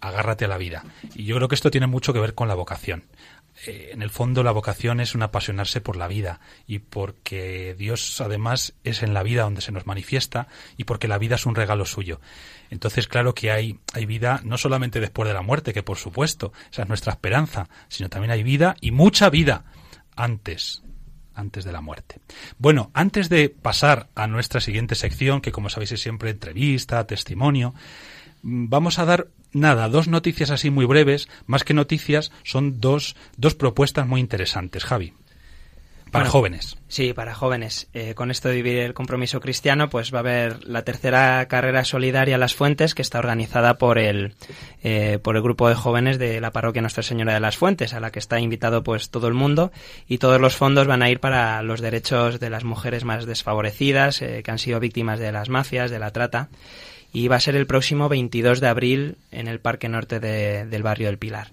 Agárrate 0.00 0.44
a 0.44 0.48
la 0.48 0.58
vida. 0.58 0.84
Y 1.14 1.24
yo 1.24 1.36
creo 1.36 1.48
que 1.48 1.54
esto 1.54 1.70
tiene 1.70 1.86
mucho 1.86 2.12
que 2.12 2.20
ver 2.20 2.34
con 2.34 2.48
la 2.48 2.54
vocación. 2.54 3.04
Eh, 3.66 3.90
en 3.92 4.02
el 4.02 4.10
fondo 4.10 4.42
la 4.42 4.52
vocación 4.52 5.00
es 5.00 5.14
un 5.14 5.22
apasionarse 5.22 5.80
por 5.80 5.96
la 5.96 6.08
vida 6.08 6.40
y 6.66 6.78
porque 6.78 7.74
Dios 7.76 8.20
además 8.20 8.74
es 8.84 9.02
en 9.02 9.12
la 9.12 9.22
vida 9.22 9.42
donde 9.42 9.60
se 9.60 9.72
nos 9.72 9.86
manifiesta 9.86 10.48
y 10.78 10.84
porque 10.84 11.08
la 11.08 11.18
vida 11.18 11.34
es 11.34 11.46
un 11.46 11.54
regalo 11.54 11.84
suyo. 11.84 12.20
Entonces, 12.70 13.08
claro 13.08 13.34
que 13.34 13.50
hay, 13.50 13.78
hay 13.92 14.06
vida 14.06 14.40
no 14.44 14.56
solamente 14.56 15.00
después 15.00 15.28
de 15.28 15.34
la 15.34 15.42
muerte, 15.42 15.72
que 15.72 15.82
por 15.82 15.98
supuesto, 15.98 16.52
esa 16.70 16.82
es 16.82 16.88
nuestra 16.88 17.12
esperanza, 17.12 17.68
sino 17.88 18.08
también 18.08 18.30
hay 18.30 18.42
vida 18.42 18.76
y 18.80 18.92
mucha 18.92 19.28
vida 19.28 19.64
antes, 20.16 20.82
antes 21.34 21.64
de 21.64 21.72
la 21.72 21.80
muerte. 21.80 22.20
Bueno, 22.58 22.90
antes 22.94 23.28
de 23.28 23.48
pasar 23.48 24.08
a 24.14 24.26
nuestra 24.26 24.60
siguiente 24.60 24.94
sección, 24.94 25.40
que 25.40 25.52
como 25.52 25.68
sabéis 25.68 25.92
es 25.92 26.00
siempre 26.00 26.30
entrevista, 26.30 27.06
testimonio, 27.06 27.74
mm, 28.42 28.68
vamos 28.68 28.98
a 28.98 29.04
dar 29.04 29.28
nada, 29.52 29.88
dos 29.88 30.06
noticias 30.06 30.50
así 30.50 30.70
muy 30.70 30.86
breves, 30.86 31.28
más 31.46 31.64
que 31.64 31.74
noticias, 31.74 32.30
son 32.44 32.80
dos, 32.80 33.16
dos 33.36 33.54
propuestas 33.54 34.06
muy 34.06 34.20
interesantes, 34.20 34.84
Javi. 34.84 35.14
Para 36.10 36.24
Bueno, 36.24 36.32
jóvenes. 36.32 36.76
Sí, 36.88 37.12
para 37.12 37.34
jóvenes. 37.34 37.88
Eh, 37.94 38.14
con 38.14 38.30
esto 38.30 38.48
de 38.48 38.56
vivir 38.56 38.78
el 38.78 38.94
compromiso 38.94 39.40
cristiano, 39.40 39.88
pues 39.90 40.12
va 40.12 40.18
a 40.18 40.20
haber 40.20 40.64
la 40.66 40.82
tercera 40.82 41.46
carrera 41.46 41.84
solidaria 41.84 42.36
Las 42.36 42.54
Fuentes, 42.54 42.94
que 42.94 43.02
está 43.02 43.18
organizada 43.20 43.74
por 43.78 43.98
el, 43.98 44.34
eh, 44.82 45.18
por 45.22 45.36
el 45.36 45.42
grupo 45.42 45.68
de 45.68 45.74
jóvenes 45.76 46.18
de 46.18 46.40
la 46.40 46.50
parroquia 46.50 46.82
Nuestra 46.82 47.02
Señora 47.02 47.34
de 47.34 47.40
las 47.40 47.56
Fuentes, 47.56 47.94
a 47.94 48.00
la 48.00 48.10
que 48.10 48.18
está 48.18 48.40
invitado 48.40 48.82
pues 48.82 49.10
todo 49.10 49.28
el 49.28 49.34
mundo, 49.34 49.70
y 50.08 50.18
todos 50.18 50.40
los 50.40 50.56
fondos 50.56 50.86
van 50.86 51.02
a 51.02 51.10
ir 51.10 51.20
para 51.20 51.62
los 51.62 51.80
derechos 51.80 52.40
de 52.40 52.50
las 52.50 52.64
mujeres 52.64 53.04
más 53.04 53.24
desfavorecidas, 53.26 54.20
eh, 54.22 54.42
que 54.44 54.50
han 54.50 54.58
sido 54.58 54.80
víctimas 54.80 55.18
de 55.20 55.32
las 55.32 55.48
mafias, 55.48 55.90
de 55.90 55.98
la 55.98 56.10
trata, 56.10 56.48
y 57.12 57.28
va 57.28 57.36
a 57.36 57.40
ser 57.40 57.56
el 57.56 57.66
próximo 57.66 58.08
22 58.08 58.60
de 58.60 58.68
abril 58.68 59.16
en 59.32 59.48
el 59.48 59.60
Parque 59.60 59.88
Norte 59.88 60.20
de- 60.20 60.66
del 60.66 60.82
barrio 60.82 61.06
del 61.08 61.18
Pilar. 61.18 61.48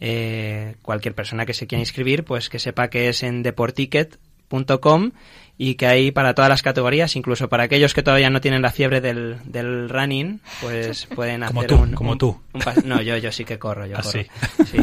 Eh, 0.00 0.74
cualquier 0.82 1.14
persona 1.14 1.46
que 1.46 1.54
se 1.54 1.66
quiera 1.66 1.80
inscribir, 1.80 2.24
pues 2.24 2.48
que 2.50 2.58
sepa 2.58 2.88
que 2.88 3.08
es 3.08 3.22
en 3.22 3.42
deporticket.com 3.42 5.12
y 5.58 5.76
que 5.76 5.86
hay 5.86 6.10
para 6.10 6.34
todas 6.34 6.50
las 6.50 6.60
categorías, 6.62 7.16
incluso 7.16 7.48
para 7.48 7.62
aquellos 7.62 7.94
que 7.94 8.02
todavía 8.02 8.28
no 8.28 8.42
tienen 8.42 8.60
la 8.60 8.70
fiebre 8.70 9.00
del, 9.00 9.38
del 9.44 9.88
running, 9.88 10.40
pues 10.60 11.06
pueden 11.14 11.42
hacer 11.42 11.54
Como 11.54 11.66
tú, 11.66 11.76
un, 11.76 11.92
como 11.94 12.10
un- 12.12 12.18
tú. 12.18 12.40
un 12.52 12.60
pas- 12.60 12.84
no, 12.84 13.00
yo, 13.00 13.16
yo 13.16 13.32
sí 13.32 13.46
que 13.46 13.58
corro, 13.58 13.86
yo 13.86 13.96
Ah, 13.96 14.02
corro. 14.02 14.12
sí. 14.12 14.26
Sí. 14.70 14.78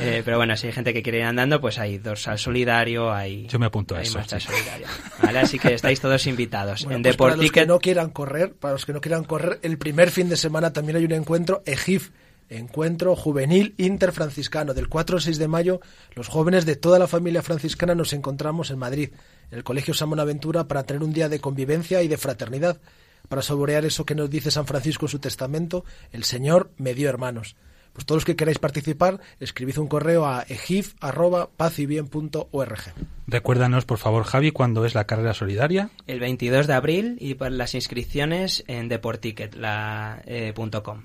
Eh, 0.00 0.22
pero 0.24 0.38
bueno, 0.38 0.56
si 0.56 0.68
hay 0.68 0.72
gente 0.72 0.94
que 0.94 1.02
quiere 1.02 1.18
ir 1.18 1.24
andando, 1.24 1.60
pues 1.60 1.78
hay 1.78 1.98
dorsal 1.98 2.38
solidario, 2.38 3.12
hay, 3.12 3.46
Yo 3.46 3.58
me 3.58 3.66
apunto 3.66 3.94
a 3.94 4.00
eso, 4.00 4.16
marcha 4.18 4.40
sí. 4.40 4.46
solidaria. 4.48 4.88
¿Vale? 5.22 5.38
Así 5.40 5.58
que 5.58 5.74
estáis 5.74 6.00
todos 6.00 6.26
invitados. 6.26 6.84
Bueno, 6.84 6.96
en 6.96 7.02
pues 7.02 7.16
para 7.16 7.30
los 7.36 7.36
que 7.36 7.42
Deporticket 7.44 7.68
no 7.68 7.78
quieran 7.78 8.08
correr, 8.10 8.54
para 8.54 8.72
los 8.72 8.86
que 8.86 8.94
no 8.94 9.02
quieran 9.02 9.24
correr, 9.24 9.58
el 9.62 9.76
primer 9.76 10.10
fin 10.10 10.30
de 10.30 10.38
semana 10.38 10.72
también 10.72 10.96
hay 10.96 11.04
un 11.04 11.12
encuentro 11.12 11.62
EGIF, 11.66 12.08
Encuentro 12.48 13.16
Juvenil 13.16 13.74
Interfranciscano. 13.76 14.74
Del 14.74 14.88
4 14.88 15.16
al 15.16 15.22
6 15.22 15.38
de 15.38 15.48
mayo, 15.48 15.80
los 16.14 16.28
jóvenes 16.28 16.64
de 16.66 16.76
toda 16.76 16.98
la 16.98 17.08
familia 17.08 17.42
franciscana 17.42 17.94
nos 17.94 18.12
encontramos 18.12 18.70
en 18.70 18.78
Madrid, 18.78 19.10
en 19.50 19.58
el 19.58 19.64
Colegio 19.64 19.94
San 19.94 20.10
Buenaventura, 20.10 20.68
para 20.68 20.84
tener 20.84 21.02
un 21.02 21.12
día 21.12 21.28
de 21.28 21.40
convivencia 21.40 22.02
y 22.02 22.08
de 22.08 22.16
fraternidad, 22.16 22.80
para 23.28 23.42
saborear 23.42 23.84
eso 23.84 24.06
que 24.06 24.14
nos 24.14 24.30
dice 24.30 24.50
San 24.50 24.66
Francisco 24.66 25.06
en 25.06 25.10
su 25.10 25.18
testamento, 25.18 25.84
el 26.12 26.24
Señor 26.24 26.70
me 26.76 26.94
dio 26.94 27.08
hermanos. 27.08 27.56
Pues 27.96 28.04
todos 28.04 28.18
los 28.18 28.24
que 28.26 28.36
queráis 28.36 28.58
participar, 28.58 29.20
escribid 29.40 29.78
un 29.78 29.88
correo 29.88 30.26
a 30.26 30.42
egif.pazybien.org. 30.42 32.80
Recuérdanos, 33.26 33.86
por 33.86 33.96
favor, 33.96 34.24
Javi, 34.24 34.50
cuándo 34.50 34.84
es 34.84 34.94
la 34.94 35.06
carrera 35.06 35.32
solidaria. 35.32 35.88
el 36.06 36.20
22 36.20 36.66
de 36.66 36.74
abril 36.74 37.16
y 37.20 37.36
para 37.36 37.52
las 37.52 37.74
inscripciones 37.74 38.64
en 38.66 38.90
deporticket.com, 38.90 39.62
la, 39.62 40.20
eh, 40.26 40.52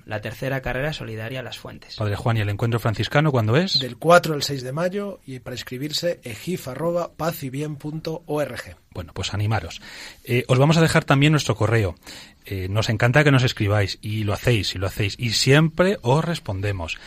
la 0.04 0.20
tercera 0.20 0.60
carrera 0.60 0.92
solidaria 0.92 1.42
Las 1.42 1.58
Fuentes. 1.58 1.96
Padre 1.96 2.16
Juan, 2.16 2.36
¿y 2.36 2.40
el 2.40 2.50
encuentro 2.50 2.78
franciscano 2.78 3.32
cuándo 3.32 3.56
es? 3.56 3.80
Del 3.80 3.96
4 3.96 4.34
al 4.34 4.42
6 4.42 4.62
de 4.62 4.72
mayo 4.72 5.20
y 5.24 5.38
para 5.38 5.56
inscribirse 5.56 6.20
egif.pazybien.org. 6.22 8.76
Bueno, 8.94 9.12
pues 9.14 9.32
animaros. 9.32 9.80
Eh, 10.24 10.44
os 10.48 10.58
vamos 10.58 10.76
a 10.76 10.82
dejar 10.82 11.04
también 11.04 11.32
nuestro 11.32 11.56
correo. 11.56 11.94
Eh, 12.44 12.68
nos 12.68 12.88
encanta 12.88 13.24
que 13.24 13.30
nos 13.30 13.44
escribáis 13.44 13.98
y 14.02 14.24
lo 14.24 14.32
hacéis 14.32 14.74
y 14.74 14.78
lo 14.78 14.86
hacéis 14.86 15.16
y 15.18 15.30
siempre 15.30 15.98
os 16.02 16.24
respondemos. 16.24 16.98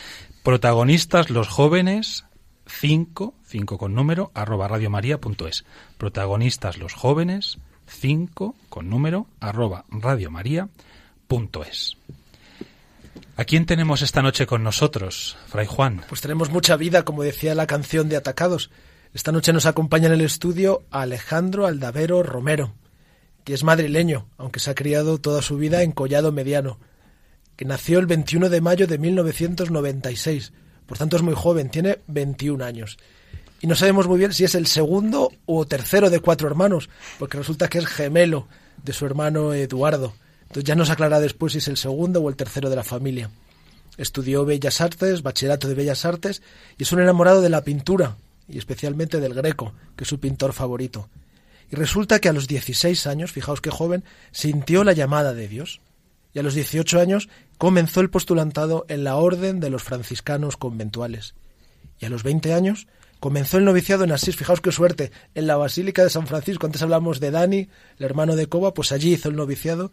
Protagonistas 0.42 1.30
los 1.30 1.48
jóvenes 1.48 2.24
5, 2.66 3.34
5 3.44 3.78
con 3.78 3.94
número, 3.94 4.30
arroba 4.34 4.68
radiomaria.es. 4.68 5.64
Protagonistas 5.98 6.78
los 6.78 6.94
jóvenes 6.94 7.58
5 7.86 8.56
con 8.68 8.90
número, 8.90 9.26
arroba 9.40 9.84
radiomaria.es. 9.90 11.96
¿A 13.36 13.44
quién 13.44 13.66
tenemos 13.66 14.02
esta 14.02 14.22
noche 14.22 14.46
con 14.46 14.62
nosotros, 14.62 15.36
Fray 15.48 15.66
Juan? 15.66 16.02
Pues 16.08 16.20
tenemos 16.20 16.50
mucha 16.50 16.76
vida, 16.76 17.04
como 17.04 17.22
decía 17.22 17.54
la 17.54 17.66
canción 17.66 18.08
de 18.08 18.16
Atacados. 18.16 18.70
Esta 19.12 19.32
noche 19.32 19.52
nos 19.52 19.66
acompaña 19.66 20.06
en 20.06 20.14
el 20.14 20.20
estudio 20.22 20.82
Alejandro 20.90 21.66
Aldavero 21.66 22.22
Romero, 22.22 22.74
que 23.46 23.54
es 23.54 23.62
madrileño, 23.62 24.26
aunque 24.38 24.58
se 24.58 24.72
ha 24.72 24.74
criado 24.74 25.18
toda 25.18 25.40
su 25.40 25.56
vida 25.56 25.84
en 25.84 25.92
Collado 25.92 26.32
Mediano, 26.32 26.80
que 27.54 27.64
nació 27.64 28.00
el 28.00 28.06
21 28.06 28.48
de 28.48 28.60
mayo 28.60 28.88
de 28.88 28.98
1996. 28.98 30.52
Por 30.84 30.98
tanto 30.98 31.14
es 31.14 31.22
muy 31.22 31.34
joven, 31.34 31.70
tiene 31.70 32.00
21 32.08 32.64
años. 32.64 32.98
Y 33.60 33.68
no 33.68 33.76
sabemos 33.76 34.08
muy 34.08 34.18
bien 34.18 34.32
si 34.32 34.42
es 34.42 34.56
el 34.56 34.66
segundo 34.66 35.30
o 35.46 35.64
tercero 35.64 36.10
de 36.10 36.18
cuatro 36.18 36.48
hermanos, 36.48 36.90
porque 37.20 37.38
resulta 37.38 37.68
que 37.68 37.78
es 37.78 37.86
gemelo 37.86 38.48
de 38.82 38.92
su 38.92 39.06
hermano 39.06 39.54
Eduardo. 39.54 40.12
Entonces 40.42 40.64
ya 40.64 40.74
nos 40.74 40.90
aclara 40.90 41.20
después 41.20 41.52
si 41.52 41.58
es 41.58 41.68
el 41.68 41.76
segundo 41.76 42.20
o 42.20 42.28
el 42.28 42.34
tercero 42.34 42.68
de 42.68 42.74
la 42.74 42.82
familia. 42.82 43.30
Estudió 43.96 44.44
Bellas 44.44 44.80
Artes, 44.80 45.22
bachillerato 45.22 45.68
de 45.68 45.74
Bellas 45.74 46.04
Artes, 46.04 46.42
y 46.78 46.82
es 46.82 46.90
un 46.90 47.00
enamorado 47.00 47.42
de 47.42 47.48
la 47.48 47.62
pintura, 47.62 48.16
y 48.48 48.58
especialmente 48.58 49.20
del 49.20 49.34
Greco, 49.34 49.72
que 49.94 50.02
es 50.02 50.08
su 50.08 50.18
pintor 50.18 50.52
favorito. 50.52 51.08
Y 51.70 51.76
resulta 51.76 52.20
que 52.20 52.28
a 52.28 52.32
los 52.32 52.46
16 52.46 53.06
años, 53.06 53.32
fijaos 53.32 53.60
qué 53.60 53.70
joven, 53.70 54.04
sintió 54.30 54.84
la 54.84 54.92
llamada 54.92 55.34
de 55.34 55.48
Dios. 55.48 55.80
Y 56.32 56.38
a 56.38 56.42
los 56.42 56.54
18 56.54 57.00
años 57.00 57.28
comenzó 57.58 58.00
el 58.00 58.10
postulantado 58.10 58.84
en 58.88 59.04
la 59.04 59.16
Orden 59.16 59.60
de 59.60 59.70
los 59.70 59.82
Franciscanos 59.82 60.56
Conventuales. 60.56 61.34
Y 61.98 62.06
a 62.06 62.10
los 62.10 62.22
20 62.22 62.52
años 62.52 62.86
comenzó 63.20 63.58
el 63.58 63.64
noviciado 63.64 64.04
en 64.04 64.12
Asís, 64.12 64.36
fijaos 64.36 64.60
qué 64.60 64.70
suerte, 64.70 65.10
en 65.34 65.46
la 65.46 65.56
Basílica 65.56 66.04
de 66.04 66.10
San 66.10 66.26
Francisco. 66.26 66.66
Antes 66.66 66.82
hablamos 66.82 67.20
de 67.20 67.30
Dani, 67.30 67.68
el 67.98 68.04
hermano 68.04 68.36
de 68.36 68.46
Coba, 68.46 68.74
pues 68.74 68.92
allí 68.92 69.14
hizo 69.14 69.28
el 69.28 69.36
noviciado 69.36 69.90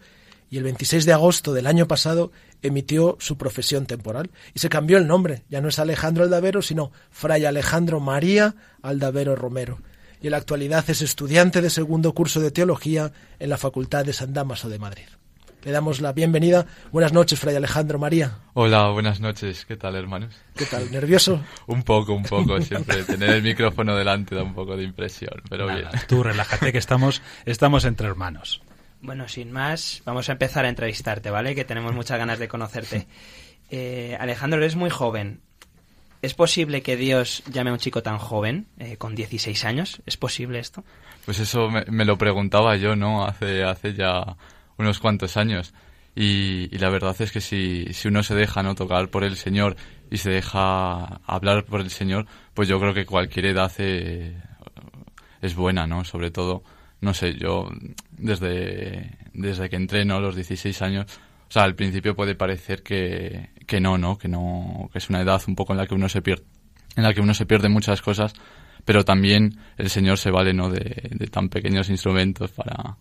y 0.50 0.58
el 0.58 0.64
26 0.64 1.06
de 1.06 1.14
agosto 1.14 1.54
del 1.54 1.66
año 1.66 1.88
pasado 1.88 2.32
emitió 2.62 3.18
su 3.20 3.40
profesión 3.40 3.88
temporal 3.88 4.30
y 4.54 4.60
se 4.60 4.70
cambió 4.70 5.00
el 5.00 5.08
nombre. 5.08 5.46
Ya 5.50 5.62
no 5.62 5.70
es 5.70 5.80
Alejandro 5.80 6.24
Aldavero, 6.24 6.62
sino 6.62 6.92
Fray 7.10 7.46
Alejandro 7.46 8.00
María 8.00 8.56
Aldavero 8.84 9.36
Romero. 9.36 9.80
Y 10.24 10.28
en 10.28 10.32
la 10.32 10.38
actualidad 10.38 10.90
es 10.90 11.02
estudiante 11.02 11.62
de 11.62 11.70
segundo 11.70 12.14
curso 12.14 12.40
de 12.40 12.50
teología 12.50 13.12
en 13.40 13.50
la 13.50 13.58
Facultad 13.58 14.06
de 14.06 14.14
San 14.14 14.32
Damaso 14.32 14.70
de 14.70 14.80
Madrid. 14.80 15.04
Le 15.64 15.72
damos 15.72 16.00
la 16.00 16.14
bienvenida. 16.14 16.66
Buenas 16.94 17.12
noches, 17.12 17.42
Fray 17.42 17.58
Alejandro 17.58 18.00
María. 18.00 18.38
Hola, 18.54 18.88
buenas 18.88 19.20
noches. 19.20 19.66
¿Qué 19.66 19.76
tal, 19.76 19.98
hermanos? 19.98 20.34
¿Qué 20.56 20.66
tal? 20.66 20.90
¿Nervioso? 20.94 21.44
un 21.68 21.84
poco, 21.84 22.14
un 22.14 22.24
poco. 22.24 22.62
Siempre 22.62 23.04
tener 23.04 23.32
el 23.32 23.44
micrófono 23.44 23.98
delante 23.98 24.34
da 24.34 24.44
un 24.44 24.54
poco 24.54 24.78
de 24.78 24.84
impresión, 24.84 25.42
pero 25.50 25.68
Nada, 25.68 25.90
bien. 25.90 26.04
Tú 26.08 26.24
relájate 26.24 26.72
que 26.72 26.78
estamos, 26.78 27.22
estamos 27.44 27.84
entre 27.84 28.08
hermanos. 28.08 28.62
Bueno, 29.02 29.28
sin 29.28 29.52
más, 29.52 30.04
vamos 30.06 30.30
a 30.30 30.32
empezar 30.32 30.64
a 30.64 30.70
entrevistarte, 30.70 31.32
¿vale? 31.32 31.54
Que 31.54 31.66
tenemos 31.66 31.94
muchas 31.94 32.18
ganas 32.18 32.40
de 32.40 32.48
conocerte. 32.48 33.08
Eh, 33.76 34.16
Alejandro, 34.20 34.60
eres 34.60 34.76
muy 34.76 34.92
joven. 34.92 35.42
¿Es 36.24 36.34
posible 36.34 36.82
que 36.82 36.96
Dios 36.96 37.44
llame 37.52 37.70
a 37.70 37.74
un 37.74 37.80
chico 37.80 38.02
tan 38.02 38.18
joven, 38.18 38.68
eh, 38.80 38.96
con 38.96 39.14
16 39.14 39.66
años? 39.66 40.02
¿Es 40.06 40.16
posible 40.16 40.58
esto? 40.58 40.86
Pues 41.26 41.38
eso 41.40 41.70
me, 41.70 42.06
lo 42.06 42.18
preguntaba 42.18 42.78
yo, 42.78 42.96
¿no? 42.96 43.26
Hace, 43.26 43.66
hace 43.66 43.94
ya 43.94 44.38
unos 44.78 45.02
cuantos 45.02 45.36
años. 45.36 45.74
Y, 46.16 46.70
la 46.78 46.88
verdad 46.88 47.14
es 47.20 47.34
que 47.34 47.42
si, 47.42 47.88
si 47.92 48.08
uno 48.08 48.24
se 48.24 48.36
deja 48.36 48.64
no 48.64 48.74
tocar 48.74 49.10
por 49.10 49.26
el 49.26 49.36
Señor 49.36 49.76
y 50.10 50.18
se 50.18 50.30
deja 50.30 51.20
hablar 51.26 51.66
por 51.66 51.82
el 51.82 51.90
Señor, 51.90 52.26
pues 52.54 52.70
yo 52.70 52.80
creo 52.80 52.94
que 52.94 53.06
cualquier 53.06 53.48
edad 53.48 53.74
eh, 53.80 54.42
es 55.42 55.56
buena, 55.56 55.88
¿no? 55.88 56.06
Sobre 56.06 56.32
todo, 56.32 56.64
no 57.02 57.14
sé, 57.14 57.34
yo 57.34 57.70
desde, 58.12 59.18
desde 59.34 59.70
que 59.70 59.76
entré, 59.76 60.06
¿no? 60.06 60.22
Los 60.22 60.36
16 60.38 60.82
años, 60.84 61.06
o 61.54 61.60
sea, 61.60 61.66
al 61.66 61.76
principio 61.76 62.16
puede 62.16 62.34
parecer 62.34 62.82
que, 62.82 63.52
que 63.68 63.80
no, 63.80 64.00
¿no? 64.00 64.18
Que 64.18 64.28
no, 64.28 64.90
que 64.92 64.98
es 64.98 65.12
una 65.12 65.22
edad 65.22 65.40
un 65.48 65.54
poco 65.54 65.74
en 65.74 65.78
la 65.78 65.86
que 65.86 65.94
uno 65.94 66.10
se 66.10 66.24
pierde, 66.24 66.44
en 66.96 67.04
la 67.04 67.14
que 67.14 67.22
uno 67.22 67.36
se 67.36 67.46
pierde 67.46 67.70
muchas 67.70 68.02
cosas, 68.02 68.34
pero 68.86 69.06
también 69.06 69.60
el 69.78 69.92
Señor 69.92 70.18
se 70.18 70.32
vale, 70.32 70.56
¿no? 70.56 70.72
De, 70.72 71.12
de 71.12 71.28
tan 71.28 71.50
pequeños 71.50 71.92
instrumentos 71.92 72.50
para, 72.54 72.98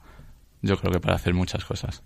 yo 0.61 0.77
creo 0.77 0.93
que 0.93 1.01
para 1.01 1.15
hacer 1.15 1.33
muchas 1.33 1.65
cosas. 1.65 2.03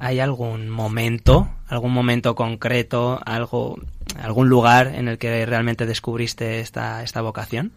¿Hay 0.00 0.18
algún 0.18 0.70
momento, 0.70 1.48
algún 1.68 1.92
momento 1.92 2.34
concreto, 2.34 3.20
algo, 3.24 3.80
algún 4.20 4.48
lugar 4.48 4.88
en 4.88 5.06
el 5.06 5.18
que 5.18 5.46
realmente 5.46 5.86
descubriste 5.86 6.58
esta, 6.58 7.04
esta 7.04 7.20
vocación? 7.22 7.70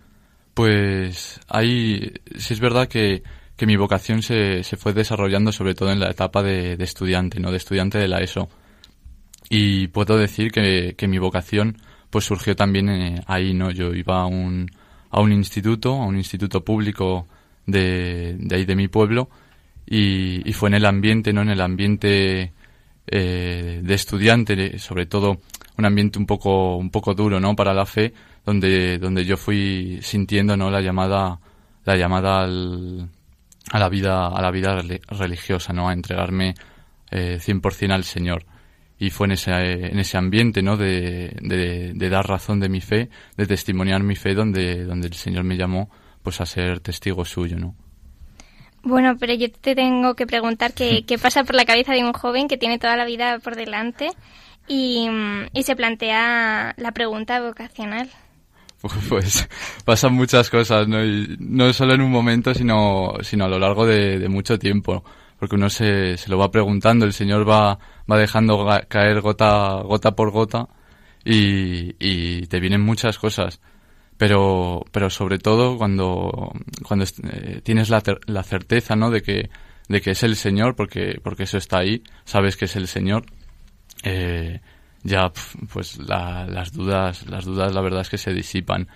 Pues 0.55 1.41
hay, 1.47 2.12
sí 2.39 2.55
es 2.55 2.60
verdad 2.60 2.88
que, 2.88 3.22
que 3.60 3.66
mi 3.66 3.76
vocación 3.76 4.24
se, 4.24 4.64
se 4.64 4.78
fue 4.78 4.93
desarrollando 4.93 5.51
sobre 5.51 5.76
todo 5.76 5.91
en 5.91 5.99
la 5.99 6.10
etapa 6.10 6.41
de, 6.41 6.78
de 6.78 6.84
estudiante, 6.86 7.41
¿no? 7.41 7.51
De 7.51 7.57
estudiante 7.57 7.97
de 7.97 8.07
la 8.07 8.22
ESO. 8.22 8.47
Y 9.49 9.88
puedo 9.89 10.18
decir 10.18 10.49
que, 10.49 10.95
que 10.97 11.10
mi 11.10 11.18
vocación 11.18 11.78
pues 12.10 12.24
surgió 12.24 12.55
también 12.55 12.88
eh, 12.89 13.22
ahí, 13.28 13.53
¿no? 13.53 13.70
Yo 13.70 13.93
iba 13.93 14.22
a 14.22 14.28
un, 14.28 14.72
a 15.10 15.20
un 15.20 15.34
instituto, 15.34 15.91
a 15.91 16.05
un 16.05 16.16
instituto 16.16 16.64
público 16.64 17.28
de, 17.66 18.38
de 18.39 18.55
ahí 18.55 18.64
de 18.64 18.78
mi 18.78 18.88
pueblo, 18.88 19.30
y, 19.86 20.49
y, 20.49 20.53
fue 20.53 20.70
en 20.70 20.76
el 20.76 20.86
ambiente, 20.86 21.34
¿no? 21.34 21.41
En 21.41 21.49
el 21.49 21.60
ambiente 21.60 22.53
eh, 23.07 23.82
de 23.84 23.93
estudiante, 23.93 24.80
sobre 24.80 25.05
todo 25.05 25.41
un 25.78 25.86
ambiente 25.86 26.18
un 26.18 26.26
poco, 26.26 26.78
un 26.78 26.91
poco 26.91 27.14
duro, 27.14 27.41
¿no? 27.41 27.57
Para 27.57 27.74
la 27.74 27.86
fe, 27.86 28.14
donde, 28.45 28.99
donde 28.99 29.26
yo 29.26 29.36
fui 29.36 29.99
sintiendo, 30.01 30.55
¿no? 30.55 30.72
La 30.72 30.80
llamada, 30.80 31.39
la 31.84 31.97
llamada 31.97 32.43
al, 32.43 33.10
a 33.72 33.80
la 33.80 33.90
vida, 33.90 34.28
a 34.28 34.42
la 34.42 34.52
vida 34.52 34.82
religiosa, 35.10 35.74
¿no? 35.74 35.90
A 35.90 35.94
entregarme 35.94 36.56
eh, 37.12 37.40
100% 37.40 37.92
al 37.92 38.04
Señor. 38.04 38.46
Y 38.98 39.12
fue 39.12 39.28
en 39.28 39.32
ese, 39.32 39.52
en 39.52 40.00
ese 40.00 40.18
ambiente, 40.18 40.62
¿no? 40.62 40.76
De, 40.76 41.36
de, 41.42 41.94
de 41.94 42.10
dar 42.10 42.28
razón 42.28 42.60
de 42.60 42.70
mi 42.70 42.82
fe, 42.82 43.10
de 43.38 43.48
testimoniar 43.48 44.04
mi 44.04 44.16
fe, 44.16 44.34
donde, 44.34 44.84
donde 44.84 45.08
el 45.08 45.14
Señor 45.14 45.44
me 45.44 45.58
llamó, 45.58 45.90
pues 46.22 46.42
a 46.42 46.46
ser 46.46 46.82
testigo 46.82 47.24
suyo, 47.24 47.58
¿no? 47.58 47.76
Bueno, 48.82 49.18
pero 49.20 49.34
yo 49.34 49.52
te 49.52 49.76
tengo 49.76 50.16
que 50.16 50.26
preguntar 50.26 50.74
qué, 50.74 51.04
qué 51.06 51.18
pasa 51.18 51.44
por 51.44 51.56
la 51.56 51.66
cabeza 51.66 51.94
de 51.94 52.04
un 52.04 52.14
joven 52.14 52.48
que 52.48 52.58
tiene 52.58 52.80
toda 52.80 52.96
la 52.96 53.06
vida 53.06 53.40
por 53.40 53.56
delante 53.56 54.10
y, 54.68 55.10
y 55.54 55.64
se 55.64 55.76
plantea 55.76 56.76
la 56.78 56.92
pregunta 56.92 57.42
vocacional. 57.42 58.10
Pues 59.10 59.48
pasan 59.84 60.14
muchas 60.14 60.50
cosas, 60.50 60.88
¿no? 60.88 61.04
Y 61.04 61.36
no 61.40 61.74
solo 61.74 61.94
en 61.94 62.02
un 62.02 62.12
momento, 62.12 62.54
sino, 62.54 63.14
sino 63.22 63.46
a 63.46 63.50
lo 63.50 63.60
largo 63.60 63.86
de, 63.86 64.28
mucho 64.30 64.58
tiempo. 64.58 65.04
Porque 65.38 65.56
uno 65.56 65.70
se, 65.70 66.18
se, 66.18 66.30
lo 66.30 66.38
va 66.38 66.52
preguntando, 66.52 67.06
el 67.06 67.14
Señor 67.14 67.50
va, 67.50 67.78
va 68.10 68.18
dejando 68.18 68.66
caer 68.88 69.22
gota, 69.22 69.82
gota 69.84 70.12
por 70.12 70.32
gota 70.32 70.68
y, 71.24 71.96
y 72.00 72.48
te 72.48 72.60
vienen 72.60 72.82
muchas 72.82 73.18
cosas 73.18 73.60
pero 74.20 74.84
pero 74.92 75.10
sobre 75.10 75.40
todo 75.40 75.78
cuando 75.78 76.52
cuando 76.86 77.06
eh, 77.32 77.62
tienes 77.64 77.90
la, 77.90 78.04
la 78.26 78.44
certeza 78.44 78.98
no 78.98 79.12
de 79.12 79.22
que 79.22 79.50
de 79.88 80.02
que 80.02 80.12
es 80.12 80.24
el 80.24 80.36
Señor 80.36 80.76
porque 80.76 81.22
porque 81.24 81.44
eso 81.44 81.58
está 81.58 81.80
ahí 81.80 82.04
sabes 82.26 82.58
que 82.58 82.66
es 82.66 82.76
el 82.76 82.90
Señor 82.90 83.24
eh, 84.04 84.60
ya 85.04 85.32
pues 85.72 85.97
la, 86.00 86.45
las 86.47 86.74
dudas 86.74 87.26
las 87.28 87.45
dudas 87.45 87.74
la 87.74 87.82
verdad 87.82 88.02
es 88.02 88.10
que 88.10 88.18
se 88.18 88.34
disipan. 88.34 88.88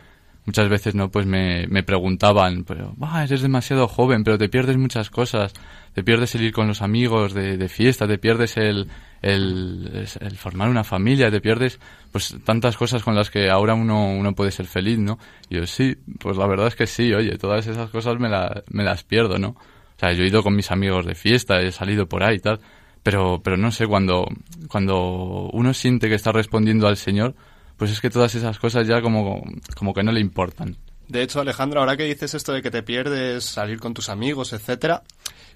Muchas 0.46 0.68
veces 0.68 0.94
no 0.94 1.10
pues 1.10 1.26
me, 1.26 1.68
me 1.68 1.84
preguntaban 1.84 2.66
pero 2.66 2.96
eres 3.24 3.42
demasiado 3.42 3.88
joven 3.88 4.24
pero 4.24 4.38
te 4.38 4.50
pierdes 4.50 4.78
muchas 4.78 5.10
cosas. 5.10 5.54
Te 5.94 6.04
pierdes 6.04 6.36
el 6.36 6.42
ir 6.42 6.54
con 6.54 6.68
los 6.68 6.82
amigos 6.82 7.34
de, 7.34 7.58
de 7.58 7.70
fiesta 7.70 8.08
te 8.08 8.18
pierdes 8.18 8.58
el, 8.58 8.90
el, 9.24 10.06
el, 10.20 10.38
formar 10.38 10.70
una 10.70 10.84
familia 10.84 11.32
te 11.32 11.40
pierdes 11.40 11.80
pues 12.12 12.36
tantas 12.44 12.76
cosas 12.76 13.04
con 13.04 13.16
las 13.16 13.32
que 13.32 13.50
ahora 13.50 13.74
uno 13.74 14.10
uno 14.12 14.34
puede 14.36 14.52
ser 14.52 14.66
feliz 14.66 15.00
no 15.00 15.18
y 15.50 15.56
yo 15.56 15.66
sí 15.66 15.96
pues 16.20 16.36
la 16.36 16.46
verdad 16.46 16.68
es 16.68 16.76
que 16.76 16.88
sí 16.88 17.14
oye 17.14 17.38
todas 17.38 17.66
esas 17.68 17.90
cosas 17.90 18.20
me, 18.20 18.28
la, 18.28 18.64
me 18.70 18.84
las 18.84 19.04
pierdo 19.04 19.38
no 19.38 19.50
o 19.50 20.00
sea 20.00 20.12
yo 20.12 20.24
he 20.24 20.28
ido 20.28 20.44
con 20.44 20.56
mis 20.56 20.72
amigos 20.72 21.06
de 21.06 21.16
fiesta 21.16 21.62
he 21.62 21.72
salido 21.72 22.08
por 22.08 22.24
ahí 22.24 22.36
y 22.36 22.40
tal 22.40 22.60
pero 23.04 23.42
pero 23.44 23.58
no 23.58 23.72
sé 23.72 23.86
cuando 23.86 24.28
cuando 24.68 25.50
uno 25.54 25.74
siente 25.74 26.10
que 26.10 26.16
está 26.16 26.32
respondiendo 26.32 26.88
al 26.88 26.98
Señor 26.98 27.36
pues 27.78 27.92
es 27.92 28.02
que 28.02 28.10
todas 28.10 28.34
esas 28.36 28.60
cosas 28.60 28.88
ya 28.88 29.02
como, 29.02 29.44
como 29.76 29.94
que 29.94 30.04
no 30.04 30.12
le 30.12 30.20
importan. 30.20 30.78
De 31.08 31.22
hecho, 31.22 31.42
Alejandro, 31.42 31.80
ahora 31.80 31.98
que 31.98 32.06
dices 32.06 32.34
esto 32.34 32.54
de 32.54 32.62
que 32.62 32.72
te 32.72 32.84
pierdes, 32.84 33.44
salir 33.44 33.80
con 33.80 33.94
tus 33.94 34.10
amigos, 34.10 34.54
etcétera, 34.54 35.04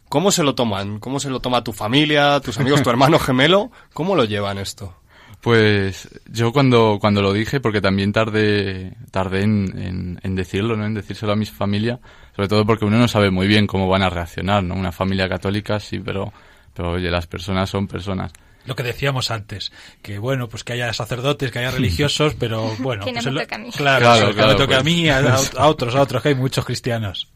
¿cómo 0.09 0.31
se 0.31 0.43
lo 0.43 0.55
toman? 0.55 0.99
¿Cómo 0.99 1.19
se 1.19 1.29
lo 1.29 1.39
toma 1.39 1.63
tu 1.63 1.73
familia, 1.73 2.39
tus 2.41 2.59
amigos, 2.59 2.83
tu 2.83 2.89
hermano 2.89 3.19
gemelo? 3.19 3.71
¿Cómo 3.93 4.15
lo 4.15 4.25
llevan 4.25 4.57
esto? 4.57 4.95
Pues 5.39 6.09
yo 6.29 6.51
cuando, 6.51 6.97
cuando 6.99 7.21
lo 7.21 7.31
dije, 7.31 7.61
porque 7.61 7.79
también 7.79 8.11
tardé, 8.11 8.93
tardé 9.11 9.43
en, 9.43 9.79
en, 9.79 10.19
en, 10.23 10.35
decirlo, 10.35 10.75
¿no? 10.75 10.85
En 10.85 10.95
decírselo 10.95 11.31
a 11.31 11.35
mi 11.35 11.45
familia, 11.45 11.99
sobre 12.35 12.49
todo 12.49 12.65
porque 12.65 12.85
uno 12.85 12.97
no 12.97 13.07
sabe 13.07 13.29
muy 13.29 13.47
bien 13.47 13.67
cómo 13.67 13.87
van 13.87 14.01
a 14.01 14.09
reaccionar, 14.09 14.63
¿no? 14.63 14.73
Una 14.75 14.91
familia 14.91 15.29
católica 15.29 15.79
sí, 15.79 15.99
pero, 15.99 16.33
pero 16.77 16.91
oye, 16.91 17.11
las 17.11 17.27
personas 17.27 17.69
son 17.69 17.87
personas 17.87 18.31
lo 18.67 18.75
que 18.75 18.83
decíamos 18.83 19.31
antes, 19.31 19.71
que 20.01 20.19
bueno, 20.19 20.49
pues 20.49 20.65
que 20.65 20.73
haya 20.73 20.91
sacerdotes, 20.91 21.51
que 21.51 21.59
haya 21.59 21.71
religiosos, 21.71 22.35
pero 22.39 22.69
bueno, 22.79 23.05
que 23.05 23.13
no 23.13 23.21
pues 23.21 23.33
me 23.33 23.41
toca 23.41 23.55
a 23.55 23.59
mí. 23.59 23.71
Claro, 23.71 24.05
claro, 24.05 24.35
que 24.35 24.41
me 24.41 24.53
toque 24.53 24.65
pues. 24.65 24.79
a 24.79 24.83
mí, 24.83 25.09
a, 25.09 25.19
a, 25.19 25.39
otros, 25.67 25.95
a 25.95 26.01
otros, 26.01 26.21
que 26.21 26.29
hay 26.29 26.35
muchos 26.35 26.65
cristianos. 26.65 27.29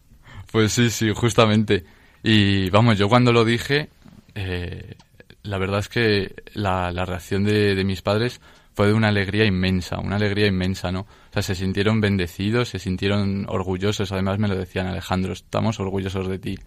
Pues 0.52 0.74
sí, 0.74 0.90
sí, 0.90 1.10
justamente. 1.16 1.86
Y 2.22 2.70
vamos, 2.70 2.98
yo 2.98 3.08
cuando 3.08 3.32
lo 3.32 3.46
dije, 3.46 3.90
eh, 4.36 4.96
la 5.44 5.58
verdad 5.58 5.80
es 5.80 5.88
que 5.88 6.36
la, 6.54 6.92
la 6.92 7.06
reacción 7.06 7.46
de, 7.46 7.76
de, 7.76 7.84
mis 7.86 8.02
padres 8.02 8.42
fue 8.74 8.88
de 8.88 8.94
una 8.94 9.08
alegría 9.08 9.46
inmensa, 9.46 10.00
una 10.00 10.18
alegría 10.18 10.48
inmensa, 10.48 10.92
¿no? 10.92 11.02
O 11.02 11.34
sea, 11.34 11.42
se 11.42 11.56
sintieron 11.56 12.02
bendecidos, 12.02 12.68
se 12.70 12.80
sintieron 12.80 13.46
orgullosos, 13.48 14.12
además 14.12 14.38
me 14.38 14.50
lo 14.50 14.58
decían 14.58 14.88
Alejandro, 14.88 15.32
estamos 15.32 15.80
orgullosos 15.80 16.28
de 16.28 16.40
ti. 16.40 16.60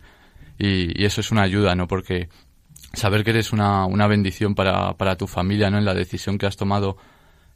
Y, 0.58 0.98
y 0.98 1.04
eso 1.04 1.20
es 1.20 1.30
una 1.30 1.42
ayuda, 1.42 1.74
¿no? 1.74 1.86
Porque 1.86 2.30
saber 2.96 3.24
que 3.24 3.30
eres 3.30 3.52
una, 3.52 3.86
una 3.86 4.06
bendición 4.06 4.54
para, 4.54 4.94
para 4.94 5.16
tu 5.16 5.26
familia, 5.26 5.70
¿no? 5.70 5.78
En 5.78 5.84
la 5.84 5.94
decisión 5.94 6.38
que 6.38 6.46
has 6.46 6.56
tomado 6.56 6.96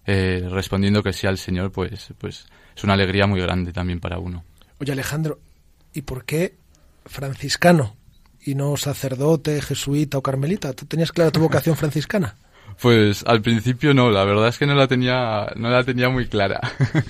eh, 0.07 0.49
respondiendo 0.51 1.03
que 1.03 1.12
sí 1.12 1.26
al 1.26 1.39
Señor, 1.39 1.70
pues, 1.70 2.14
pues 2.18 2.47
es 2.74 2.84
una 2.84 2.95
alegría 2.95 3.26
muy 3.26 3.41
grande 3.41 3.72
también 3.72 4.01
para 4.01 4.18
uno. 4.18 4.45
Oye 4.78 4.93
Alejandro, 4.93 5.39
¿y 5.93 6.03
por 6.03 6.24
qué 6.24 6.55
franciscano 7.05 7.97
y 8.41 8.55
no 8.55 8.76
sacerdote, 8.76 9.61
jesuita 9.61 10.16
o 10.18 10.22
carmelita? 10.22 10.72
¿Tú 10.72 10.86
tenías 10.86 11.12
clara 11.12 11.30
tu 11.30 11.41
vocación 11.41 11.76
franciscana? 11.76 12.36
Pues 12.81 13.25
al 13.27 13.43
principio 13.43 13.93
no, 13.93 14.11
la 14.11 14.25
verdad 14.25 14.49
es 14.49 14.59
que 14.59 14.66
no 14.66 14.75
la 14.75 14.87
tenía, 14.87 15.53
no 15.57 15.69
la 15.69 15.83
tenía 15.83 16.09
muy 16.09 16.27
clara. 16.27 16.61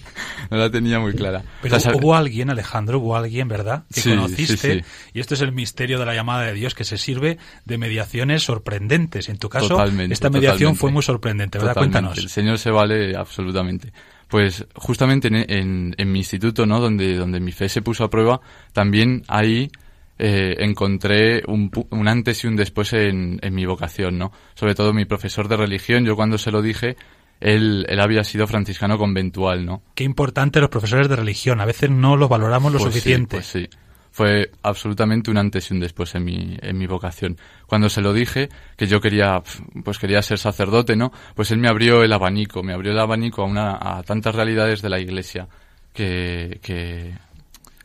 no 0.51 0.57
la 0.57 0.71
tenía 0.71 0.99
muy 0.99 1.13
clara. 1.13 1.43
Pero 1.61 1.77
o 1.77 1.81
sea, 1.81 1.95
hubo 1.95 2.15
alguien, 2.15 2.49
Alejandro, 2.49 3.01
hubo 3.01 3.17
alguien, 3.17 3.49
¿verdad? 3.49 3.85
Que 3.93 4.01
sí, 4.01 4.11
conociste. 4.11 4.57
Sí, 4.57 4.81
sí. 4.81 4.85
Y 5.13 5.21
esto 5.21 5.35
es 5.35 5.43
el 5.43 5.53
misterio 5.53 5.99
de 5.99 6.07
la 6.07 6.15
llamada 6.15 6.45
de 6.45 6.55
Dios, 6.55 6.75
que 6.75 6.85
se 6.85 6.97
sirve 6.97 7.39
de 7.67 7.79
mediaciones 7.79 8.43
sorprendentes. 8.43 9.29
En 9.29 9.39
tu 9.39 9.49
caso, 9.49 9.69
totalmente, 9.69 10.15
esta 10.15 10.31
mediación 10.31 10.75
fue 10.75 10.91
muy 10.91 11.03
sorprendente, 11.03 11.59
¿verdad? 11.59 11.75
Totalmente. 11.75 11.99
Cuéntanos. 11.99 12.19
El 12.19 12.31
Señor 12.31 12.59
se 12.59 12.71
vale 12.71 13.15
absolutamente. 13.17 13.93
Pues 14.29 14.67
justamente 14.75 15.29
en, 15.29 15.37
en, 15.37 15.95
en 15.97 16.13
mi 16.13 16.19
instituto, 16.19 16.67
¿no? 16.67 16.81
Donde, 16.81 17.17
donde 17.17 17.41
mi 17.41 17.53
fe 17.53 17.69
se 17.69 17.83
puso 17.83 18.05
a 18.05 18.11
prueba, 18.11 18.41
también 18.73 19.23
ahí 19.29 19.71
eh, 20.19 20.57
encontré 20.59 21.43
un, 21.47 21.71
un, 21.91 22.09
antes 22.09 22.43
y 22.45 22.49
un 22.49 22.57
después 22.57 22.93
en, 22.93 23.39
en, 23.43 23.55
mi 23.55 23.67
vocación, 23.67 24.19
¿no? 24.19 24.33
Sobre 24.55 24.75
todo 24.75 24.93
mi 24.93 25.05
profesor 25.05 25.49
de 25.49 25.57
religión, 25.57 26.05
yo 26.05 26.17
cuando 26.17 26.39
se 26.39 26.51
lo 26.51 26.61
dije, 26.61 26.97
él, 27.41 27.87
él 27.89 28.01
había 28.01 28.25
sido 28.25 28.47
franciscano 28.47 28.99
conventual, 28.99 29.65
¿no? 29.65 29.83
Qué 29.95 30.05
importante 30.05 30.61
los 30.61 30.71
profesores 30.71 31.09
de 31.09 31.17
religión, 31.17 31.61
a 31.61 31.65
veces 31.65 31.91
no 31.91 32.17
los 32.17 32.29
valoramos 32.29 32.73
lo 32.73 32.79
pues 32.79 32.93
suficiente. 32.93 33.43
Sí, 33.43 33.67
pues 33.67 33.73
sí. 33.73 33.79
Fue 34.11 34.51
absolutamente 34.63 35.31
un 35.31 35.37
antes 35.37 35.71
y 35.71 35.75
un 35.75 35.81
después 35.81 36.13
en 36.17 36.25
mi, 36.25 36.57
en 36.61 36.77
mi 36.77 36.89
vocación. 36.89 37.37
Cuando 37.67 37.89
se 37.89 38.01
lo 38.01 38.13
dije, 38.13 38.49
que 38.77 38.89
yo 38.89 39.01
quería, 39.01 39.41
pues 39.85 39.99
quería 39.99 40.23
ser 40.23 40.39
sacerdote, 40.39 40.97
¿no? 40.97 41.13
Pues 41.37 41.53
él 41.53 41.59
me 41.59 41.69
abrió 41.69 42.03
el 42.03 42.13
abanico, 42.13 42.65
me 42.65 42.73
abrió 42.73 42.91
el 42.91 42.99
abanico 42.99 43.43
a 43.43 43.45
una, 43.45 43.79
a 43.81 44.03
tantas 44.03 44.35
realidades 44.35 44.83
de 44.83 44.89
la 44.89 44.99
iglesia 44.99 45.47
que, 45.93 46.59
que, 46.63 47.13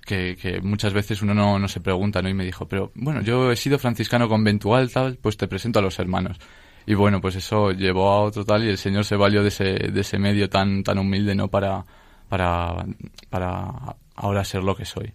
que, 0.06 0.60
muchas 0.62 0.94
veces 0.94 1.22
uno 1.22 1.34
no, 1.34 1.60
no, 1.60 1.68
se 1.68 1.80
pregunta, 1.80 2.22
¿no? 2.22 2.30
Y 2.30 2.34
me 2.34 2.46
dijo, 2.46 2.68
pero 2.68 2.92
bueno, 2.96 3.22
yo 3.22 3.52
he 3.52 3.56
sido 3.56 3.80
franciscano 3.80 4.28
conventual, 4.28 4.92
tal, 4.92 5.18
pues 5.22 5.38
te 5.38 5.48
presento 5.48 5.80
a 5.80 5.82
los 5.82 6.00
hermanos. 6.00 6.38
Y 6.86 6.96
bueno, 6.96 7.22
pues 7.22 7.36
eso 7.36 7.72
llevó 7.72 8.10
a 8.10 8.22
otro 8.22 8.46
tal 8.46 8.64
y 8.66 8.70
el 8.70 8.78
Señor 8.78 9.06
se 9.06 9.16
valió 9.16 9.42
de 9.42 9.48
ese, 9.48 9.64
de 9.64 10.02
ese 10.02 10.20
medio 10.20 10.50
tan, 10.50 10.84
tan 10.84 10.98
humilde, 10.98 11.34
¿no? 11.34 11.48
Para, 11.48 11.86
para, 12.28 12.86
para 13.30 13.96
ahora 14.16 14.44
ser 14.44 14.64
lo 14.64 14.76
que 14.76 14.86
soy. 14.86 15.14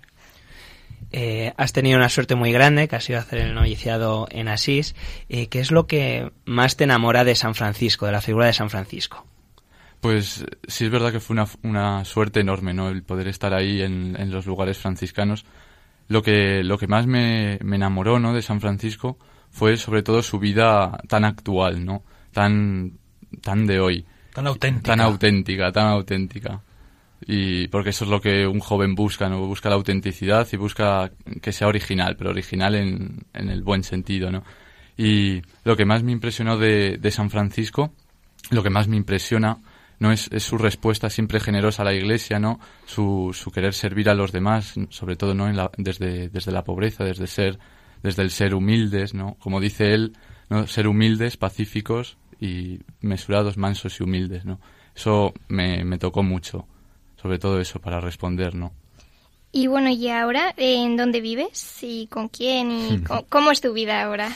Eh, 1.10 1.52
has 1.56 1.72
tenido 1.72 1.96
una 1.96 2.08
suerte 2.08 2.34
muy 2.34 2.52
grande, 2.52 2.88
que 2.88 2.96
ha 2.96 3.00
sido 3.00 3.18
hacer 3.18 3.40
el 3.40 3.54
noviciado 3.54 4.28
en 4.30 4.48
Asís. 4.48 4.94
Eh, 5.28 5.48
¿Qué 5.48 5.60
es 5.60 5.70
lo 5.70 5.86
que 5.86 6.32
más 6.44 6.76
te 6.76 6.84
enamora 6.84 7.24
de 7.24 7.34
San 7.34 7.54
Francisco, 7.54 8.06
de 8.06 8.12
la 8.12 8.20
figura 8.20 8.46
de 8.46 8.52
San 8.52 8.70
Francisco? 8.70 9.26
Pues 10.00 10.44
sí 10.66 10.84
es 10.84 10.90
verdad 10.90 11.10
que 11.10 11.20
fue 11.20 11.34
una, 11.34 11.46
una 11.62 12.04
suerte 12.04 12.40
enorme, 12.40 12.72
¿no? 12.72 12.88
El 12.88 13.02
poder 13.02 13.28
estar 13.28 13.52
ahí 13.52 13.82
en, 13.82 14.16
en, 14.18 14.30
los 14.30 14.46
lugares 14.46 14.78
franciscanos. 14.78 15.44
lo 16.08 16.22
que, 16.22 16.62
lo 16.62 16.78
que 16.78 16.86
más 16.86 17.06
me, 17.06 17.58
me 17.62 17.76
enamoró, 17.76 18.20
¿no? 18.20 18.32
De 18.32 18.42
San 18.42 18.60
Francisco 18.60 19.18
fue 19.50 19.76
sobre 19.76 20.02
todo 20.02 20.22
su 20.22 20.38
vida 20.38 20.98
tan 21.08 21.24
actual, 21.24 21.84
¿no? 21.84 22.04
Tan, 22.32 22.92
tan 23.42 23.66
de 23.66 23.80
hoy. 23.80 24.06
Tan 24.32 24.46
auténtica. 24.46 24.92
Tan 24.92 25.00
auténtica, 25.00 25.72
tan 25.72 25.86
auténtica. 25.88 26.62
Y 27.26 27.66
porque 27.68 27.90
eso 27.90 28.04
es 28.04 28.10
lo 28.10 28.20
que 28.20 28.46
un 28.46 28.60
joven 28.60 28.94
busca, 28.94 29.28
¿no? 29.28 29.46
Busca 29.46 29.68
la 29.68 29.74
autenticidad 29.74 30.46
y 30.52 30.56
busca 30.56 31.10
que 31.42 31.52
sea 31.52 31.66
original, 31.66 32.16
pero 32.16 32.30
original 32.30 32.76
en, 32.76 33.26
en 33.34 33.48
el 33.50 33.62
buen 33.62 33.82
sentido, 33.82 34.30
¿no? 34.30 34.44
Y 34.96 35.42
lo 35.64 35.76
que 35.76 35.84
más 35.84 36.02
me 36.02 36.12
impresionó 36.12 36.56
de, 36.56 36.98
de 36.98 37.10
San 37.10 37.30
Francisco, 37.30 37.92
lo 38.50 38.62
que 38.62 38.70
más 38.70 38.88
me 38.88 38.96
impresiona, 38.96 39.58
no 39.98 40.12
es, 40.12 40.28
es, 40.32 40.44
su 40.44 40.58
respuesta 40.58 41.10
siempre 41.10 41.40
generosa 41.40 41.82
a 41.82 41.84
la 41.86 41.94
iglesia, 41.94 42.38
¿no? 42.38 42.60
Su, 42.86 43.30
su 43.32 43.50
querer 43.50 43.74
servir 43.74 44.08
a 44.08 44.14
los 44.14 44.32
demás, 44.32 44.74
sobre 44.90 45.16
todo, 45.16 45.34
¿no? 45.34 45.48
En 45.48 45.56
la, 45.56 45.70
desde, 45.76 46.28
desde 46.28 46.52
la 46.52 46.64
pobreza, 46.64 47.04
desde 47.04 47.26
ser, 47.26 47.58
desde 48.02 48.22
el 48.22 48.30
ser 48.30 48.54
humildes, 48.54 49.14
¿no? 49.14 49.36
Como 49.40 49.60
dice 49.60 49.92
él, 49.94 50.16
¿no? 50.48 50.66
Ser 50.66 50.86
humildes, 50.88 51.36
pacíficos 51.36 52.16
y 52.40 52.80
mesurados, 53.00 53.56
mansos 53.56 53.98
y 54.00 54.04
humildes, 54.04 54.44
¿no? 54.44 54.60
Eso 54.94 55.34
me, 55.48 55.84
me 55.84 55.98
tocó 55.98 56.22
mucho 56.22 56.66
sobre 57.20 57.38
todo 57.38 57.60
eso 57.60 57.80
para 57.80 58.00
responder, 58.00 58.54
¿no? 58.54 58.72
Y 59.50 59.66
bueno, 59.66 59.90
¿y 59.90 60.08
ahora 60.08 60.54
en 60.56 60.96
dónde 60.96 61.20
vives? 61.20 61.78
¿Y 61.82 62.06
con 62.06 62.28
quién? 62.28 62.70
¿Y 62.70 63.02
cómo 63.28 63.50
es 63.50 63.60
tu 63.60 63.72
vida 63.72 64.02
ahora? 64.02 64.30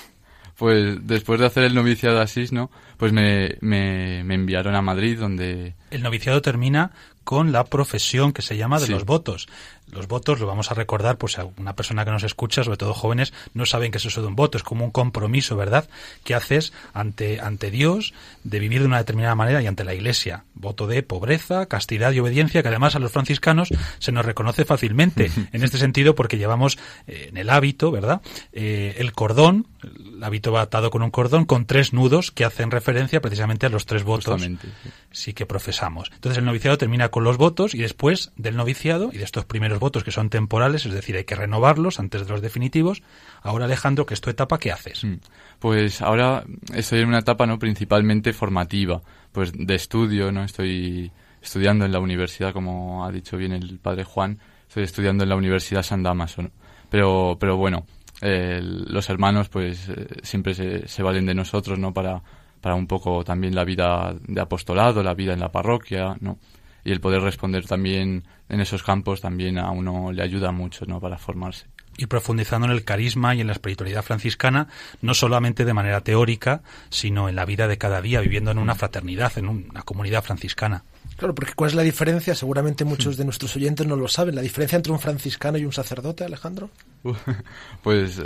Pues 0.57 1.07
después 1.07 1.41
de 1.41 1.47
hacer 1.47 1.65
el 1.65 1.75
noviciado 1.75 2.21
Asís, 2.21 2.53
¿no? 2.53 2.71
Pues 3.03 3.12
me, 3.12 3.57
me, 3.62 4.22
me, 4.22 4.34
enviaron 4.36 4.76
a 4.76 4.80
Madrid 4.80 5.18
donde... 5.18 5.74
El 5.90 6.05
noviciado 6.05 6.40
termina 6.40 6.92
con 7.24 7.50
la 7.50 7.64
profesión 7.64 8.32
que 8.32 8.42
se 8.42 8.57
llama 8.57 8.78
de 8.78 8.86
sí. 8.86 8.92
los 8.92 9.05
votos. 9.05 9.48
Los 9.93 10.09
votos 10.09 10.40
lo 10.40 10.47
vamos 10.47 10.70
a 10.70 10.74
recordar, 10.74 11.18
pues 11.18 11.38
a 11.38 11.45
una 11.59 11.76
persona 11.76 12.07
que 12.07 12.11
nos 12.11 12.22
escucha, 12.22 12.64
sobre 12.64 12.78
todo 12.78 12.95
jóvenes, 12.95 13.34
no 13.53 13.66
saben 13.66 13.93
qué 13.93 13.99
es 13.99 14.07
eso 14.07 14.22
de 14.22 14.28
un 14.28 14.36
voto. 14.36 14.57
Es 14.57 14.64
como 14.64 14.86
un 14.86 14.90
compromiso, 14.90 15.55
¿verdad? 15.55 15.88
Que 16.24 16.34
haces 16.34 16.72
ante, 16.95 17.40
ante 17.40 17.70
Dios 17.70 18.14
de 18.43 18.59
vivir 18.59 18.80
de 18.80 18.86
una 18.86 18.97
determinada 18.97 19.34
manera 19.34 19.61
y 19.61 19.66
ante 19.66 19.84
la 19.84 19.93
Iglesia. 19.93 20.45
Voto 20.55 20.86
de 20.86 21.03
pobreza, 21.03 21.66
castidad 21.66 22.12
y 22.12 22.20
obediencia, 22.20 22.62
que 22.62 22.68
además 22.68 22.97
a 22.97 23.01
los 23.01 23.12
franciscanos 23.12 23.68
se 23.99 24.12
nos 24.12 24.24
reconoce 24.24 24.64
fácilmente. 24.64 25.30
en 25.53 25.62
este 25.62 25.76
sentido, 25.76 26.14
porque 26.14 26.38
llevamos 26.38 26.78
eh, 27.07 27.26
en 27.28 27.36
el 27.36 27.51
hábito, 27.51 27.90
¿verdad? 27.90 28.22
Eh, 28.53 28.95
el 28.97 29.12
cordón, 29.12 29.66
el 29.82 30.24
hábito 30.24 30.53
va 30.53 30.62
atado 30.62 30.90
con 30.90 31.03
un 31.03 31.11
cordón, 31.11 31.45
con 31.45 31.66
tres 31.66 31.93
nudos 31.93 32.30
que 32.30 32.47
hacen 32.47 32.70
referencia 32.70 33.20
precisamente 33.20 33.66
a 33.66 33.68
los 33.68 33.84
tres 33.84 34.05
votos 34.05 34.40
sí. 34.40 34.59
sí 35.11 35.32
que 35.34 35.45
profesamos. 35.45 36.11
Entonces 36.14 36.38
el 36.38 36.47
noviciado 36.47 36.78
termina 36.78 37.11
con 37.11 37.24
los 37.24 37.36
votos 37.36 37.74
y 37.74 37.78
después 37.78 38.32
del 38.36 38.57
noviciado 38.57 39.11
y 39.12 39.18
de 39.18 39.24
estos 39.24 39.45
primeros 39.45 39.82
votos 39.83 40.05
que 40.05 40.11
son 40.11 40.30
temporales, 40.30 40.87
es 40.87 40.95
decir, 40.95 41.16
hay 41.16 41.24
que 41.24 41.35
renovarlos 41.35 42.01
antes 42.01 42.24
de 42.24 42.33
los 42.33 42.41
definitivos. 42.41 43.03
Ahora, 43.43 43.66
Alejandro, 43.66 44.07
que 44.07 44.14
es 44.14 44.20
tu 44.20 44.30
etapa, 44.30 44.59
¿qué 44.59 44.72
haces? 44.72 45.05
Pues 45.59 46.01
ahora 46.01 46.45
estoy 46.74 47.01
en 47.01 47.09
una 47.09 47.18
etapa 47.18 47.47
no 47.47 47.59
principalmente 47.59 48.33
formativa, 48.33 49.03
pues 49.33 49.53
de 49.53 49.74
estudio, 49.74 50.33
no 50.33 50.45
estoy 50.45 51.12
estudiando 51.43 51.85
en 51.85 51.93
la 51.93 51.99
universidad, 51.99 52.53
como 52.53 53.05
ha 53.05 53.12
dicho 53.12 53.37
bien 53.37 53.53
el 53.53 53.78
padre 53.78 54.05
Juan, 54.05 54.39
estoy 54.68 54.85
estudiando 54.85 55.24
en 55.24 55.28
la 55.28 55.37
Universidad 55.37 55.83
San 55.83 56.03
Damaso, 56.03 56.43
pero 56.89 57.37
pero 57.39 57.57
bueno, 57.57 57.85
los 58.22 59.11
hermanos 59.11 59.49
pues 59.49 59.89
eh, 59.89 60.07
siempre 60.22 60.55
se, 60.55 60.87
se 60.87 61.03
valen 61.03 61.26
de 61.26 61.35
nosotros, 61.35 61.78
¿no? 61.78 61.93
Para 61.93 62.22
para 62.62 62.76
un 62.76 62.87
poco 62.87 63.24
también 63.24 63.55
la 63.55 63.64
vida 63.64 64.14
de 64.26 64.41
apostolado, 64.41 65.03
la 65.03 65.14
vida 65.14 65.35
en 65.35 65.41
la 65.41 65.51
parroquia, 65.51 66.16
¿no? 66.20 66.39
Y 66.85 66.93
el 66.93 67.01
poder 67.01 67.22
responder 67.22 67.66
también 67.66 68.24
en 68.49 68.61
esos 68.61 68.83
campos 68.83 69.20
también 69.20 69.59
a 69.59 69.70
uno 69.70 70.12
le 70.12 70.22
ayuda 70.22 70.53
mucho 70.53 70.85
¿no? 70.87 71.01
para 71.01 71.18
formarse. 71.18 71.66
Y 71.97 72.07
profundizando 72.07 72.66
en 72.66 72.72
el 72.72 72.85
carisma 72.85 73.35
y 73.35 73.41
en 73.41 73.47
la 73.47 73.53
espiritualidad 73.53 74.03
franciscana, 74.03 74.68
no 75.03 75.14
solamente 75.14 75.64
de 75.64 75.74
manera 75.74 76.01
teórica, 76.01 76.62
sino 76.89 77.28
en 77.28 77.37
la 77.37 77.45
vida 77.45 77.68
de 77.68 77.76
cada 77.76 78.01
día, 78.01 78.20
viviendo 78.20 78.51
en 78.51 78.59
una 78.59 78.74
fraternidad, 78.74 79.37
en 79.37 79.49
una 79.49 79.83
comunidad 79.83 80.24
franciscana. 80.24 80.85
Claro, 81.16 81.35
porque 81.35 81.53
¿cuál 81.53 81.68
es 81.68 81.76
la 81.76 81.83
diferencia? 81.83 82.35
Seguramente 82.35 82.85
muchos 82.85 83.18
de 83.18 83.24
nuestros 83.24 83.55
oyentes 83.57 83.87
no 83.87 83.97
lo 83.97 84.09
saben. 84.09 84.35
¿La 84.35 84.41
diferencia 84.41 84.76
entre 84.76 84.93
un 84.93 84.99
franciscano 84.99 85.59
y 85.59 85.66
un 85.66 85.72
sacerdote, 85.72 86.24
Alejandro? 86.24 86.70
Pues 87.83 88.22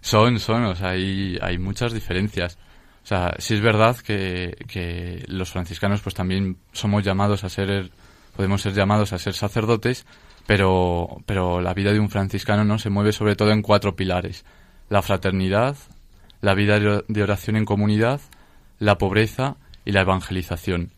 son, 0.00 0.38
son, 0.38 0.64
o 0.64 0.74
sea, 0.74 0.90
hay, 0.90 1.38
hay 1.40 1.58
muchas 1.58 1.92
diferencias. 1.92 2.58
O 3.04 3.06
sea, 3.06 3.34
sí 3.38 3.54
es 3.54 3.60
verdad 3.60 3.96
que, 3.98 4.56
que 4.66 5.24
los 5.28 5.50
franciscanos 5.50 6.00
pues 6.00 6.14
también 6.14 6.56
somos 6.72 7.04
llamados 7.04 7.44
a 7.44 7.50
ser, 7.50 7.90
podemos 8.34 8.62
ser 8.62 8.72
llamados 8.72 9.12
a 9.12 9.18
ser 9.18 9.34
sacerdotes, 9.34 10.06
pero, 10.46 11.22
pero 11.26 11.60
la 11.60 11.74
vida 11.74 11.92
de 11.92 12.00
un 12.00 12.08
franciscano 12.08 12.64
no 12.64 12.78
se 12.78 12.88
mueve 12.88 13.12
sobre 13.12 13.36
todo 13.36 13.50
en 13.50 13.60
cuatro 13.60 13.94
pilares. 13.94 14.46
La 14.88 15.02
fraternidad, 15.02 15.76
la 16.40 16.54
vida 16.54 16.78
de 16.78 17.22
oración 17.22 17.56
en 17.56 17.66
comunidad, 17.66 18.22
la 18.78 18.96
pobreza 18.96 19.56
y 19.84 19.92
la 19.92 20.00
evangelización. 20.00 20.92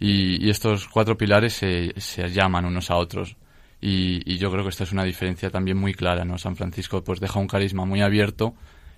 Y, 0.00 0.50
estos 0.50 0.88
cuatro 0.88 1.16
pilares 1.16 1.52
se, 1.52 1.92
se, 1.96 2.28
llaman 2.28 2.64
unos 2.64 2.90
a 2.90 2.96
otros. 2.96 3.36
Y, 3.80 4.36
yo 4.36 4.50
creo 4.50 4.64
que 4.64 4.70
esta 4.70 4.82
es 4.82 4.90
una 4.90 5.04
diferencia 5.04 5.50
también 5.50 5.78
muy 5.78 5.94
clara, 5.94 6.24
¿no? 6.24 6.38
San 6.38 6.56
Francisco 6.56 7.04
pues 7.04 7.20
deja 7.20 7.38
un 7.38 7.46
carisma 7.46 7.84
muy 7.84 8.00
abierto 8.00 8.54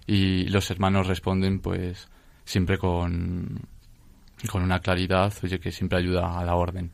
y 0.06 0.44
los 0.48 0.70
hermanos 0.70 1.06
responden 1.06 1.60
pues 1.60 2.08
siempre 2.44 2.78
con, 2.78 3.60
con 4.50 4.62
una 4.62 4.80
claridad 4.80 5.32
oye, 5.42 5.58
que 5.58 5.72
siempre 5.72 5.98
ayuda 5.98 6.38
a 6.38 6.44
la 6.44 6.54
orden. 6.54 6.90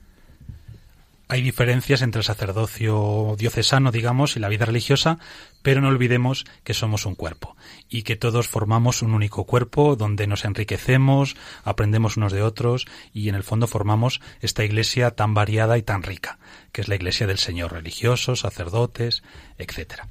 Hay 1.30 1.42
diferencias 1.42 2.02
entre 2.02 2.18
el 2.18 2.24
sacerdocio 2.24 3.36
diocesano, 3.38 3.92
digamos, 3.92 4.34
y 4.34 4.40
la 4.40 4.48
vida 4.48 4.64
religiosa, 4.64 5.20
pero 5.62 5.80
no 5.80 5.86
olvidemos 5.86 6.44
que 6.64 6.74
somos 6.74 7.06
un 7.06 7.14
cuerpo 7.14 7.56
y 7.88 8.02
que 8.02 8.16
todos 8.16 8.48
formamos 8.48 9.00
un 9.00 9.14
único 9.14 9.44
cuerpo 9.44 9.94
donde 9.94 10.26
nos 10.26 10.44
enriquecemos, 10.44 11.36
aprendemos 11.62 12.16
unos 12.16 12.32
de 12.32 12.42
otros 12.42 12.88
y 13.14 13.28
en 13.28 13.36
el 13.36 13.44
fondo 13.44 13.68
formamos 13.68 14.20
esta 14.40 14.64
iglesia 14.64 15.12
tan 15.12 15.32
variada 15.32 15.78
y 15.78 15.82
tan 15.82 16.02
rica, 16.02 16.40
que 16.72 16.80
es 16.80 16.88
la 16.88 16.96
iglesia 16.96 17.28
del 17.28 17.38
Señor, 17.38 17.74
religiosos, 17.74 18.40
sacerdotes, 18.40 19.22
etcétera. 19.56 20.08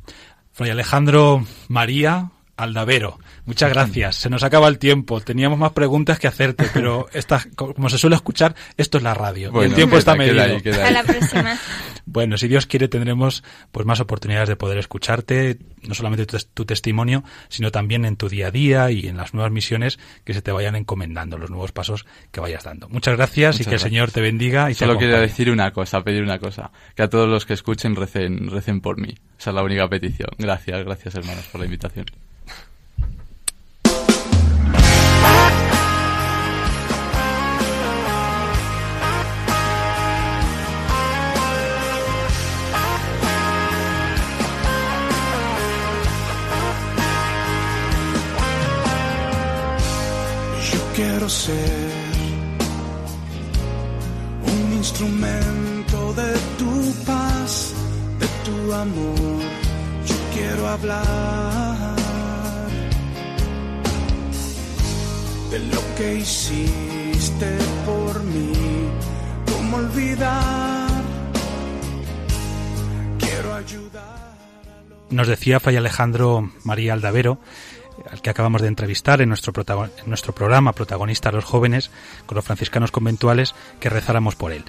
Fray 0.53 0.69
Alejandro 0.71 1.45
María, 1.67 2.31
Aldavero. 2.59 3.19
Muchas 3.45 3.69
gracias. 3.69 4.15
Se 4.15 4.29
nos 4.29 4.43
acaba 4.43 4.67
el 4.67 4.77
tiempo. 4.77 5.21
Teníamos 5.21 5.57
más 5.57 5.71
preguntas 5.71 6.19
que 6.19 6.27
hacerte, 6.27 6.69
pero 6.73 7.07
esta, 7.13 7.43
como 7.55 7.89
se 7.89 7.97
suele 7.97 8.15
escuchar, 8.15 8.55
esto 8.77 8.97
es 8.97 9.03
la 9.03 9.13
radio. 9.13 9.51
Bueno, 9.51 9.69
el 9.69 9.75
tiempo 9.75 9.91
queda, 9.91 9.99
está 9.99 10.15
medido. 10.15 10.35
queda 10.35 10.43
ahí, 10.43 10.61
queda 10.61 10.87
A 10.87 10.91
la 10.91 11.03
próxima. 11.03 11.57
Bueno, 12.11 12.37
si 12.39 12.47
Dios 12.47 12.65
quiere 12.65 12.87
tendremos 12.87 13.43
pues 13.71 13.85
más 13.85 13.99
oportunidades 13.99 14.49
de 14.49 14.55
poder 14.55 14.79
escucharte, 14.79 15.59
no 15.83 15.93
solamente 15.93 16.25
tu, 16.25 16.39
tu, 16.55 16.65
testimonio, 16.65 17.23
sino 17.49 17.71
también 17.71 18.03
en 18.03 18.15
tu 18.15 18.29
día 18.29 18.47
a 18.47 18.51
día 18.51 18.89
y 18.89 19.07
en 19.07 19.15
las 19.15 19.35
nuevas 19.35 19.51
misiones 19.51 19.99
que 20.23 20.33
se 20.33 20.41
te 20.41 20.51
vayan 20.51 20.75
encomendando, 20.75 21.37
los 21.37 21.51
nuevos 21.51 21.71
pasos 21.71 22.07
que 22.31 22.39
vayas 22.39 22.63
dando. 22.63 22.89
Muchas 22.89 23.15
gracias 23.15 23.55
Muchas 23.55 23.61
y 23.61 23.63
que 23.63 23.69
gracias. 23.69 23.85
el 23.85 23.91
Señor 23.91 24.11
te 24.11 24.21
bendiga 24.21 24.71
y 24.71 24.73
Solo 24.73 24.93
te 24.93 24.99
quiero 24.99 25.13
acompañe. 25.13 25.29
decir 25.29 25.51
una 25.51 25.71
cosa, 25.71 26.03
pedir 26.03 26.23
una 26.23 26.39
cosa, 26.39 26.71
que 26.95 27.03
a 27.03 27.09
todos 27.09 27.29
los 27.29 27.45
que 27.45 27.53
escuchen 27.53 27.95
recen, 27.95 28.49
recen 28.49 28.81
por 28.81 28.97
mí. 28.97 29.15
Esa 29.37 29.51
es 29.51 29.55
la 29.55 29.61
única 29.61 29.87
petición. 29.87 30.29
Gracias, 30.39 30.83
gracias 30.83 31.13
hermanos 31.13 31.45
por 31.51 31.59
la 31.59 31.65
invitación. 31.65 32.07
Ser 51.29 51.91
un 54.45 54.73
instrumento 54.73 56.13
de 56.13 56.33
tu 56.57 56.93
paz, 57.05 57.73
de 58.19 58.27
tu 58.43 58.73
amor. 58.73 59.41
Yo 60.05 60.15
quiero 60.33 60.67
hablar 60.67 61.95
de 65.51 65.59
lo 65.59 65.81
que 65.97 66.15
hiciste 66.15 67.57
por 67.85 68.23
mí. 68.23 68.51
¿Cómo 69.51 69.77
olvidar? 69.77 70.89
Quiero 73.19 73.53
ayudar. 73.53 74.19
Nos 75.11 75.27
decía 75.27 75.59
Fray 75.59 75.75
Alejandro 75.75 76.51
María 76.63 76.93
Aldavero, 76.93 77.39
al 78.11 78.21
que 78.21 78.29
acabamos 78.29 78.61
de 78.61 78.67
entrevistar 78.67 79.21
en 79.21 79.29
nuestro, 79.29 79.53
en 79.67 80.09
nuestro 80.09 80.33
programa 80.33 80.73
Protagonista 80.73 81.29
a 81.29 81.31
los 81.31 81.45
Jóvenes, 81.45 81.91
con 82.25 82.35
los 82.35 82.45
franciscanos 82.45 82.91
conventuales, 82.91 83.55
que 83.79 83.89
rezáramos 83.89 84.35
por 84.35 84.51
él. 84.51 84.63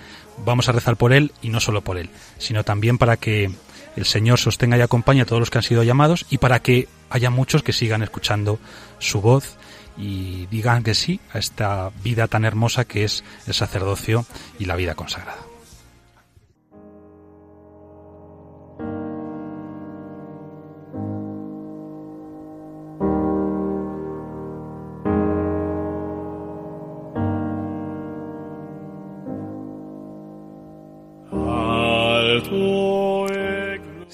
Vamos 0.44 0.68
a 0.68 0.72
rezar 0.72 0.96
por 0.96 1.12
él 1.12 1.32
y 1.42 1.48
no 1.50 1.60
solo 1.60 1.82
por 1.82 1.98
él, 1.98 2.10
sino 2.38 2.64
también 2.64 2.98
para 2.98 3.16
que 3.16 3.50
el 3.96 4.04
Señor 4.04 4.38
sostenga 4.38 4.76
y 4.76 4.80
acompañe 4.80 5.22
a 5.22 5.26
todos 5.26 5.40
los 5.40 5.50
que 5.50 5.58
han 5.58 5.64
sido 5.64 5.82
llamados 5.82 6.26
y 6.30 6.38
para 6.38 6.60
que 6.60 6.88
haya 7.10 7.30
muchos 7.30 7.62
que 7.62 7.72
sigan 7.72 8.02
escuchando 8.02 8.58
su 8.98 9.20
voz 9.20 9.56
y 9.96 10.46
digan 10.46 10.82
que 10.82 10.94
sí 10.94 11.20
a 11.32 11.38
esta 11.38 11.90
vida 12.02 12.28
tan 12.28 12.44
hermosa 12.44 12.84
que 12.84 13.04
es 13.04 13.24
el 13.46 13.54
sacerdocio 13.54 14.24
y 14.58 14.64
la 14.64 14.76
vida 14.76 14.94
consagrada. 14.94 15.49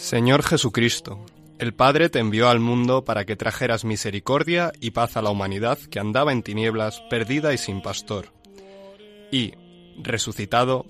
Señor 0.06 0.44
Jesucristo, 0.44 1.18
el 1.58 1.74
Padre 1.74 2.08
te 2.08 2.20
envió 2.20 2.48
al 2.48 2.60
mundo 2.60 3.04
para 3.04 3.24
que 3.24 3.34
trajeras 3.34 3.84
misericordia 3.84 4.70
y 4.80 4.92
paz 4.92 5.16
a 5.16 5.20
la 5.20 5.30
humanidad 5.30 5.80
que 5.90 5.98
andaba 5.98 6.30
en 6.30 6.44
tinieblas, 6.44 7.02
perdida 7.10 7.52
y 7.52 7.58
sin 7.58 7.82
pastor. 7.82 8.28
Y, 9.32 9.54
resucitado, 10.00 10.86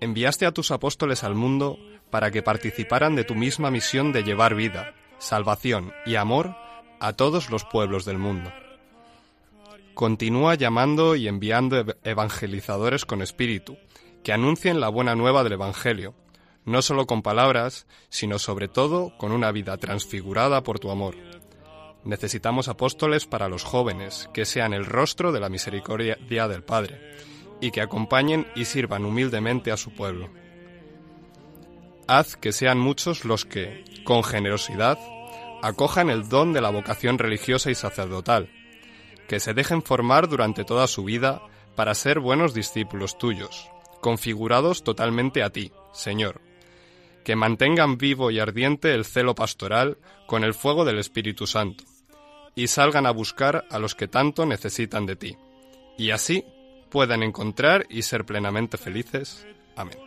enviaste 0.00 0.46
a 0.46 0.52
tus 0.52 0.70
apóstoles 0.70 1.24
al 1.24 1.34
mundo 1.34 1.76
para 2.10 2.30
que 2.30 2.44
participaran 2.44 3.16
de 3.16 3.24
tu 3.24 3.34
misma 3.34 3.72
misión 3.72 4.12
de 4.12 4.22
llevar 4.22 4.54
vida, 4.54 4.94
salvación 5.18 5.92
y 6.06 6.14
amor 6.14 6.54
a 7.00 7.14
todos 7.14 7.50
los 7.50 7.64
pueblos 7.64 8.04
del 8.04 8.18
mundo. 8.18 8.52
Continúa 9.94 10.54
llamando 10.54 11.16
y 11.16 11.26
enviando 11.26 11.84
ev- 11.84 11.96
evangelizadores 12.04 13.06
con 13.06 13.22
espíritu, 13.22 13.76
que 14.22 14.32
anuncien 14.32 14.78
la 14.78 14.88
buena 14.88 15.16
nueva 15.16 15.42
del 15.42 15.54
Evangelio, 15.54 16.14
no 16.64 16.82
solo 16.82 17.06
con 17.06 17.22
palabras, 17.22 17.86
sino 18.08 18.38
sobre 18.38 18.68
todo 18.68 19.16
con 19.18 19.32
una 19.32 19.50
vida 19.52 19.76
transfigurada 19.76 20.62
por 20.62 20.78
tu 20.78 20.90
amor. 20.90 21.16
Necesitamos 22.04 22.68
apóstoles 22.68 23.26
para 23.26 23.48
los 23.48 23.64
jóvenes, 23.64 24.28
que 24.32 24.44
sean 24.44 24.72
el 24.74 24.86
rostro 24.86 25.32
de 25.32 25.40
la 25.40 25.48
misericordia 25.48 26.16
del 26.48 26.64
Padre, 26.64 27.00
y 27.60 27.70
que 27.70 27.80
acompañen 27.80 28.46
y 28.56 28.64
sirvan 28.64 29.04
humildemente 29.04 29.70
a 29.70 29.76
su 29.76 29.94
pueblo. 29.94 30.28
Haz 32.08 32.36
que 32.36 32.52
sean 32.52 32.78
muchos 32.78 33.24
los 33.24 33.44
que, 33.44 33.84
con 34.04 34.24
generosidad, 34.24 34.98
acojan 35.62 36.10
el 36.10 36.28
don 36.28 36.52
de 36.52 36.60
la 36.60 36.70
vocación 36.70 37.18
religiosa 37.18 37.70
y 37.70 37.76
sacerdotal, 37.76 38.50
que 39.28 39.38
se 39.38 39.54
dejen 39.54 39.82
formar 39.82 40.28
durante 40.28 40.64
toda 40.64 40.88
su 40.88 41.04
vida 41.04 41.40
para 41.76 41.94
ser 41.94 42.18
buenos 42.18 42.52
discípulos 42.52 43.16
tuyos, 43.16 43.70
configurados 44.00 44.82
totalmente 44.82 45.44
a 45.44 45.50
ti, 45.50 45.70
Señor, 45.92 46.40
que 47.24 47.36
mantengan 47.36 47.98
vivo 47.98 48.30
y 48.30 48.38
ardiente 48.38 48.94
el 48.94 49.04
celo 49.04 49.34
pastoral 49.34 49.98
con 50.26 50.44
el 50.44 50.54
fuego 50.54 50.84
del 50.84 50.98
Espíritu 50.98 51.46
Santo, 51.46 51.84
y 52.54 52.66
salgan 52.66 53.06
a 53.06 53.10
buscar 53.10 53.64
a 53.70 53.78
los 53.78 53.94
que 53.94 54.08
tanto 54.08 54.46
necesitan 54.46 55.06
de 55.06 55.16
ti, 55.16 55.36
y 55.98 56.10
así 56.10 56.44
puedan 56.90 57.22
encontrar 57.22 57.86
y 57.88 58.02
ser 58.02 58.24
plenamente 58.24 58.76
felices. 58.76 59.46
Amén. 59.76 59.98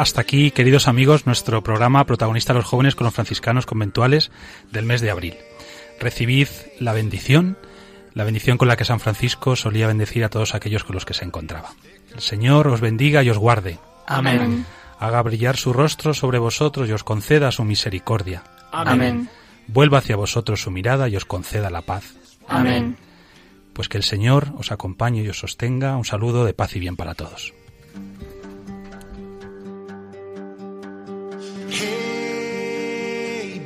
Hasta 0.00 0.22
aquí, 0.22 0.50
queridos 0.50 0.88
amigos, 0.88 1.26
nuestro 1.26 1.62
programa 1.62 2.06
Protagonista 2.06 2.54
los 2.54 2.64
jóvenes 2.64 2.94
con 2.94 3.04
los 3.04 3.12
franciscanos 3.12 3.66
conventuales 3.66 4.30
del 4.72 4.86
mes 4.86 5.02
de 5.02 5.10
abril. 5.10 5.36
Recibid 6.00 6.48
la 6.78 6.94
bendición, 6.94 7.58
la 8.14 8.24
bendición 8.24 8.56
con 8.56 8.68
la 8.68 8.78
que 8.78 8.86
San 8.86 8.98
Francisco 8.98 9.56
solía 9.56 9.88
bendecir 9.88 10.24
a 10.24 10.30
todos 10.30 10.54
aquellos 10.54 10.84
con 10.84 10.94
los 10.94 11.04
que 11.04 11.12
se 11.12 11.26
encontraba. 11.26 11.74
El 12.14 12.22
Señor 12.22 12.68
os 12.68 12.80
bendiga 12.80 13.22
y 13.22 13.28
os 13.28 13.36
guarde. 13.36 13.78
Amén. 14.06 14.64
Haga 14.98 15.20
brillar 15.20 15.58
su 15.58 15.74
rostro 15.74 16.14
sobre 16.14 16.38
vosotros 16.38 16.88
y 16.88 16.92
os 16.92 17.04
conceda 17.04 17.52
su 17.52 17.64
misericordia. 17.64 18.42
Amén. 18.72 19.28
Vuelva 19.66 19.98
hacia 19.98 20.16
vosotros 20.16 20.62
su 20.62 20.70
mirada 20.70 21.10
y 21.10 21.16
os 21.16 21.26
conceda 21.26 21.68
la 21.68 21.82
paz. 21.82 22.14
Amén. 22.48 22.96
Pues 23.74 23.90
que 23.90 23.98
el 23.98 24.04
Señor 24.04 24.54
os 24.56 24.72
acompañe 24.72 25.22
y 25.22 25.28
os 25.28 25.40
sostenga. 25.40 25.94
Un 25.98 26.06
saludo 26.06 26.46
de 26.46 26.54
paz 26.54 26.74
y 26.74 26.80
bien 26.80 26.96
para 26.96 27.14
todos. 27.14 27.52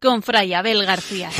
con 0.00 0.22
Fray 0.22 0.54
Abel 0.54 0.84
García. 0.86 1.30